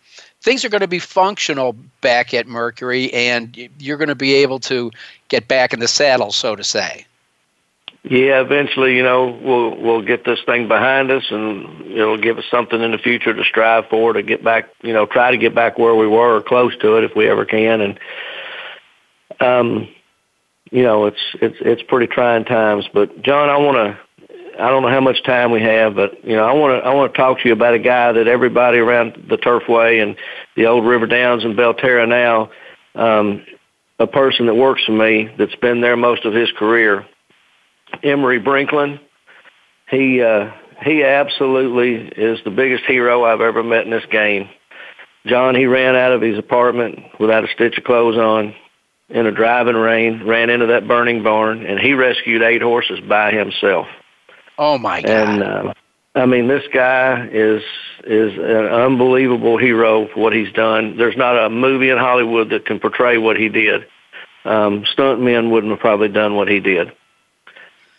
things 0.45 0.65
are 0.65 0.69
going 0.69 0.83
to 0.83 0.87
be 0.87 0.99
functional 0.99 1.75
back 2.03 2.35
at 2.35 2.47
Mercury, 2.47 3.13
and 3.13 3.57
you're 3.79 3.97
going 3.97 4.09
to 4.09 4.15
be 4.15 4.35
able 4.35 4.61
to 4.61 4.91
get 5.29 5.49
back 5.49 5.73
in 5.73 5.81
the 5.81 5.89
saddle, 5.89 6.31
so 6.31 6.55
to 6.55 6.63
say. 6.63 7.07
Yeah, 8.03 8.43
eventually, 8.43 8.97
you 8.97 9.03
know, 9.03 9.31
we'll 9.43 9.75
we'll 9.77 10.03
get 10.03 10.27
this 10.27 10.39
thing 10.45 10.69
behind 10.69 11.11
us, 11.11 11.25
and 11.31 11.87
it'll 11.91 12.19
give 12.19 12.37
us 12.37 12.45
something 12.51 12.83
in 12.83 12.91
the 12.91 12.99
future 12.99 13.33
to 13.33 13.43
strive 13.45 13.89
for 13.89 14.13
to 14.13 14.23
get 14.23 14.45
back, 14.45 14.69
you 14.83 14.93
know, 14.93 15.07
try 15.07 15.31
to 15.31 15.39
get 15.39 15.55
back 15.55 15.79
where 15.79 15.95
we 15.95 16.07
were 16.07 16.37
or 16.37 16.43
close 16.43 16.77
to 16.79 16.99
it 16.99 17.05
if 17.05 17.17
we 17.17 17.27
ever 17.27 17.47
can. 17.47 17.81
And 17.81 17.99
um, 19.41 19.89
you 20.71 20.83
know, 20.83 21.07
it's 21.07 21.21
it's 21.41 21.57
it's 21.61 21.83
pretty 21.83 22.07
trying 22.07 22.45
times. 22.45 22.87
But 22.93 23.23
John, 23.23 23.49
I 23.49 23.57
want 23.57 23.77
to. 23.77 24.04
I 24.59 24.69
don't 24.69 24.83
know 24.83 24.89
how 24.89 25.01
much 25.01 25.23
time 25.25 25.51
we 25.51 25.61
have, 25.63 25.95
but 25.95 26.25
you 26.25 26.37
know, 26.37 26.45
I 26.45 26.53
want 26.53 26.83
to 26.83 26.89
I 26.89 26.95
want 26.95 27.13
to 27.13 27.19
talk 27.19 27.41
to 27.41 27.49
you 27.49 27.53
about 27.53 27.75
a 27.75 27.79
guy 27.79 28.13
that 28.13 28.29
everybody 28.29 28.79
around 28.79 29.27
the 29.29 29.37
Turfway 29.37 30.03
and 30.03 30.17
the 30.57 30.67
old 30.67 30.85
River 30.85 31.07
Downs 31.07 31.45
and 31.45 31.57
Belterra 31.57 32.09
now, 32.09 32.51
um, 32.95 33.45
a 33.99 34.07
person 34.07 34.47
that 34.47 34.55
works 34.55 34.85
for 34.85 34.93
me 34.93 35.29
that's 35.39 35.55
been 35.57 35.81
there 35.81 35.97
most 35.97 36.25
of 36.25 36.33
his 36.33 36.51
career 36.53 37.07
Emery 38.03 38.41
Brinklin. 38.41 39.01
He 39.91 40.23
uh, 40.23 40.51
he 40.85 41.03
absolutely 41.05 42.09
is 42.17 42.39
the 42.45 42.51
biggest 42.51 42.85
hero 42.85 43.25
I've 43.25 43.41
ever 43.41 43.63
met 43.63 43.85
in 43.85 43.91
this 43.91 44.07
game. 44.11 44.49
John, 45.27 45.55
he 45.55 45.67
ran 45.67 45.97
out 45.97 46.13
of 46.13 46.21
his 46.21 46.39
apartment 46.39 46.99
without 47.19 47.45
a 47.45 47.49
stitch 47.55 47.79
of 47.79 47.85
clothes 47.85 48.19
on 48.19 48.55
in 49.09 49.27
a 49.27 49.33
driving 49.33 49.77
rain, 49.77 50.27
ran 50.27 50.51
into 50.51 50.67
that 50.67 50.89
burning 50.89 51.23
barn, 51.23 51.65
and 51.65 51.79
he 51.79 51.95
rescued 51.95 52.43
eight 52.43 52.63
horses 52.63 53.01
by 53.01 53.31
himself. 53.33 53.87
Oh 54.59 54.79
my 54.79 55.03
God! 55.03 55.11
And 55.11 55.43
uh, 55.43 55.75
I 56.15 56.27
mean, 56.27 56.49
this 56.49 56.65
guy 56.73 57.27
is 57.27 57.63
is 58.05 58.33
an 58.39 58.67
unbelievable 58.67 59.57
hero 59.59 60.09
for 60.09 60.21
what 60.21 60.33
he's 60.33 60.53
done. 60.53 60.97
There's 60.97 61.17
not 61.17 61.37
a 61.37 61.51
movie 61.51 61.91
in 61.91 61.99
Hollywood 61.99 62.51
that 62.51 62.67
can 62.67 62.81
portray 62.81 63.19
what 63.19 63.37
he 63.37 63.49
did. 63.49 63.87
Um, 64.45 64.85
stuntmen 64.85 65.51
wouldn't 65.51 65.71
have 65.71 65.81
probably 65.81 66.09
done 66.09 66.37
what 66.37 66.49
he 66.49 66.61
did 66.61 66.93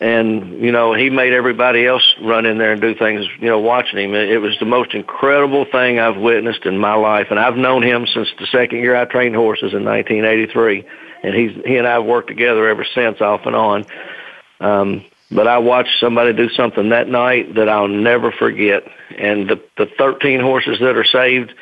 and 0.00 0.62
you 0.62 0.70
know 0.70 0.92
he 0.92 1.08
made 1.08 1.32
everybody 1.32 1.86
else 1.86 2.14
run 2.20 2.44
in 2.44 2.58
there 2.58 2.72
and 2.72 2.80
do 2.80 2.94
things 2.94 3.26
you 3.40 3.48
know 3.48 3.58
watching 3.58 3.98
him 3.98 4.14
it, 4.14 4.40
was 4.40 4.58
the 4.58 4.66
most 4.66 4.92
incredible 4.92 5.64
thing 5.64 5.98
i've 5.98 6.16
witnessed 6.16 6.66
in 6.66 6.76
my 6.76 6.94
life 6.94 7.28
and 7.30 7.38
i've 7.38 7.56
known 7.56 7.82
him 7.82 8.06
since 8.06 8.28
the 8.38 8.46
second 8.46 8.78
year 8.78 8.94
i 8.94 9.04
trained 9.06 9.34
horses 9.34 9.72
in 9.72 9.84
1983 9.84 10.84
and 11.22 11.34
he's 11.34 11.64
he 11.64 11.76
and 11.76 11.86
i've 11.86 12.04
worked 12.04 12.28
together 12.28 12.68
ever 12.68 12.84
since 12.94 13.20
off 13.22 13.46
and 13.46 13.56
on 13.56 13.86
um 14.60 15.04
but 15.30 15.46
i 15.46 15.58
watched 15.58 15.98
somebody 16.00 16.32
do 16.32 16.48
something 16.50 16.90
that 16.90 17.08
night 17.08 17.54
that 17.54 17.68
i'll 17.68 17.88
never 17.88 18.32
forget 18.32 18.84
and 19.18 19.48
the 19.48 19.60
the 19.76 19.86
13 19.98 20.40
horses 20.40 20.78
that 20.80 20.96
are 20.96 21.04
saved 21.04 21.52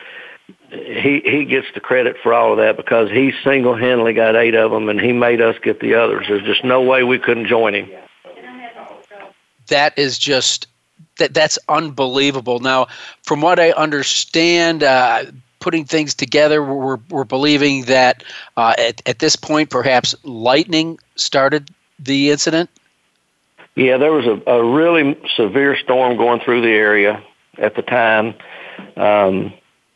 he 0.70 1.20
he 1.24 1.44
gets 1.44 1.66
the 1.74 1.80
credit 1.80 2.16
for 2.22 2.32
all 2.32 2.52
of 2.52 2.58
that 2.58 2.76
because 2.76 3.10
he 3.10 3.32
single 3.42 3.74
handedly 3.74 4.12
got 4.12 4.36
eight 4.36 4.54
of 4.54 4.70
them 4.70 4.88
and 4.88 5.00
he 5.00 5.12
made 5.12 5.40
us 5.40 5.56
get 5.62 5.80
the 5.80 5.94
others 5.94 6.26
there's 6.28 6.44
just 6.44 6.64
no 6.64 6.82
way 6.82 7.02
we 7.04 7.18
couldn't 7.18 7.46
join 7.46 7.74
him 7.74 7.88
that 9.68 9.98
is 9.98 10.18
just 10.18 10.66
that 11.18 11.34
that's 11.34 11.58
unbelievable. 11.68 12.60
Now, 12.60 12.88
from 13.22 13.40
what 13.40 13.60
I 13.60 13.70
understand, 13.72 14.82
uh, 14.82 15.26
putting 15.60 15.84
things 15.84 16.14
together, 16.14 16.62
we're, 16.62 16.98
we're 17.08 17.24
believing 17.24 17.84
that 17.84 18.24
uh, 18.56 18.74
at, 18.78 19.02
at 19.06 19.18
this 19.18 19.36
point, 19.36 19.70
perhaps 19.70 20.14
lightning 20.24 20.98
started 21.16 21.70
the 21.98 22.30
incident. 22.30 22.70
Yeah, 23.76 23.98
there 23.98 24.12
was 24.12 24.26
a, 24.26 24.50
a 24.50 24.64
really 24.64 25.18
severe 25.36 25.76
storm 25.76 26.16
going 26.16 26.40
through 26.40 26.62
the 26.62 26.68
area 26.68 27.22
at 27.58 27.74
the 27.74 27.82
time. 27.82 28.34
Um, 28.96 29.52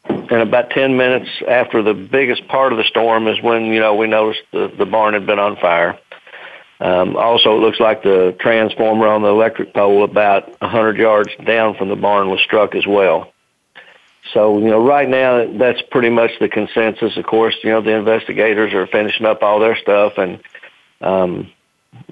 and 0.09 0.43
about 0.43 0.70
10 0.70 0.97
minutes 0.97 1.31
after 1.47 1.83
the 1.83 1.95
biggest 1.95 2.49
part 2.49 2.72
of 2.72 2.79
the 2.79 2.85
storm 2.85 3.29
is 3.29 3.41
when, 3.41 3.66
you 3.66 3.81
know, 3.81 3.95
we 3.95 4.07
noticed 4.07 4.43
the, 4.53 4.68
the 4.76 4.87
barn 4.87 5.14
had 5.14 5.26
been 5.26 5.39
on 5.39 5.57
fire. 5.57 5.99
Um, 6.81 7.16
also, 7.16 7.57
it 7.57 7.61
looks 7.61 7.81
like 7.81 8.03
the 8.03 8.37
transformer 8.41 9.09
on 9.09 9.22
the 9.22 9.29
electric 9.29 9.74
pole 9.74 10.05
about 10.05 10.49
100 10.61 10.97
yards 10.97 11.31
down 11.45 11.74
from 11.76 11.89
the 11.89 11.97
barn 11.97 12.31
was 12.31 12.41
struck 12.41 12.74
as 12.74 12.87
well. 12.87 13.33
So, 14.33 14.59
you 14.59 14.66
know, 14.66 14.85
right 14.85 15.09
now 15.09 15.51
that's 15.59 15.81
pretty 15.91 16.11
much 16.11 16.33
the 16.39 16.49
consensus. 16.49 17.16
Of 17.16 17.24
course, 17.24 17.57
you 17.62 17.70
know, 17.70 17.81
the 17.81 17.97
investigators 17.97 18.74
are 18.74 18.87
finishing 18.87 19.26
up 19.26 19.43
all 19.43 19.59
their 19.59 19.76
stuff 19.76 20.18
and, 20.18 20.41
um, 21.01 21.51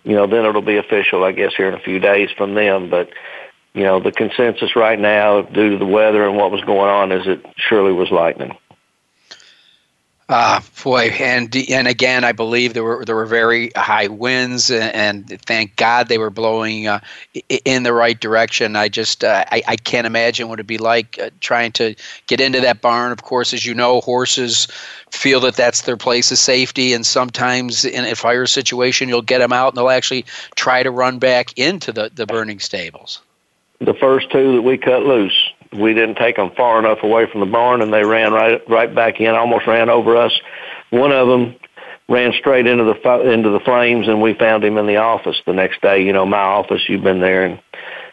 you 0.05 0.15
know, 0.15 0.27
then 0.27 0.45
it'll 0.45 0.63
be 0.63 0.77
official, 0.77 1.25
I 1.25 1.33
guess, 1.33 1.53
here 1.57 1.69
in 1.69 1.75
a 1.75 1.81
few 1.81 1.99
days 1.99 2.31
from 2.37 2.55
them. 2.55 2.91
But, 2.91 3.11
you 3.75 3.83
know, 3.83 4.01
the 4.01 4.13
consensus 4.13 4.77
right 4.77 4.99
now, 4.99 5.43
due 5.43 5.71
to 5.71 5.79
the 5.79 5.87
weather 5.87 6.27
and 6.27 6.37
what 6.37 6.51
was 6.51 6.63
going 6.63 6.91
on, 6.91 7.13
is 7.13 7.27
it 7.27 7.45
surely 7.57 7.93
was 7.93 8.11
lightning. 8.11 8.57
Uh, 10.29 10.61
boy, 10.83 11.05
and 11.21 11.55
and 11.71 11.87
again, 11.87 12.25
I 12.25 12.33
believe 12.33 12.75
there 12.75 12.83
were 12.83 13.05
there 13.05 13.15
were 13.15 13.27
very 13.27 13.71
high 13.77 14.09
winds, 14.09 14.73
and, 14.73 15.29
and 15.31 15.41
thank 15.43 15.77
God 15.77 16.09
they 16.09 16.19
were 16.19 16.31
blowing 16.31 16.89
uh, 16.89 16.99
in 17.65 17.85
the 17.85 17.93
right 17.93 18.19
direction. 18.19 18.75
I 18.75 18.89
just 18.89 19.23
uh, 19.23 19.45
I, 19.53 19.63
I 19.69 19.77
can't 19.77 20.05
imagine 20.05 20.49
what 20.49 20.55
it'd 20.55 20.67
be 20.67 20.79
like 20.79 21.17
uh, 21.21 21.31
trying 21.41 21.71
to 21.73 21.95
get 22.27 22.41
into 22.41 22.61
that 22.61 22.81
barn. 22.81 23.13
Of 23.13 23.23
course, 23.23 23.55
as 23.55 23.65
you 23.65 23.73
know, 23.73 24.01
horses 24.01 24.67
feel 25.13 25.39
that 25.41 25.55
that's 25.55 25.83
their 25.83 25.97
place 25.97 26.33
of 26.33 26.39
safety, 26.39 26.93
and 26.93 27.07
sometimes 27.07 27.85
in 27.85 28.05
a 28.05 28.17
fire 28.17 28.47
situation, 28.47 29.09
you'll 29.09 29.23
get 29.23 29.39
them 29.39 29.53
out, 29.53 29.69
and 29.69 29.77
they'll 29.77 29.91
actually 29.91 30.25
try 30.57 30.83
to 30.83 30.91
run 30.91 31.21
back 31.21 31.57
into 31.57 31.93
the 31.93 32.11
the 32.13 32.27
burning 32.27 32.59
stables. 32.59 33.21
The 33.79 33.95
first 33.95 34.33
two 34.33 34.55
that 34.55 34.63
we 34.63 34.77
cut 34.77 35.05
loose 35.05 35.53
we 35.73 35.95
didn't 35.95 36.17
take 36.17 36.37
them 36.37 36.51
far 36.57 36.79
enough 36.79 37.03
away 37.03 37.27
from 37.31 37.41
the 37.41 37.47
barn, 37.47 37.83
and 37.83 37.93
they 37.93 38.05
ran 38.05 38.33
right 38.33 38.61
right 38.69 38.95
back 38.95 39.21
in, 39.21 39.35
almost 39.35 39.67
ran 39.67 39.89
over 39.91 40.17
us. 40.17 40.33
One 40.91 41.13
of 41.13 41.29
them 41.29 41.57
ran 42.09 42.33
straight 42.39 42.67
into 42.67 42.85
the 42.85 43.31
into 43.31 43.51
the 43.51 43.61
flames, 43.61 44.09
and 44.09 44.21
we 44.23 44.35
found 44.35 44.65
him 44.65 44.79
in 44.79 44.87
the 44.87 44.97
office 44.97 45.37
the 45.47 45.53
next 45.53 45.81
day. 45.81 46.05
You 46.05 46.13
know, 46.13 46.27
my 46.27 46.39
office. 46.39 46.83
You've 46.89 47.03
been 47.03 47.21
there, 47.21 47.45
and 47.45 47.61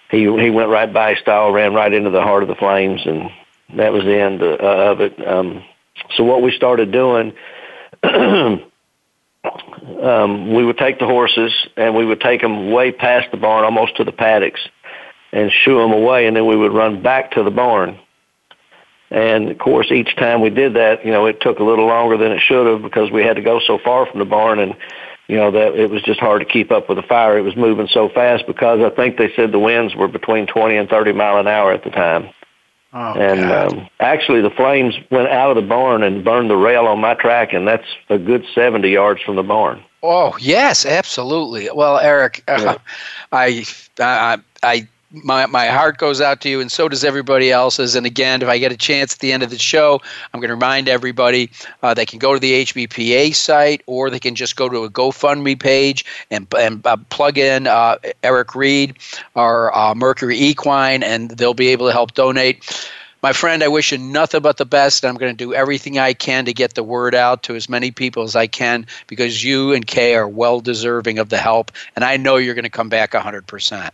he 0.09 0.19
he 0.19 0.49
went 0.49 0.69
right 0.69 0.91
by 0.91 1.15
style, 1.15 1.51
ran 1.51 1.73
right 1.73 1.93
into 1.93 2.09
the 2.09 2.21
heart 2.21 2.43
of 2.43 2.49
the 2.49 2.55
flames, 2.55 3.01
and 3.05 3.29
that 3.77 3.93
was 3.93 4.03
the 4.03 4.19
end 4.19 4.41
uh, 4.41 4.55
of 4.91 5.01
it. 5.01 5.27
Um, 5.27 5.63
so 6.15 6.23
what 6.23 6.41
we 6.41 6.51
started 6.51 6.91
doing. 6.91 7.33
um, 10.01 10.53
we 10.53 10.65
would 10.65 10.77
take 10.77 10.99
the 10.99 11.05
horses 11.05 11.51
and 11.75 11.95
we 11.95 12.05
would 12.05 12.21
take 12.21 12.41
them 12.41 12.71
way 12.71 12.91
past 12.91 13.31
the 13.31 13.37
barn, 13.37 13.63
almost 13.63 13.97
to 13.97 14.03
the 14.03 14.11
paddocks, 14.11 14.61
and 15.33 15.51
shoo 15.51 15.79
them 15.79 15.91
away, 15.91 16.27
and 16.27 16.37
then 16.37 16.45
we 16.45 16.55
would 16.55 16.71
run 16.71 17.01
back 17.01 17.31
to 17.31 17.43
the 17.43 17.51
barn. 17.51 17.99
And 19.09 19.49
of 19.49 19.57
course, 19.57 19.91
each 19.91 20.15
time 20.15 20.41
we 20.41 20.49
did 20.49 20.75
that, 20.75 21.05
you 21.05 21.11
know, 21.11 21.25
it 21.25 21.41
took 21.41 21.59
a 21.59 21.63
little 21.63 21.87
longer 21.87 22.17
than 22.17 22.31
it 22.31 22.39
should 22.39 22.67
have 22.67 22.81
because 22.81 23.11
we 23.11 23.23
had 23.23 23.35
to 23.35 23.41
go 23.41 23.59
so 23.59 23.77
far 23.77 24.05
from 24.05 24.19
the 24.19 24.25
barn, 24.25 24.59
and 24.59 24.75
you 25.27 25.35
know 25.35 25.51
that 25.51 25.75
it 25.75 25.89
was 25.89 26.03
just 26.03 26.19
hard 26.19 26.41
to 26.41 26.45
keep 26.45 26.71
up 26.71 26.87
with 26.87 26.97
the 26.97 27.03
fire. 27.03 27.37
It 27.37 27.41
was 27.41 27.55
moving 27.55 27.87
so 27.87 28.09
fast 28.09 28.45
because 28.47 28.79
I 28.81 28.89
think 28.95 29.17
they 29.17 29.31
said 29.35 29.51
the 29.51 29.59
winds 29.59 29.95
were 29.95 30.07
between 30.07 30.47
20 30.47 30.77
and 30.77 30.89
30 30.89 31.13
mile 31.13 31.37
an 31.37 31.47
hour 31.47 31.71
at 31.71 31.83
the 31.83 31.89
time. 31.89 32.29
Oh, 32.95 33.13
and 33.13 33.51
um, 33.51 33.89
actually, 33.99 34.41
the 34.41 34.51
flames 34.51 34.93
went 35.09 35.27
out 35.29 35.49
of 35.49 35.55
the 35.55 35.67
barn 35.67 36.03
and 36.03 36.23
burned 36.23 36.49
the 36.49 36.55
rail 36.55 36.85
on 36.85 36.99
my 36.99 37.15
track, 37.15 37.51
and 37.53 37.67
that's 37.67 37.87
a 38.09 38.19
good 38.19 38.45
70 38.53 38.87
yards 38.87 39.19
from 39.21 39.35
the 39.35 39.43
barn. 39.43 39.83
Oh 40.03 40.37
yes, 40.39 40.85
absolutely. 40.85 41.69
Well, 41.73 41.97
Eric, 41.97 42.43
uh, 42.47 42.59
yeah. 42.61 42.77
I, 43.31 43.65
I 43.99 44.37
I 44.61 44.87
my, 45.13 45.45
my 45.45 45.67
heart 45.67 45.99
goes 45.99 46.21
out 46.21 46.41
to 46.41 46.49
you, 46.49 46.59
and 46.59 46.71
so 46.71 46.89
does 46.89 47.03
everybody 47.03 47.51
else's. 47.51 47.95
And 47.95 48.05
again, 48.05 48.41
if 48.41 48.47
I 48.47 48.57
get 48.57 48.71
a 48.71 48.77
chance 48.77 49.13
at 49.13 49.19
the 49.19 49.31
end 49.31 49.43
of 49.43 49.51
the 49.51 49.59
show, 49.59 50.01
I'm 50.33 50.39
going 50.39 50.49
to 50.49 50.55
remind 50.55 50.89
everybody 50.89 51.51
uh, 51.83 51.93
they 51.93 52.05
can 52.05 52.17
go 52.17 52.33
to 52.33 52.39
the 52.39 52.65
HBPA 52.65 53.35
site 53.35 53.83
or 53.85 54.09
they 54.09 54.19
can 54.19 54.33
just 54.33 54.55
go 54.55 54.67
to 54.67 54.83
a 54.83 54.89
GoFundMe 54.89 55.59
page 55.59 56.03
and, 56.31 56.47
and 56.57 56.85
uh, 56.87 56.97
plug 57.09 57.37
in 57.37 57.67
uh, 57.67 57.97
Eric 58.23 58.55
Reed 58.55 58.97
or 59.35 59.75
uh, 59.77 59.93
Mercury 59.93 60.37
Equine, 60.37 61.03
and 61.03 61.29
they'll 61.31 61.53
be 61.53 61.67
able 61.69 61.85
to 61.85 61.93
help 61.93 62.13
donate. 62.13 62.89
My 63.21 63.31
friend, 63.31 63.63
I 63.63 63.69
wish 63.69 63.91
you 63.91 63.99
nothing 63.99 64.41
but 64.41 64.57
the 64.57 64.65
best. 64.65 65.05
I'm 65.05 65.15
going 65.15 65.31
to 65.31 65.37
do 65.37 65.53
everything 65.53 65.97
I 65.97 66.13
can 66.13 66.43
to 66.45 66.53
get 66.53 66.73
the 66.73 66.83
word 66.83 67.15
out 67.15 67.43
to 67.43 67.55
as 67.55 67.69
many 67.69 67.91
people 67.91 68.23
as 68.23 68.35
I 68.35 68.47
can 68.47 68.85
because 69.07 69.43
you 69.43 69.73
and 69.73 69.87
Kay 69.87 70.15
are 70.15 70.27
well 70.27 70.59
deserving 70.59 71.19
of 71.19 71.29
the 71.29 71.37
help, 71.37 71.71
and 71.95 72.03
I 72.03 72.17
know 72.17 72.35
you're 72.37 72.55
going 72.55 72.63
to 72.63 72.69
come 72.69 72.89
back 72.89 73.11
100%. 73.11 73.91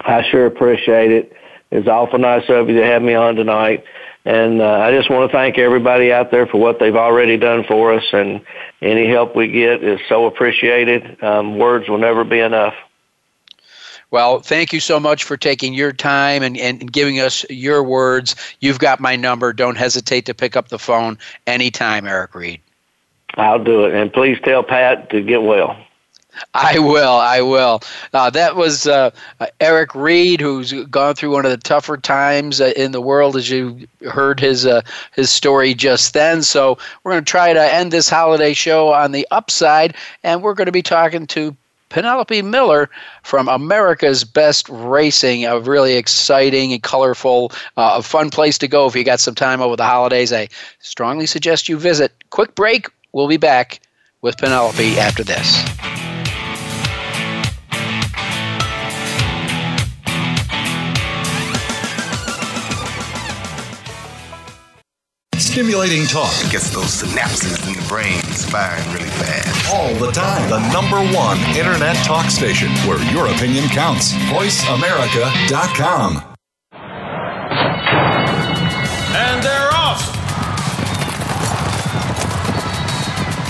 I 0.00 0.28
sure 0.30 0.46
appreciate 0.46 1.10
it. 1.10 1.32
It's 1.70 1.88
awful 1.88 2.18
nice 2.18 2.48
of 2.48 2.68
you 2.68 2.76
to 2.76 2.86
have 2.86 3.02
me 3.02 3.14
on 3.14 3.34
tonight. 3.34 3.84
And 4.24 4.60
uh, 4.60 4.80
I 4.80 4.90
just 4.90 5.08
want 5.08 5.30
to 5.30 5.36
thank 5.36 5.56
everybody 5.56 6.12
out 6.12 6.32
there 6.32 6.46
for 6.46 6.58
what 6.58 6.80
they've 6.80 6.96
already 6.96 7.36
done 7.36 7.62
for 7.62 7.92
us, 7.92 8.04
and 8.12 8.40
any 8.82 9.08
help 9.08 9.36
we 9.36 9.46
get 9.46 9.84
is 9.84 10.00
so 10.08 10.26
appreciated. 10.26 11.22
Um, 11.22 11.58
words 11.58 11.88
will 11.88 11.98
never 11.98 12.24
be 12.24 12.40
enough. 12.40 12.74
Well, 14.10 14.40
thank 14.40 14.72
you 14.72 14.80
so 14.80 14.98
much 14.98 15.24
for 15.24 15.36
taking 15.36 15.74
your 15.74 15.92
time 15.92 16.42
and, 16.42 16.56
and 16.56 16.90
giving 16.90 17.20
us 17.20 17.44
your 17.50 17.84
words. 17.84 18.34
You've 18.60 18.78
got 18.78 18.98
my 18.98 19.14
number. 19.14 19.52
Don't 19.52 19.76
hesitate 19.76 20.26
to 20.26 20.34
pick 20.34 20.56
up 20.56 20.68
the 20.68 20.78
phone 20.78 21.18
anytime, 21.46 22.06
Eric 22.06 22.34
Reed. 22.34 22.60
I'll 23.34 23.62
do 23.62 23.84
it. 23.84 23.94
And 23.94 24.12
please 24.12 24.38
tell 24.44 24.62
Pat 24.62 25.10
to 25.10 25.22
get 25.22 25.42
well. 25.42 25.76
I 26.54 26.78
will. 26.78 27.14
I 27.14 27.40
will. 27.40 27.80
Uh, 28.12 28.30
that 28.30 28.56
was 28.56 28.86
uh, 28.86 29.10
Eric 29.60 29.94
Reed, 29.94 30.40
who's 30.40 30.72
gone 30.84 31.14
through 31.14 31.32
one 31.32 31.44
of 31.44 31.50
the 31.50 31.56
tougher 31.56 31.96
times 31.96 32.60
uh, 32.60 32.72
in 32.76 32.92
the 32.92 33.00
world, 33.00 33.36
as 33.36 33.50
you 33.50 33.86
heard 34.08 34.40
his 34.40 34.66
uh, 34.66 34.82
his 35.14 35.30
story 35.30 35.74
just 35.74 36.14
then. 36.14 36.42
So 36.42 36.78
we're 37.02 37.12
going 37.12 37.24
to 37.24 37.30
try 37.30 37.52
to 37.52 37.74
end 37.74 37.92
this 37.92 38.08
holiday 38.08 38.52
show 38.52 38.92
on 38.92 39.12
the 39.12 39.26
upside, 39.30 39.94
and 40.22 40.42
we're 40.42 40.54
going 40.54 40.66
to 40.66 40.72
be 40.72 40.82
talking 40.82 41.26
to 41.28 41.56
Penelope 41.88 42.42
Miller 42.42 42.90
from 43.22 43.48
America's 43.48 44.24
Best 44.24 44.68
Racing, 44.68 45.44
a 45.44 45.60
really 45.60 45.94
exciting 45.94 46.72
and 46.72 46.82
colorful, 46.82 47.52
uh, 47.76 48.02
fun 48.02 48.30
place 48.30 48.58
to 48.58 48.68
go 48.68 48.86
if 48.86 48.96
you 48.96 49.04
got 49.04 49.20
some 49.20 49.34
time 49.34 49.60
over 49.60 49.76
the 49.76 49.84
holidays. 49.84 50.32
I 50.32 50.48
strongly 50.80 51.26
suggest 51.26 51.68
you 51.68 51.78
visit. 51.78 52.12
Quick 52.30 52.54
break. 52.54 52.88
We'll 53.12 53.28
be 53.28 53.36
back 53.36 53.80
with 54.20 54.36
Penelope 54.36 54.98
after 54.98 55.22
this. 55.22 55.64
Stimulating 65.56 66.04
talk. 66.04 66.34
It 66.44 66.52
gets 66.52 66.68
those 66.68 67.02
synapses 67.02 67.66
in 67.66 67.72
the 67.72 67.88
brain 67.88 68.20
firing 68.20 68.92
really 68.92 69.08
fast. 69.08 69.74
All 69.74 69.94
the 69.94 70.12
time. 70.12 70.50
The 70.50 70.60
number 70.70 70.98
one 71.16 71.38
internet 71.56 71.96
talk 72.04 72.30
station 72.30 72.68
where 72.86 73.02
your 73.10 73.28
opinion 73.28 73.66
counts. 73.68 74.12
VoiceAmerica.com. 74.28 76.22
And 79.16 79.42
they're 79.42 79.72
off. 79.72 80.02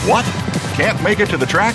What? 0.06 0.24
Can't 0.76 1.02
make 1.02 1.18
it 1.18 1.28
to 1.30 1.36
the 1.36 1.44
track? 1.44 1.74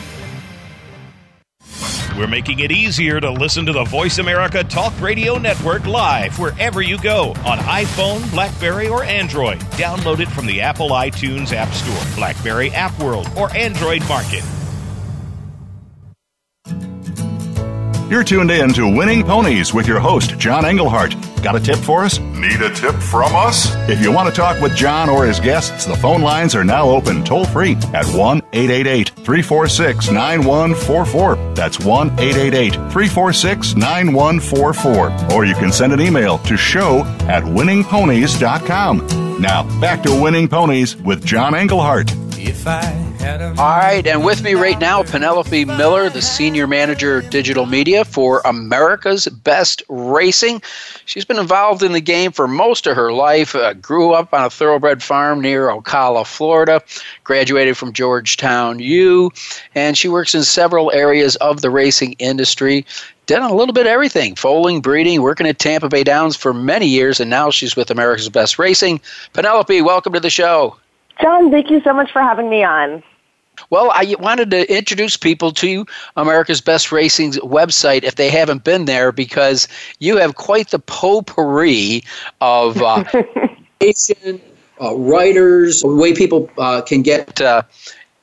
We're 2.17 2.27
making 2.27 2.59
it 2.59 2.71
easier 2.71 3.21
to 3.21 3.31
listen 3.31 3.65
to 3.65 3.71
the 3.71 3.85
Voice 3.85 4.17
America 4.17 4.63
Talk 4.63 4.99
Radio 4.99 5.37
Network 5.37 5.87
live 5.87 6.37
wherever 6.37 6.81
you 6.81 6.97
go 6.97 7.29
on 7.45 7.57
iPhone, 7.59 8.29
Blackberry, 8.31 8.89
or 8.89 9.03
Android. 9.03 9.59
Download 9.71 10.19
it 10.19 10.27
from 10.27 10.45
the 10.45 10.59
Apple 10.61 10.89
iTunes 10.89 11.53
App 11.53 11.73
Store, 11.73 12.15
Blackberry 12.15 12.69
App 12.71 12.97
World, 12.99 13.29
or 13.37 13.55
Android 13.55 14.05
Market. 14.09 14.43
You're 18.09 18.25
tuned 18.25 18.51
in 18.51 18.73
to 18.73 18.93
Winning 18.93 19.23
Ponies 19.23 19.73
with 19.73 19.87
your 19.87 20.01
host, 20.01 20.37
John 20.37 20.65
Englehart. 20.65 21.15
Got 21.41 21.55
a 21.55 21.59
tip 21.59 21.77
for 21.77 22.03
us? 22.03 22.19
Need 22.19 22.61
a 22.61 22.71
tip 22.73 22.95
from 22.95 23.35
us? 23.35 23.73
If 23.89 24.01
you 24.01 24.11
want 24.11 24.29
to 24.29 24.35
talk 24.35 24.61
with 24.61 24.75
John 24.75 25.09
or 25.09 25.25
his 25.25 25.39
guests, 25.39 25.85
the 25.85 25.95
phone 25.95 26.21
lines 26.21 26.53
are 26.53 26.63
now 26.63 26.87
open 26.87 27.23
toll 27.23 27.45
free 27.45 27.73
at 27.93 28.05
1 28.05 28.37
888 28.53 29.09
346 29.09 30.11
9144. 30.11 31.53
That's 31.55 31.79
1 31.79 32.07
888 32.11 32.73
346 32.73 33.75
9144. 33.75 35.33
Or 35.35 35.45
you 35.45 35.55
can 35.55 35.71
send 35.71 35.93
an 35.93 36.01
email 36.01 36.37
to 36.39 36.55
show 36.55 36.99
at 37.27 37.43
winningponies.com. 37.43 39.41
Now, 39.41 39.81
back 39.81 40.03
to 40.03 40.21
Winning 40.21 40.47
Ponies 40.47 40.95
with 40.97 41.25
John 41.25 41.55
Englehart. 41.55 42.11
All 43.59 43.77
right, 43.77 44.05
and 44.05 44.25
with 44.25 44.43
me 44.43 44.55
right 44.55 44.79
now, 44.79 45.03
Penelope 45.03 45.65
Miller, 45.65 46.09
the 46.09 46.21
Senior 46.21 46.67
Manager 46.67 47.17
of 47.19 47.29
Digital 47.29 47.65
Media 47.65 48.03
for 48.03 48.41
America's 48.45 49.27
Best 49.27 49.83
Racing. 49.89 50.61
She's 51.05 51.25
been 51.25 51.39
involved 51.39 51.83
in 51.83 51.91
the 51.91 52.01
game 52.01 52.31
for 52.31 52.47
most 52.47 52.87
of 52.87 52.95
her 52.95 53.13
life, 53.13 53.55
uh, 53.55 53.73
grew 53.73 54.13
up 54.13 54.33
on 54.33 54.45
a 54.45 54.49
thoroughbred 54.49 55.03
farm 55.03 55.39
near 55.41 55.67
Ocala, 55.67 56.25
Florida, 56.25 56.81
graduated 57.23 57.77
from 57.77 57.93
Georgetown 57.93 58.79
U, 58.79 59.31
and 59.75 59.97
she 59.97 60.07
works 60.07 60.33
in 60.33 60.43
several 60.43 60.91
areas 60.91 61.35
of 61.37 61.61
the 61.61 61.69
racing 61.69 62.13
industry 62.13 62.85
done 63.27 63.49
a 63.49 63.53
little 63.53 63.73
bit 63.73 63.85
of 63.85 63.91
everything 63.91 64.35
foaling, 64.35 64.81
breeding, 64.81 65.21
working 65.21 65.47
at 65.47 65.57
Tampa 65.57 65.87
Bay 65.87 66.03
Downs 66.03 66.35
for 66.35 66.53
many 66.53 66.87
years, 66.87 67.19
and 67.21 67.29
now 67.29 67.49
she's 67.49 67.77
with 67.77 67.89
America's 67.89 68.27
Best 68.27 68.59
Racing. 68.59 68.99
Penelope, 69.31 69.81
welcome 69.83 70.11
to 70.11 70.19
the 70.19 70.29
show. 70.29 70.75
John, 71.19 71.51
thank 71.51 71.69
you 71.69 71.81
so 71.81 71.93
much 71.93 72.11
for 72.11 72.21
having 72.21 72.49
me 72.49 72.63
on. 72.63 73.03
Well, 73.69 73.91
I 73.93 74.15
wanted 74.19 74.49
to 74.51 74.75
introduce 74.75 75.17
people 75.17 75.51
to 75.53 75.85
America's 76.15 76.61
Best 76.61 76.91
Racing's 76.91 77.37
website 77.39 78.03
if 78.03 78.15
they 78.15 78.29
haven't 78.29 78.63
been 78.63 78.85
there 78.85 79.11
because 79.11 79.67
you 79.99 80.17
have 80.17 80.35
quite 80.35 80.69
the 80.69 80.79
potpourri 80.79 82.03
of 82.39 82.81
uh, 82.81 83.03
uh, 84.81 84.95
writers, 84.95 85.81
the 85.81 85.87
way 85.87 86.13
people 86.13 86.49
uh, 86.57 86.81
can 86.81 87.01
get 87.01 87.39
uh, 87.39 87.61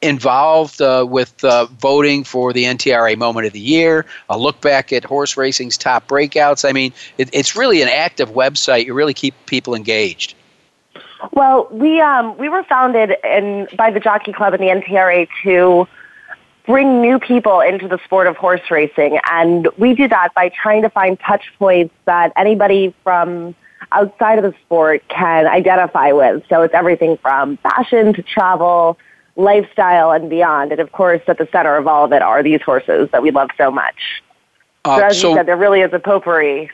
involved 0.03 0.81
uh, 0.81 1.07
with 1.09 1.43
uh, 1.45 1.67
voting 1.79 2.25
for 2.25 2.53
the 2.53 2.65
NTRA 2.65 3.17
Moment 3.17 3.47
of 3.47 3.53
the 3.53 3.61
Year, 3.61 4.07
a 4.29 4.39
look 4.39 4.61
back 4.61 4.93
at 4.93 5.05
horse 5.05 5.37
racing's 5.37 5.77
top 5.77 6.07
breakouts. 6.09 6.69
I 6.69 6.73
mean, 6.73 6.93
it, 7.17 7.29
it's 7.33 7.57
really 7.57 7.83
an 7.83 7.89
active 7.89 8.31
website. 8.31 8.87
You 8.87 8.95
really 8.95 9.15
keep 9.15 9.35
people 9.47 9.75
engaged. 9.75 10.35
Well, 11.33 11.69
we 11.71 12.01
um, 12.01 12.37
we 12.39 12.49
were 12.49 12.63
founded 12.65 13.17
in, 13.25 13.69
by 13.77 13.91
the 13.91 14.01
Jockey 14.01 14.33
Club 14.33 14.55
and 14.55 14.63
the 14.63 14.69
NTRA 14.69 15.29
to 15.43 15.89
bring 16.67 17.01
new 17.01 17.19
people 17.19 17.61
into 17.61 17.89
the 17.89 17.99
sport 18.05 18.27
of 18.27 18.37
horse 18.37 18.71
racing, 18.71 19.19
and 19.31 19.69
we 19.79 19.95
do 19.95 20.07
that 20.09 20.35
by 20.35 20.51
trying 20.51 20.83
to 20.83 20.91
find 20.91 21.19
touch 21.21 21.45
points 21.59 21.95
that 22.05 22.33
anybody 22.37 22.95
from 23.03 23.55
outside 23.93 24.39
of 24.39 24.45
the 24.45 24.59
sport 24.61 25.03
can 25.09 25.47
identify 25.47 26.13
with. 26.13 26.43
So 26.49 26.63
it's 26.63 26.75
everything 26.75 27.17
from 27.19 27.57
fashion 27.59 28.13
to 28.15 28.23
travel, 28.23 28.99
lifestyle, 29.37 30.11
and 30.11 30.29
beyond. 30.29 30.73
And 30.73 30.81
of 30.81 30.93
course, 30.93 31.23
at 31.27 31.39
the 31.39 31.49
center 31.51 31.77
of 31.77 31.87
all 31.87 32.05
of 32.05 32.13
it 32.13 32.23
are 32.23 32.43
these 32.43 32.63
horses 32.63 33.09
that 33.13 33.23
we 33.23 33.31
love 33.31 33.51
so 33.57 33.71
much. 33.71 34.23
Uh, 34.85 34.99
so 34.99 35.05
as 35.05 35.21
so, 35.21 35.29
you 35.31 35.37
said, 35.37 35.47
there 35.47 35.57
really 35.57 35.81
is 35.81 35.93
a 35.93 35.99
potpourri. 35.99 36.71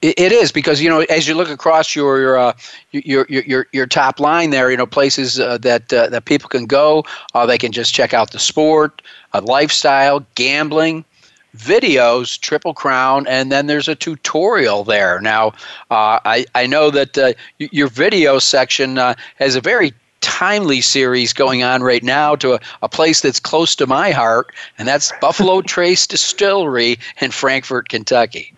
It 0.00 0.30
is 0.30 0.52
because 0.52 0.80
you 0.80 0.88
know 0.88 1.00
as 1.10 1.26
you 1.26 1.34
look 1.34 1.50
across 1.50 1.96
your 1.96 2.20
your 2.20 2.38
uh, 2.38 2.52
your, 2.92 3.26
your 3.28 3.66
your 3.72 3.86
top 3.86 4.20
line 4.20 4.50
there, 4.50 4.70
you 4.70 4.76
know 4.76 4.86
places 4.86 5.40
uh, 5.40 5.58
that 5.58 5.92
uh, 5.92 6.08
that 6.10 6.24
people 6.24 6.48
can 6.48 6.66
go. 6.66 7.04
Uh, 7.34 7.46
they 7.46 7.58
can 7.58 7.72
just 7.72 7.92
check 7.92 8.14
out 8.14 8.30
the 8.30 8.38
sport, 8.38 9.02
uh, 9.32 9.40
lifestyle, 9.42 10.24
gambling, 10.36 11.04
videos, 11.56 12.38
Triple 12.38 12.74
Crown, 12.74 13.26
and 13.26 13.50
then 13.50 13.66
there's 13.66 13.88
a 13.88 13.96
tutorial 13.96 14.84
there. 14.84 15.20
Now, 15.20 15.48
uh, 15.90 16.20
I 16.24 16.46
I 16.54 16.66
know 16.66 16.90
that 16.90 17.34
your 17.58 17.88
video 17.88 18.38
section 18.38 18.98
has 18.98 19.56
a 19.56 19.60
very 19.60 19.92
timely 20.20 20.80
series 20.80 21.32
going 21.32 21.64
on 21.64 21.82
right 21.82 22.04
now 22.04 22.36
to 22.36 22.54
a, 22.54 22.60
a 22.82 22.88
place 22.88 23.20
that's 23.20 23.40
close 23.40 23.74
to 23.74 23.86
my 23.88 24.12
heart, 24.12 24.54
and 24.78 24.86
that's 24.86 25.12
Buffalo 25.20 25.60
Trace 25.74 26.06
Distillery 26.06 27.00
in 27.20 27.32
Frankfort, 27.32 27.88
Kentucky. 27.88 28.54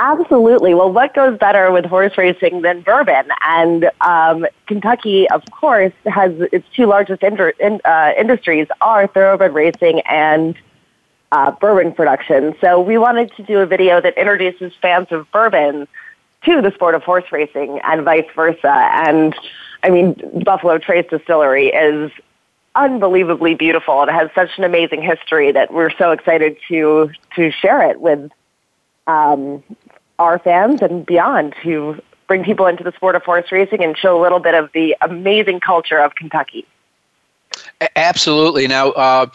Absolutely. 0.00 0.74
Well, 0.74 0.92
what 0.92 1.12
goes 1.14 1.38
better 1.38 1.72
with 1.72 1.84
horse 1.84 2.16
racing 2.16 2.62
than 2.62 2.82
bourbon? 2.82 3.28
And 3.44 3.90
um, 4.00 4.46
Kentucky, 4.66 5.28
of 5.30 5.42
course, 5.50 5.92
has 6.06 6.32
its 6.52 6.66
two 6.74 6.86
largest 6.86 7.22
in, 7.22 7.80
uh, 7.84 8.12
industries 8.16 8.68
are 8.80 9.08
thoroughbred 9.08 9.54
racing 9.54 10.00
and 10.02 10.56
uh, 11.32 11.50
bourbon 11.50 11.92
production. 11.92 12.54
So 12.60 12.80
we 12.80 12.96
wanted 12.96 13.32
to 13.36 13.42
do 13.42 13.58
a 13.58 13.66
video 13.66 14.00
that 14.00 14.16
introduces 14.16 14.72
fans 14.80 15.08
of 15.10 15.30
bourbon 15.32 15.88
to 16.44 16.62
the 16.62 16.70
sport 16.74 16.94
of 16.94 17.02
horse 17.02 17.30
racing 17.32 17.80
and 17.82 18.04
vice 18.04 18.28
versa. 18.36 18.88
And 19.04 19.34
I 19.82 19.90
mean, 19.90 20.14
Buffalo 20.44 20.78
Trace 20.78 21.06
Distillery 21.10 21.68
is 21.68 22.12
unbelievably 22.76 23.56
beautiful. 23.56 24.04
It 24.04 24.10
has 24.10 24.30
such 24.34 24.50
an 24.58 24.64
amazing 24.64 25.02
history 25.02 25.50
that 25.50 25.72
we're 25.72 25.90
so 25.90 26.12
excited 26.12 26.56
to 26.68 27.10
to 27.34 27.50
share 27.50 27.82
it 27.90 28.00
with 28.00 28.30
um, 29.08 29.62
our 30.18 30.38
fans 30.38 30.82
and 30.82 31.06
beyond 31.06 31.54
to 31.62 32.00
bring 32.26 32.44
people 32.44 32.66
into 32.66 32.84
the 32.84 32.92
sport 32.92 33.16
of 33.16 33.22
horse 33.22 33.50
racing 33.50 33.82
and 33.82 33.96
show 33.96 34.20
a 34.20 34.22
little 34.22 34.38
bit 34.38 34.54
of 34.54 34.70
the 34.72 34.96
amazing 35.00 35.60
culture 35.60 35.98
of 35.98 36.14
Kentucky. 36.14 36.66
Absolutely. 37.96 38.66
Now, 38.68 38.90
uh, 38.90 39.26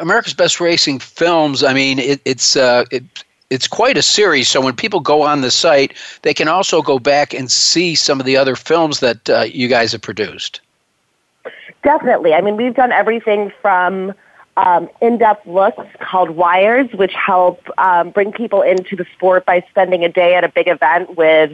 America's 0.00 0.34
Best 0.34 0.60
Racing 0.60 0.98
Films. 0.98 1.62
I 1.62 1.74
mean, 1.74 1.98
it, 1.98 2.20
it's 2.24 2.56
uh, 2.56 2.84
it, 2.90 3.04
it's 3.50 3.68
quite 3.68 3.98
a 3.98 4.02
series. 4.02 4.48
So 4.48 4.60
when 4.60 4.74
people 4.74 5.00
go 5.00 5.22
on 5.22 5.42
the 5.42 5.50
site, 5.50 5.94
they 6.22 6.32
can 6.32 6.48
also 6.48 6.80
go 6.80 6.98
back 6.98 7.34
and 7.34 7.50
see 7.50 7.94
some 7.94 8.18
of 8.18 8.26
the 8.26 8.36
other 8.36 8.56
films 8.56 9.00
that 9.00 9.28
uh, 9.28 9.42
you 9.42 9.68
guys 9.68 9.92
have 9.92 10.00
produced. 10.00 10.60
Definitely. 11.82 12.32
I 12.32 12.40
mean, 12.40 12.56
we've 12.56 12.74
done 12.74 12.92
everything 12.92 13.52
from 13.60 14.14
um, 14.56 14.88
in-depth 15.00 15.46
looks 15.46 15.86
called 16.00 16.30
Wires, 16.30 16.90
which 16.92 17.12
help 17.12 17.60
um, 17.78 18.10
bring 18.10 18.32
people 18.32 18.62
into 18.62 18.96
the 18.96 19.06
sport 19.14 19.46
by 19.46 19.64
spending 19.70 20.04
a 20.04 20.08
day 20.08 20.34
at 20.34 20.44
a 20.44 20.48
big 20.48 20.68
event 20.68 21.16
with 21.16 21.52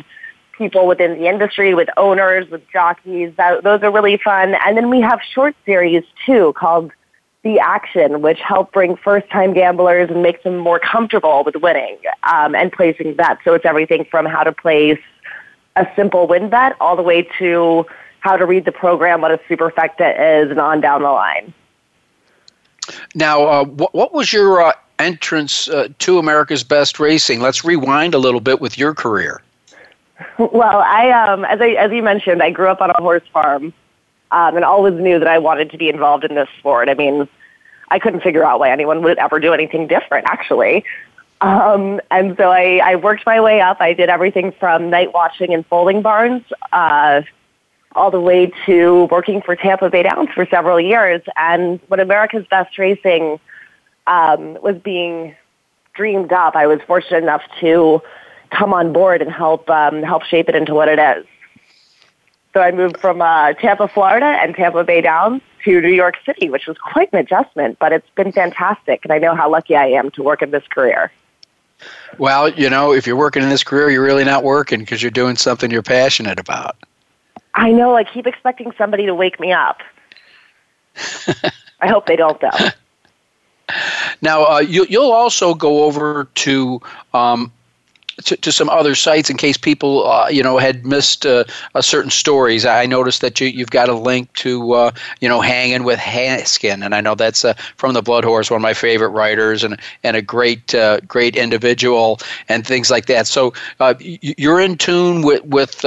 people 0.56 0.88
within 0.88 1.18
the 1.18 1.28
industry, 1.28 1.74
with 1.74 1.88
owners, 1.96 2.50
with 2.50 2.62
jockeys. 2.72 3.32
That, 3.36 3.62
those 3.62 3.82
are 3.82 3.92
really 3.92 4.16
fun. 4.16 4.56
And 4.66 4.76
then 4.76 4.90
we 4.90 5.00
have 5.00 5.20
short 5.22 5.54
series 5.64 6.02
too 6.26 6.52
called 6.56 6.90
The 7.44 7.60
Action, 7.60 8.20
which 8.20 8.40
help 8.40 8.72
bring 8.72 8.96
first-time 8.96 9.54
gamblers 9.54 10.10
and 10.10 10.20
make 10.20 10.42
them 10.42 10.58
more 10.58 10.80
comfortable 10.80 11.44
with 11.44 11.54
winning 11.56 11.98
um, 12.24 12.56
and 12.56 12.72
placing 12.72 13.14
bets. 13.14 13.40
So 13.44 13.54
it's 13.54 13.64
everything 13.64 14.04
from 14.10 14.26
how 14.26 14.42
to 14.42 14.52
place 14.52 14.98
a 15.76 15.86
simple 15.94 16.26
win 16.26 16.48
bet 16.50 16.74
all 16.80 16.96
the 16.96 17.02
way 17.02 17.28
to 17.38 17.86
how 18.18 18.36
to 18.36 18.44
read 18.44 18.64
the 18.64 18.72
program, 18.72 19.20
what 19.20 19.30
a 19.30 19.38
superfecta 19.48 20.42
is, 20.42 20.50
and 20.50 20.58
on 20.58 20.80
down 20.80 21.02
the 21.02 21.10
line. 21.10 21.54
Now, 23.14 23.46
uh, 23.46 23.64
what, 23.64 23.94
what, 23.94 24.12
was 24.12 24.32
your 24.32 24.62
uh, 24.62 24.72
entrance 24.98 25.68
uh, 25.68 25.88
to 26.00 26.18
America's 26.18 26.62
Best 26.64 26.98
Racing? 26.98 27.40
Let's 27.40 27.64
rewind 27.64 28.14
a 28.14 28.18
little 28.18 28.40
bit 28.40 28.60
with 28.60 28.78
your 28.78 28.94
career. 28.94 29.42
Well, 30.38 30.80
I, 30.80 31.10
um, 31.10 31.44
as 31.44 31.60
I, 31.60 31.70
as 31.70 31.92
you 31.92 32.02
mentioned, 32.02 32.42
I 32.42 32.50
grew 32.50 32.68
up 32.68 32.80
on 32.80 32.90
a 32.90 33.00
horse 33.00 33.22
farm, 33.32 33.72
um, 34.30 34.56
and 34.56 34.64
always 34.64 34.94
knew 34.94 35.18
that 35.18 35.28
I 35.28 35.38
wanted 35.38 35.70
to 35.70 35.78
be 35.78 35.88
involved 35.88 36.24
in 36.24 36.34
this 36.34 36.48
sport. 36.58 36.88
I 36.88 36.94
mean, 36.94 37.28
I 37.90 37.98
couldn't 37.98 38.20
figure 38.20 38.44
out 38.44 38.60
why 38.60 38.70
anyone 38.70 39.02
would 39.02 39.18
ever 39.18 39.40
do 39.40 39.52
anything 39.52 39.86
different, 39.86 40.26
actually. 40.28 40.84
Um, 41.40 42.00
and 42.10 42.36
so 42.36 42.50
I, 42.50 42.80
I 42.84 42.96
worked 42.96 43.24
my 43.24 43.40
way 43.40 43.60
up. 43.60 43.80
I 43.80 43.92
did 43.92 44.08
everything 44.08 44.52
from 44.52 44.90
night 44.90 45.12
watching 45.14 45.52
in 45.52 45.62
foaling 45.62 46.02
barns, 46.02 46.42
uh, 46.72 47.22
all 47.98 48.10
the 48.10 48.20
way 48.20 48.52
to 48.64 49.04
working 49.10 49.42
for 49.42 49.56
Tampa 49.56 49.90
Bay 49.90 50.04
Downs 50.04 50.30
for 50.34 50.46
several 50.46 50.80
years. 50.80 51.20
And 51.36 51.80
when 51.88 52.00
America's 52.00 52.46
Best 52.48 52.78
Racing 52.78 53.40
um, 54.06 54.54
was 54.62 54.76
being 54.76 55.34
dreamed 55.94 56.32
up, 56.32 56.54
I 56.54 56.66
was 56.66 56.80
fortunate 56.86 57.22
enough 57.24 57.42
to 57.60 58.00
come 58.50 58.72
on 58.72 58.92
board 58.92 59.20
and 59.20 59.30
help 59.30 59.68
um, 59.68 60.02
help 60.02 60.22
shape 60.22 60.48
it 60.48 60.54
into 60.54 60.74
what 60.74 60.88
it 60.88 60.98
is. 60.98 61.26
So 62.54 62.60
I 62.60 62.70
moved 62.70 62.98
from 62.98 63.20
uh, 63.20 63.52
Tampa, 63.54 63.88
Florida, 63.88 64.26
and 64.26 64.54
Tampa 64.54 64.84
Bay 64.84 65.00
Downs 65.00 65.42
to 65.64 65.80
New 65.80 65.92
York 65.92 66.16
City, 66.24 66.48
which 66.48 66.66
was 66.66 66.78
quite 66.78 67.12
an 67.12 67.18
adjustment, 67.18 67.78
but 67.78 67.92
it's 67.92 68.08
been 68.14 68.32
fantastic, 68.32 69.04
and 69.04 69.12
I 69.12 69.18
know 69.18 69.34
how 69.34 69.50
lucky 69.50 69.76
I 69.76 69.86
am 69.86 70.10
to 70.12 70.22
work 70.22 70.40
in 70.40 70.50
this 70.50 70.66
career. 70.68 71.12
Well, 72.16 72.48
you 72.48 72.70
know, 72.70 72.92
if 72.92 73.06
you're 73.06 73.16
working 73.16 73.42
in 73.42 73.48
this 73.48 73.62
career, 73.62 73.90
you're 73.90 74.02
really 74.02 74.24
not 74.24 74.44
working 74.44 74.80
because 74.80 75.02
you're 75.02 75.10
doing 75.10 75.36
something 75.36 75.70
you're 75.70 75.82
passionate 75.82 76.40
about. 76.40 76.76
I 77.58 77.72
know. 77.72 77.96
I 77.96 78.04
keep 78.04 78.26
expecting 78.26 78.72
somebody 78.78 79.04
to 79.06 79.14
wake 79.14 79.40
me 79.40 79.52
up. 79.52 79.82
I 81.80 81.88
hope 81.88 82.06
they 82.06 82.14
don't, 82.14 82.40
though. 82.40 83.74
Now, 84.22 84.44
uh, 84.44 84.58
you, 84.60 84.86
will 84.90 85.12
also 85.12 85.54
go 85.54 85.84
over 85.84 86.28
to 86.36 86.80
um, 87.12 87.52
to, 88.24 88.36
to 88.36 88.52
some 88.52 88.68
other 88.68 88.94
sites 88.94 89.28
in 89.28 89.36
case 89.36 89.56
people, 89.56 90.06
uh, 90.08 90.28
you 90.28 90.42
know, 90.42 90.58
had 90.58 90.86
missed 90.86 91.26
uh, 91.26 91.44
certain 91.80 92.10
stories. 92.10 92.64
I 92.64 92.86
noticed 92.86 93.20
that 93.20 93.40
you, 93.40 93.48
you've 93.48 93.70
got 93.70 93.88
a 93.88 93.94
link 93.94 94.32
to, 94.34 94.72
uh, 94.72 94.90
you 95.20 95.28
know, 95.28 95.40
Hanging 95.40 95.84
with 95.84 95.98
Haskin, 95.98 96.84
and 96.84 96.94
I 96.94 97.00
know 97.00 97.14
that's 97.14 97.44
uh, 97.44 97.54
from 97.76 97.92
the 97.92 98.02
Blood 98.02 98.24
Horse, 98.24 98.50
one 98.50 98.58
of 98.58 98.62
my 98.62 98.74
favorite 98.74 99.10
writers, 99.10 99.62
and 99.64 99.78
and 100.02 100.16
a 100.16 100.22
great 100.22 100.74
uh, 100.74 101.00
great 101.00 101.36
individual, 101.36 102.20
and 102.48 102.66
things 102.66 102.90
like 102.90 103.06
that. 103.06 103.26
So 103.26 103.52
uh, 103.80 103.94
you're 104.00 104.60
in 104.60 104.76
tune 104.76 105.22
with 105.22 105.44
with 105.44 105.84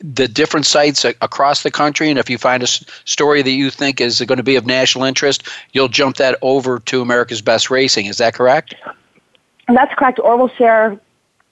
the 0.00 0.28
different 0.28 0.66
sites 0.66 1.04
across 1.04 1.62
the 1.62 1.70
country, 1.70 2.10
and 2.10 2.18
if 2.18 2.28
you 2.28 2.38
find 2.38 2.62
a 2.62 2.66
story 2.66 3.42
that 3.42 3.50
you 3.50 3.70
think 3.70 4.00
is 4.00 4.20
going 4.20 4.38
to 4.38 4.42
be 4.42 4.56
of 4.56 4.66
national 4.66 5.04
interest, 5.04 5.44
you'll 5.72 5.88
jump 5.88 6.16
that 6.16 6.38
over 6.42 6.78
to 6.80 7.00
America's 7.00 7.40
Best 7.40 7.70
Racing. 7.70 8.06
Is 8.06 8.18
that 8.18 8.34
correct? 8.34 8.74
That's 9.68 9.94
correct. 9.94 10.18
Or 10.18 10.36
we'll 10.36 10.48
share 10.48 11.00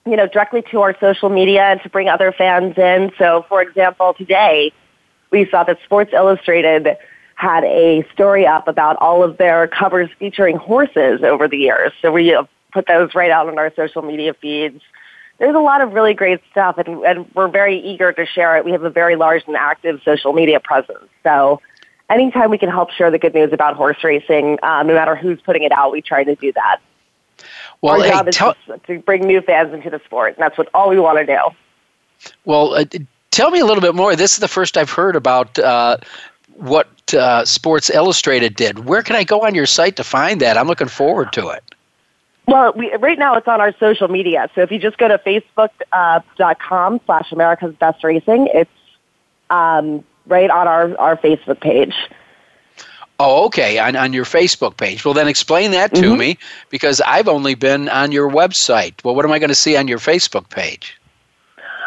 you 0.07 0.17
know, 0.17 0.27
directly 0.27 0.63
to 0.71 0.81
our 0.83 0.97
social 0.99 1.31
media 1.31 1.63
and 1.65 1.83
to 1.83 1.89
bring 1.89 2.09
other 2.09 2.33
fans 2.33 2.77
in. 2.77 3.11
So, 3.19 3.45
for 3.49 3.63
example, 3.63 4.15
today 4.15 4.73
we 5.31 5.49
saw 5.51 5.65
that 5.65 5.79
Sports 5.85 6.13
Illustrated 6.13 6.97
had 7.37 7.65
a 7.65 8.07
story 8.13 8.47
up 8.47 8.69
about 8.69 8.97
all 8.97 9.23
of 9.23 9.39
their 9.39 9.67
covers 9.67 10.11
featuring 10.19 10.57
horses 10.57 11.23
over 11.23 11.49
the 11.49 11.57
years. 11.57 11.93
So 12.01 12.13
we 12.13 12.37
put 12.73 12.87
those 12.87 13.15
right 13.15 13.31
out 13.31 13.49
on 13.49 13.59
our 13.59 13.73
social 13.75 14.03
media 14.03 14.35
feeds. 14.35 14.83
There's 15.39 15.55
a 15.55 15.61
lot 15.61 15.81
of 15.81 15.93
really 15.93 16.15
great 16.15 16.41
stuff, 16.51 16.79
and, 16.79 17.05
and 17.05 17.35
we're 17.35 17.49
very 17.49 17.79
eager 17.81 18.13
to 18.13 18.25
share 18.25 18.57
it. 18.57 18.65
We 18.65 18.71
have 18.73 18.85
a 18.85 18.91
very 18.91 19.17
large 19.17 19.43
and 19.47 19.57
active 19.57 20.01
social 20.05 20.33
media 20.33 20.61
presence. 20.61 21.09
So 21.23 21.61
anytime 22.09 22.51
we 22.51 22.59
can 22.59 22.71
help 22.71 22.91
share 22.91 23.11
the 23.11 23.19
good 23.19 23.35
news 23.35 23.53
about 23.53 23.77
horse 23.77 24.03
racing, 24.05 24.59
um, 24.63 24.87
no 24.87 24.95
matter 24.95 25.17
who's 25.17 25.41
putting 25.41 25.65
it 25.65 25.73
out, 25.73 25.93
we 25.93 26.03
try 26.03 26.23
to 26.25 26.35
do 26.37 26.53
that. 26.53 26.79
Well, 27.81 28.01
Our 28.01 28.09
job 28.09 28.27
hey, 28.27 28.31
tell- 28.31 28.57
is 28.69 28.81
to 28.87 28.99
bring 29.01 29.27
new 29.27 29.41
fans 29.41 29.75
into 29.75 29.91
the 29.91 30.01
sport, 30.05 30.35
and 30.37 30.43
that's 30.43 30.57
what 30.57 30.69
all 30.73 30.89
we 30.89 30.99
want 30.99 31.19
to 31.19 31.27
do. 31.27 32.31
Well, 32.45 32.75
uh, 32.75 32.85
tell 33.31 33.51
me 33.51 33.61
a 33.61 33.67
little 33.67 33.83
bit 33.83 33.95
more. 33.95 34.15
This 34.17 34.33
is 34.33 34.39
the 34.39 34.49
first 34.49 34.77
I've 34.77 34.91
heard 34.91 35.17
about 35.17 35.59
uh, 35.59 35.99
what 36.55 36.89
uh, 37.13 37.45
Sports 37.45 37.91
Illustrated 37.91 38.55
did. 38.57 38.87
Where 38.87 39.03
can 39.03 39.17
I 39.17 39.25
go 39.25 39.45
on 39.45 39.55
your 39.55 39.67
site 39.67 39.97
to 39.97 40.05
find 40.05 40.41
that? 40.41 40.57
I'm 40.57 40.69
looking 40.69 40.89
forward 40.89 41.33
to 41.33 41.49
it. 41.49 41.74
Well, 42.47 42.73
we, 42.75 42.95
right 42.97 43.19
now 43.19 43.37
it's 43.37 43.49
on 43.49 43.61
our 43.61 43.75
social 43.79 44.09
media. 44.09 44.51
So 44.55 44.61
if 44.61 44.71
you 44.71 44.79
just 44.79 44.99
go 44.99 45.09
to 45.09 45.19
facebook.com 45.19 46.95
uh, 46.95 46.99
slash 47.07 47.33
America's 47.33 47.75
Best 47.77 48.05
Racing, 48.05 48.49
it's 48.53 48.71
um, 49.51 50.05
right 50.27 50.51
on 50.51 50.69
our, 50.69 50.97
our 50.99 51.17
Facebook 51.17 51.61
page. 51.61 51.95
Oh, 53.21 53.47
okay, 53.47 53.79
on, 53.79 53.95
on 53.95 54.13
your 54.13 54.25
Facebook 54.25 54.77
page. 54.77 55.05
Well, 55.05 55.15
then 55.15 55.29
explain 55.29 55.71
that 55.71 55.95
to 55.95 56.03
mm-hmm. 56.03 56.19
me 56.19 56.39
because 56.69 57.01
I've 57.01 57.29
only 57.29 57.55
been 57.55 57.89
on 57.89 58.11
your 58.11 58.29
website. 58.29 59.03
Well, 59.05 59.15
what 59.15 59.25
am 59.25 59.31
I 59.31 59.39
going 59.39 59.51
to 59.51 59.55
see 59.55 59.77
on 59.77 59.87
your 59.87 59.99
Facebook 59.99 60.49
page? 60.51 61.01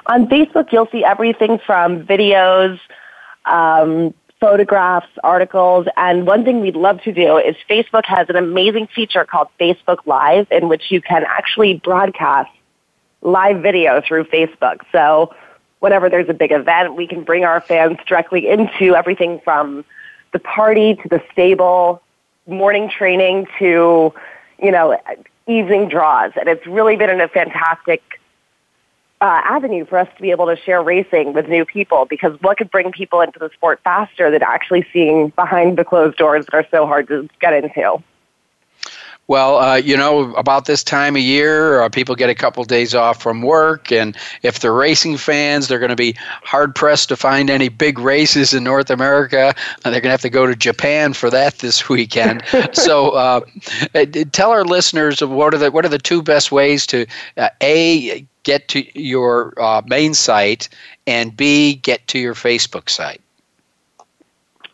On 0.08 0.26
Facebook, 0.28 0.72
you'll 0.72 0.88
see 0.88 1.04
everything 1.04 1.60
from 1.60 2.06
videos, 2.06 2.80
um, 3.46 4.14
photographs, 4.40 5.08
articles, 5.24 5.88
and 5.98 6.28
one 6.28 6.44
thing 6.44 6.62
we'd 6.62 6.76
love 6.76 7.02
to 7.04 7.12
do 7.12 7.38
is 7.38 7.56
Facebook 7.70 8.06
has 8.06 8.30
an 8.30 8.36
amazing 8.36 8.88
feature 8.88 9.26
called 9.26 9.48
Facebook 9.60 10.06
Live 10.06 10.48
in 10.52 10.70
which 10.70 10.92
you 10.92 11.02
can 11.02 11.24
actually 11.28 11.76
broadcast 11.76 12.52
live 13.22 13.62
video 13.62 14.02
through 14.08 14.26
Facebook. 14.26 14.82
So 14.92 15.34
whenever 15.80 16.10
there's 16.10 16.30
a 16.30 16.34
big 16.34 16.52
event, 16.52 16.96
we 16.96 17.08
can 17.08 17.24
bring 17.24 17.46
our 17.46 17.62
fans 17.62 17.98
directly 18.08 18.48
into 18.48 18.96
everything 18.96 19.42
from 19.44 19.84
the 20.34 20.40
party 20.40 20.96
to 20.96 21.10
the 21.10 21.22
stable, 21.32 22.02
morning 22.46 22.90
training 22.90 23.48
to, 23.60 24.14
you 24.62 24.72
know, 24.72 24.98
evening 25.48 25.90
draws. 25.90 26.32
And 26.40 26.48
it's 26.48 26.66
really 26.68 26.96
been 26.96 27.22
a 27.22 27.28
fantastic 27.28 28.02
uh, 29.22 29.42
avenue 29.44 29.86
for 29.86 29.98
us 29.98 30.08
to 30.16 30.22
be 30.22 30.32
able 30.32 30.46
to 30.46 30.56
share 30.56 30.82
racing 30.82 31.34
with 31.34 31.48
new 31.48 31.66
people 31.66 32.06
because 32.06 32.40
what 32.42 32.58
could 32.58 32.70
bring 32.70 32.92
people 32.92 33.22
into 33.22 33.40
the 33.40 33.50
sport 33.50 33.80
faster 33.84 34.30
than 34.30 34.44
actually 34.44 34.86
seeing 34.94 35.30
behind 35.30 35.78
the 35.78 35.84
closed 35.84 36.18
doors 36.18 36.46
that 36.46 36.54
are 36.54 36.68
so 36.70 36.86
hard 36.86 37.08
to 37.08 37.28
get 37.40 37.54
into? 37.54 38.02
Well, 39.28 39.58
uh, 39.58 39.76
you 39.76 39.98
know, 39.98 40.34
about 40.36 40.66
this 40.66 40.86
time 40.86 41.18
of 41.18 41.22
year, 41.22 41.82
uh, 41.82 41.90
people 41.90 42.16
get 42.16 42.30
a 42.30 42.36
couple 42.36 42.64
days 42.64 42.96
off 42.96 43.22
from 43.22 43.42
work, 43.42 43.92
and 43.92 44.16
if 44.42 44.60
they're 44.60 44.74
racing 44.74 45.18
fans, 45.18 45.68
they're 45.68 45.80
going 45.80 45.90
to 45.90 45.98
be 45.98 46.16
hard 46.44 46.74
pressed 46.74 47.10
to 47.10 47.18
find 47.18 47.50
any 47.50 47.68
big 47.68 48.00
races 48.00 48.54
in 48.54 48.64
North 48.64 48.90
America. 48.90 49.54
And 49.84 49.94
they're 49.94 50.00
going 50.00 50.04
to 50.04 50.12
have 50.12 50.22
to 50.22 50.30
go 50.30 50.48
to 50.48 50.56
Japan 50.56 51.12
for 51.12 51.30
that 51.30 51.58
this 51.60 51.90
weekend. 51.90 52.42
so, 52.72 53.10
uh, 53.10 53.42
uh, 53.94 54.06
tell 54.32 54.52
our 54.52 54.64
listeners 54.64 55.22
what 55.22 55.54
are 55.54 55.58
the 55.58 55.72
what 55.72 55.84
are 55.84 55.90
the 55.90 55.98
two 55.98 56.22
best 56.22 56.54
ways 56.54 56.88
to 56.88 57.06
uh, 57.36 57.50
a 57.62 58.26
get 58.48 58.68
to 58.70 59.00
your 59.00 59.54
uh, 59.62 59.84
main 59.86 60.14
site 60.14 60.70
and 61.06 61.36
b 61.36 61.76
get 61.76 62.08
to 62.08 62.18
your 62.18 62.34
Facebook 62.34 62.90
site. 62.90 63.20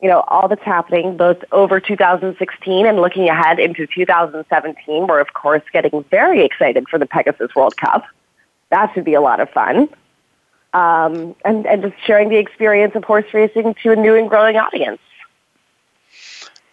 you 0.01 0.09
know, 0.09 0.21
all 0.29 0.47
that's 0.47 0.63
happening 0.63 1.17
both 1.17 1.43
over 1.51 1.81
2016 1.81 2.87
and 2.87 3.01
looking 3.01 3.29
ahead 3.29 3.59
into 3.59 3.89
2017. 3.89 5.09
We're 5.09 5.19
of 5.19 5.35
course 5.35 5.65
getting 5.73 6.05
very 6.11 6.45
excited 6.45 6.89
for 6.89 7.01
the 7.01 7.07
Pegasus 7.07 7.53
World 7.57 7.77
Cup. 7.77 8.05
That 8.71 8.95
should 8.95 9.05
be 9.05 9.15
a 9.15 9.21
lot 9.21 9.41
of 9.41 9.51
fun. 9.51 9.89
Um, 10.75 11.35
and, 11.45 11.67
and 11.67 11.83
just 11.83 11.95
sharing 12.05 12.29
the 12.29 12.37
experience 12.37 12.95
of 12.95 13.03
horse 13.03 13.25
racing 13.33 13.75
to 13.83 13.93
a 13.93 13.97
new 13.97 14.15
and 14.15 14.29
growing 14.29 14.57
audience. 14.57 15.01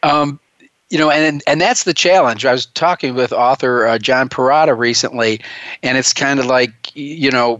Um, 0.03 0.39
you 0.89 0.99
know, 0.99 1.09
and 1.09 1.41
and 1.47 1.59
that's 1.59 1.83
the 1.83 1.93
challenge. 1.93 2.45
I 2.45 2.51
was 2.51 2.67
talking 2.67 3.15
with 3.15 3.33
author 3.33 3.87
uh, 3.87 3.97
John 3.97 4.29
Perrotta 4.29 4.77
recently, 4.77 5.41
and 5.81 5.97
it's 5.97 6.13
kind 6.13 6.39
of 6.39 6.45
like 6.45 6.95
you 6.95 7.31
know, 7.31 7.59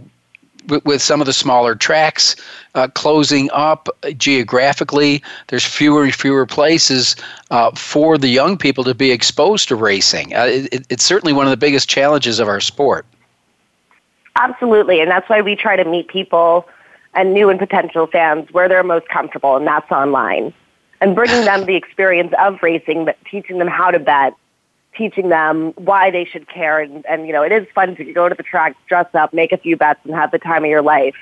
with, 0.68 0.84
with, 0.84 1.02
some 1.02 1.20
of 1.20 1.26
the 1.26 1.32
smaller 1.32 1.74
tracks 1.74 2.36
uh, 2.76 2.86
closing 2.88 3.50
up 3.52 3.88
geographically, 4.16 5.22
there's 5.48 5.64
fewer 5.64 6.04
and 6.04 6.14
fewer 6.14 6.46
places 6.46 7.16
uh, 7.50 7.72
for 7.72 8.16
the 8.16 8.28
young 8.28 8.56
people 8.56 8.84
to 8.84 8.94
be 8.94 9.10
exposed 9.10 9.68
to 9.68 9.76
racing. 9.76 10.34
Uh, 10.34 10.46
it, 10.46 10.86
it's 10.88 11.04
certainly 11.04 11.32
one 11.32 11.46
of 11.46 11.50
the 11.50 11.56
biggest 11.56 11.88
challenges 11.88 12.38
of 12.38 12.46
our 12.46 12.60
sport. 12.60 13.06
Absolutely, 14.36 15.00
and 15.00 15.10
that's 15.10 15.28
why 15.28 15.40
we 15.40 15.56
try 15.56 15.76
to 15.76 15.84
meet 15.84 16.08
people 16.08 16.68
and 17.14 17.32
new 17.32 17.48
and 17.48 17.58
potential 17.58 18.06
fans 18.06 18.48
where 18.52 18.68
they're 18.68 18.82
most 18.82 19.08
comfortable, 19.08 19.56
and 19.56 19.66
that's 19.66 19.90
online 19.90 20.52
and 21.00 21.14
bringing 21.14 21.44
them 21.44 21.66
the 21.66 21.74
experience 21.74 22.32
of 22.38 22.62
racing, 22.62 23.04
but 23.04 23.18
teaching 23.30 23.58
them 23.58 23.68
how 23.68 23.90
to 23.90 23.98
bet, 23.98 24.34
teaching 24.96 25.28
them 25.28 25.72
why 25.76 26.10
they 26.10 26.24
should 26.24 26.48
care. 26.48 26.80
And, 26.80 27.04
and, 27.06 27.26
you 27.26 27.32
know, 27.32 27.42
it 27.42 27.52
is 27.52 27.66
fun 27.74 27.96
to 27.96 28.04
go 28.12 28.28
to 28.28 28.34
the 28.34 28.42
track, 28.42 28.76
dress 28.88 29.06
up, 29.14 29.32
make 29.32 29.52
a 29.52 29.58
few 29.58 29.76
bets, 29.76 30.00
and 30.04 30.14
have 30.14 30.30
the 30.30 30.38
time 30.38 30.64
of 30.64 30.70
your 30.70 30.82
life 30.82 31.14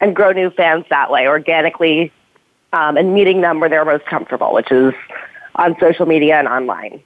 and 0.00 0.16
grow 0.16 0.32
new 0.32 0.50
fans 0.50 0.84
that 0.90 1.10
way 1.10 1.28
organically 1.28 2.12
um, 2.72 2.96
and 2.96 3.14
meeting 3.14 3.40
them 3.40 3.60
where 3.60 3.68
they're 3.68 3.84
most 3.84 4.06
comfortable, 4.06 4.52
which 4.52 4.72
is 4.72 4.92
on 5.54 5.76
social 5.78 6.06
media 6.06 6.38
and 6.38 6.48
online. 6.48 7.00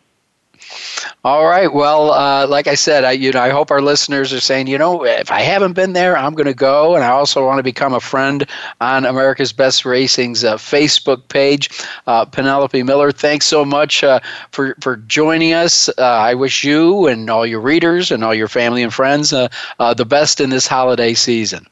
All 1.24 1.46
right. 1.46 1.72
Well, 1.72 2.12
uh, 2.12 2.46
like 2.46 2.66
I 2.66 2.74
said, 2.74 3.04
I 3.04 3.12
you 3.12 3.32
know 3.32 3.40
I 3.40 3.50
hope 3.50 3.70
our 3.70 3.80
listeners 3.80 4.32
are 4.32 4.40
saying, 4.40 4.66
you 4.68 4.78
know, 4.78 5.04
if 5.04 5.30
I 5.30 5.40
haven't 5.40 5.72
been 5.72 5.92
there, 5.92 6.16
I'm 6.16 6.34
going 6.34 6.46
to 6.46 6.54
go, 6.54 6.94
and 6.94 7.04
I 7.04 7.08
also 7.08 7.44
want 7.44 7.58
to 7.58 7.62
become 7.62 7.92
a 7.94 8.00
friend 8.00 8.46
on 8.80 9.04
America's 9.04 9.52
Best 9.52 9.84
Racing's 9.84 10.44
uh, 10.44 10.56
Facebook 10.56 11.28
page. 11.28 11.70
Uh, 12.06 12.24
Penelope 12.24 12.82
Miller, 12.82 13.12
thanks 13.12 13.46
so 13.46 13.64
much 13.64 14.04
uh, 14.04 14.20
for 14.52 14.76
for 14.80 14.96
joining 14.96 15.52
us. 15.52 15.88
Uh, 15.88 16.02
I 16.02 16.34
wish 16.34 16.64
you 16.64 17.06
and 17.06 17.28
all 17.28 17.46
your 17.46 17.60
readers 17.60 18.10
and 18.10 18.22
all 18.22 18.34
your 18.34 18.48
family 18.48 18.82
and 18.82 18.92
friends 18.92 19.32
uh, 19.32 19.48
the 19.94 20.06
best 20.06 20.40
in 20.40 20.50
this 20.50 20.66
holiday 20.66 21.14
season. 21.14 21.66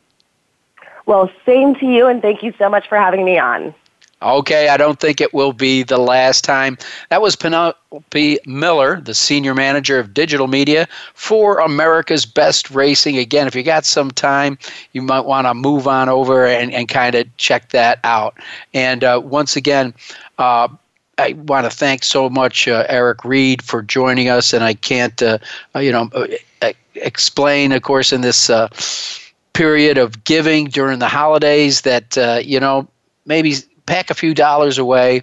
Well, 1.07 1.31
same 1.45 1.75
to 1.77 1.87
you, 1.87 2.07
and 2.07 2.23
thank 2.23 2.43
you 2.43 2.55
so 2.59 2.69
much 2.69 2.89
for 2.89 2.97
having 2.97 3.25
me 3.25 3.39
on. 3.39 3.75
Okay, 4.25 4.69
I 4.69 4.79
don't 4.79 4.99
think 4.99 5.21
it 5.21 5.35
will 5.35 5.53
be 5.53 5.83
the 5.83 5.99
last 5.99 6.45
time. 6.45 6.79
That 7.11 7.21
was 7.21 7.37
Penelope 7.37 8.39
Miller, 8.47 8.99
the 9.03 9.13
senior 9.13 9.55
manager 9.55 9.99
of 9.99 10.15
digital 10.15 10.47
media 10.47 10.89
for 11.13 11.59
America's 11.59 12.25
Best 12.25 12.71
Racing. 12.71 13.19
Again, 13.19 13.47
if 13.47 13.55
you 13.55 13.63
got 13.63 13.85
some 13.85 14.11
time, 14.11 14.59
you 14.95 15.03
might 15.03 15.27
want 15.27 15.47
to 15.47 15.53
move 15.53 15.87
on 15.87 16.09
over 16.09 16.47
and, 16.47 16.73
and 16.73 16.89
kind 16.89 17.15
of 17.15 17.37
check 17.37 17.69
that 17.71 17.99
out. 18.03 18.35
And 18.73 19.05
uh, 19.05 19.21
once 19.23 19.57
again, 19.57 19.93
uh, 20.39 20.69
I 21.19 21.35
want 21.35 21.71
to 21.71 21.71
thank 21.71 22.03
so 22.03 22.31
much 22.31 22.67
uh, 22.67 22.87
Eric 22.89 23.27
Reed 23.27 23.61
for 23.61 23.83
joining 23.83 24.31
us, 24.31 24.55
and 24.55 24.65
I 24.65 24.73
can't, 24.73 25.23
uh, 25.23 25.37
uh, 25.77 25.81
you 25.81 25.93
know, 25.93 26.09
uh, 26.63 26.73
explain, 26.95 27.73
of 27.73 27.83
course, 27.83 28.11
in 28.11 28.23
this 28.23 28.51
period 29.53 29.99
of 29.99 30.25
giving 30.25 30.65
during 30.65 30.99
the 30.99 31.09
holidays 31.09 31.83
that 31.83 32.17
you 32.45 32.59
know 32.59 32.89
maybe 33.27 33.55
pack 33.87 34.11
a 34.11 34.15
few 34.15 34.35
dollars 34.35 34.79
away, 34.79 35.23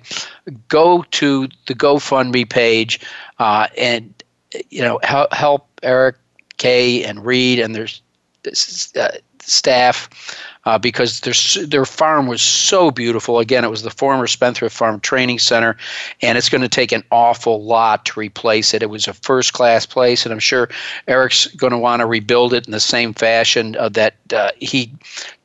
go 0.68 1.04
to 1.12 1.48
the 1.68 1.76
GoFundMe 1.76 2.50
page, 2.50 3.00
uh, 3.40 3.68
and 3.78 4.24
you 4.70 4.82
know 4.82 5.00
help, 5.04 5.34
help 5.34 5.68
Eric 5.84 6.18
Kay 6.58 7.04
and 7.04 7.26
Reed 7.26 7.60
and 7.60 7.76
their 7.76 7.88
uh, 8.96 9.10
staff 9.40 10.10
uh, 10.66 10.78
because 10.78 11.22
their 11.22 11.34
their 11.66 11.86
farm 11.86 12.28
was 12.28 12.42
so 12.42 12.92
beautiful. 12.92 13.40
Again, 13.40 13.64
it 13.64 13.70
was 13.70 13.84
the 13.84 13.90
former 13.90 14.28
Spendthrift 14.28 14.76
Farm 14.76 15.00
Training 15.00 15.40
Center, 15.40 15.76
and 16.22 16.38
it's 16.38 16.50
going 16.50 16.62
to 16.62 16.70
take 16.70 16.92
an 16.92 17.04
awful 17.12 17.64
lot 17.64 18.06
to 18.06 18.20
replace 18.20 18.74
it. 18.74 18.84
It 18.84 18.90
was 18.90 19.08
a 19.08 19.14
first 19.14 19.54
class 19.54 19.86
place, 19.86 20.26
and 20.26 20.34
I'm 20.34 20.40
sure 20.40 20.70
Eric's 21.08 21.48
going 21.48 21.72
to 21.72 21.78
want 21.78 22.02
to 22.02 22.06
rebuild 22.06 22.54
it 22.54 22.66
in 22.66 22.72
the 22.72 22.80
same 22.80 23.14
fashion 23.14 23.76
uh, 23.78 23.90
that 23.90 24.16
uh, 24.34 24.52
he 24.58 24.92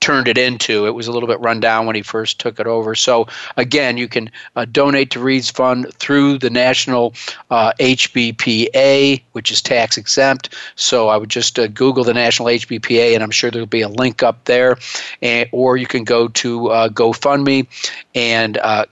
turned 0.00 0.28
it 0.28 0.38
into. 0.38 0.86
It 0.86 0.94
was 0.94 1.08
a 1.08 1.12
little 1.12 1.26
bit 1.26 1.40
run 1.40 1.58
down 1.58 1.86
when 1.86 1.96
he 1.96 2.02
first 2.02 2.38
took 2.38 2.60
it 2.60 2.66
over. 2.66 2.94
So 2.94 3.26
again, 3.56 3.96
you 3.96 4.06
can 4.06 4.30
uh, 4.54 4.64
donate 4.66 5.10
to 5.10 5.20
Reed's 5.20 5.50
Fund 5.50 5.92
through 5.94 6.38
the 6.38 6.50
National 6.50 7.12
uh, 7.50 7.72
HBPA, 7.80 9.20
which 9.32 9.50
is 9.50 9.60
tax 9.60 9.96
exempt. 9.96 10.54
So 10.76 11.08
I 11.08 11.16
would 11.16 11.30
just 11.30 11.58
uh, 11.58 11.66
Google 11.66 12.04
the 12.04 12.14
National 12.14 12.46
HBPA, 12.48 13.14
and 13.14 13.22
I'm 13.22 13.32
sure 13.32 13.50
there'll 13.50 13.66
be 13.66 13.80
a 13.80 13.88
link 13.88 14.22
up 14.22 14.44
there. 14.44 14.76
And, 15.22 15.48
or 15.52 15.76
you 15.76 15.86
can 15.86 16.04
go 16.04 16.28
to 16.28 16.68
uh, 16.68 16.88
GoFundMe 16.88 17.66
and 18.14 18.58
uh, 18.58 18.86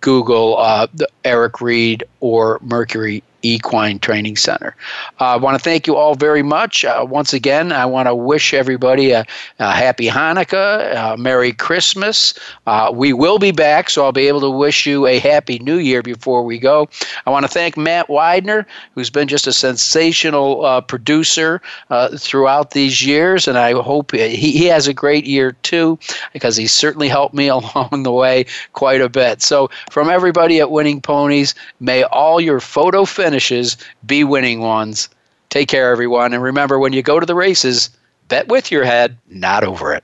Google 0.00 0.56
uh, 0.58 0.86
Eric 1.24 1.60
Reed 1.60 2.04
or 2.20 2.58
Mercury 2.62 3.22
Equine 3.42 3.98
Training 3.98 4.36
Center. 4.36 4.74
Uh, 5.20 5.24
I 5.24 5.36
want 5.36 5.56
to 5.58 5.62
thank 5.62 5.86
you 5.86 5.96
all 5.96 6.14
very 6.14 6.42
much. 6.42 6.84
Uh, 6.84 7.06
once 7.08 7.32
again, 7.32 7.72
I 7.72 7.86
want 7.86 8.06
to 8.08 8.14
wish 8.14 8.52
everybody 8.52 9.12
a, 9.12 9.24
a 9.58 9.72
happy 9.72 10.08
Hanukkah, 10.08 11.14
a 11.14 11.16
Merry 11.16 11.52
Christmas. 11.52 12.34
Uh, 12.66 12.90
we 12.92 13.12
will 13.12 13.38
be 13.38 13.52
back, 13.52 13.90
so 13.90 14.04
I'll 14.04 14.12
be 14.12 14.28
able 14.28 14.40
to 14.40 14.50
wish 14.50 14.86
you 14.86 15.06
a 15.06 15.18
Happy 15.18 15.58
New 15.60 15.78
Year 15.78 16.02
before 16.02 16.44
we 16.44 16.58
go. 16.58 16.88
I 17.26 17.30
want 17.30 17.44
to 17.44 17.48
thank 17.48 17.76
Matt 17.76 18.08
Widener, 18.08 18.66
who's 18.94 19.10
been 19.10 19.28
just 19.28 19.46
a 19.46 19.52
sensational 19.52 20.64
uh, 20.64 20.80
producer 20.80 21.62
uh, 21.90 22.16
throughout 22.16 22.72
these 22.72 23.04
years, 23.04 23.48
and 23.48 23.56
I 23.56 23.72
hope 23.72 24.12
he, 24.12 24.36
he 24.36 24.66
has 24.66 24.86
a 24.86 24.94
great 24.94 25.24
year 25.26 25.52
too, 25.62 25.98
because 26.32 26.56
he 26.56 26.66
certainly 26.66 27.08
helped 27.08 27.34
me 27.34 27.48
along 27.48 28.02
the 28.02 28.12
way 28.12 28.46
quite 28.72 29.00
a 29.00 29.08
bit. 29.08 29.42
So, 29.42 29.70
from 29.90 30.10
everybody 30.10 30.60
at 30.60 30.70
Winning 30.70 31.00
Ponies, 31.00 31.54
may 31.80 32.02
all 32.04 32.40
your 32.40 32.60
photo 32.60 33.04
finish 33.04 33.29
finishes 33.30 33.76
be 34.04 34.24
winning 34.24 34.60
ones. 34.60 35.08
Take 35.50 35.68
care, 35.68 35.92
everyone. 35.92 36.34
And 36.34 36.42
remember, 36.42 36.80
when 36.80 36.92
you 36.92 37.00
go 37.00 37.20
to 37.20 37.26
the 37.26 37.34
races, 37.36 37.90
bet 38.26 38.48
with 38.48 38.72
your 38.72 38.84
head, 38.84 39.16
not 39.28 39.62
over 39.62 39.94
it. 39.94 40.02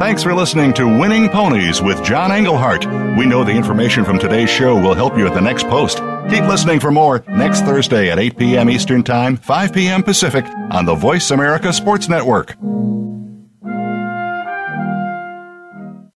Thanks 0.00 0.24
for 0.24 0.34
listening 0.34 0.72
to 0.74 0.84
Winning 0.86 1.28
Ponies 1.28 1.80
with 1.80 2.02
John 2.04 2.32
Englehart. 2.32 2.84
We 3.16 3.26
know 3.26 3.44
the 3.44 3.52
information 3.52 4.04
from 4.04 4.18
today's 4.18 4.50
show 4.50 4.74
will 4.74 4.94
help 4.94 5.16
you 5.16 5.26
at 5.26 5.34
the 5.34 5.40
next 5.40 5.68
post. 5.68 5.98
Keep 6.30 6.48
listening 6.48 6.80
for 6.80 6.90
more 6.90 7.24
next 7.28 7.60
Thursday 7.60 8.10
at 8.10 8.18
8 8.18 8.36
p.m. 8.36 8.70
Eastern 8.70 9.04
Time, 9.04 9.36
5 9.36 9.72
p.m. 9.72 10.02
Pacific 10.02 10.44
on 10.72 10.84
the 10.84 10.94
Voice 10.96 11.30
America 11.30 11.72
Sports 11.72 12.08
Network. 12.08 12.56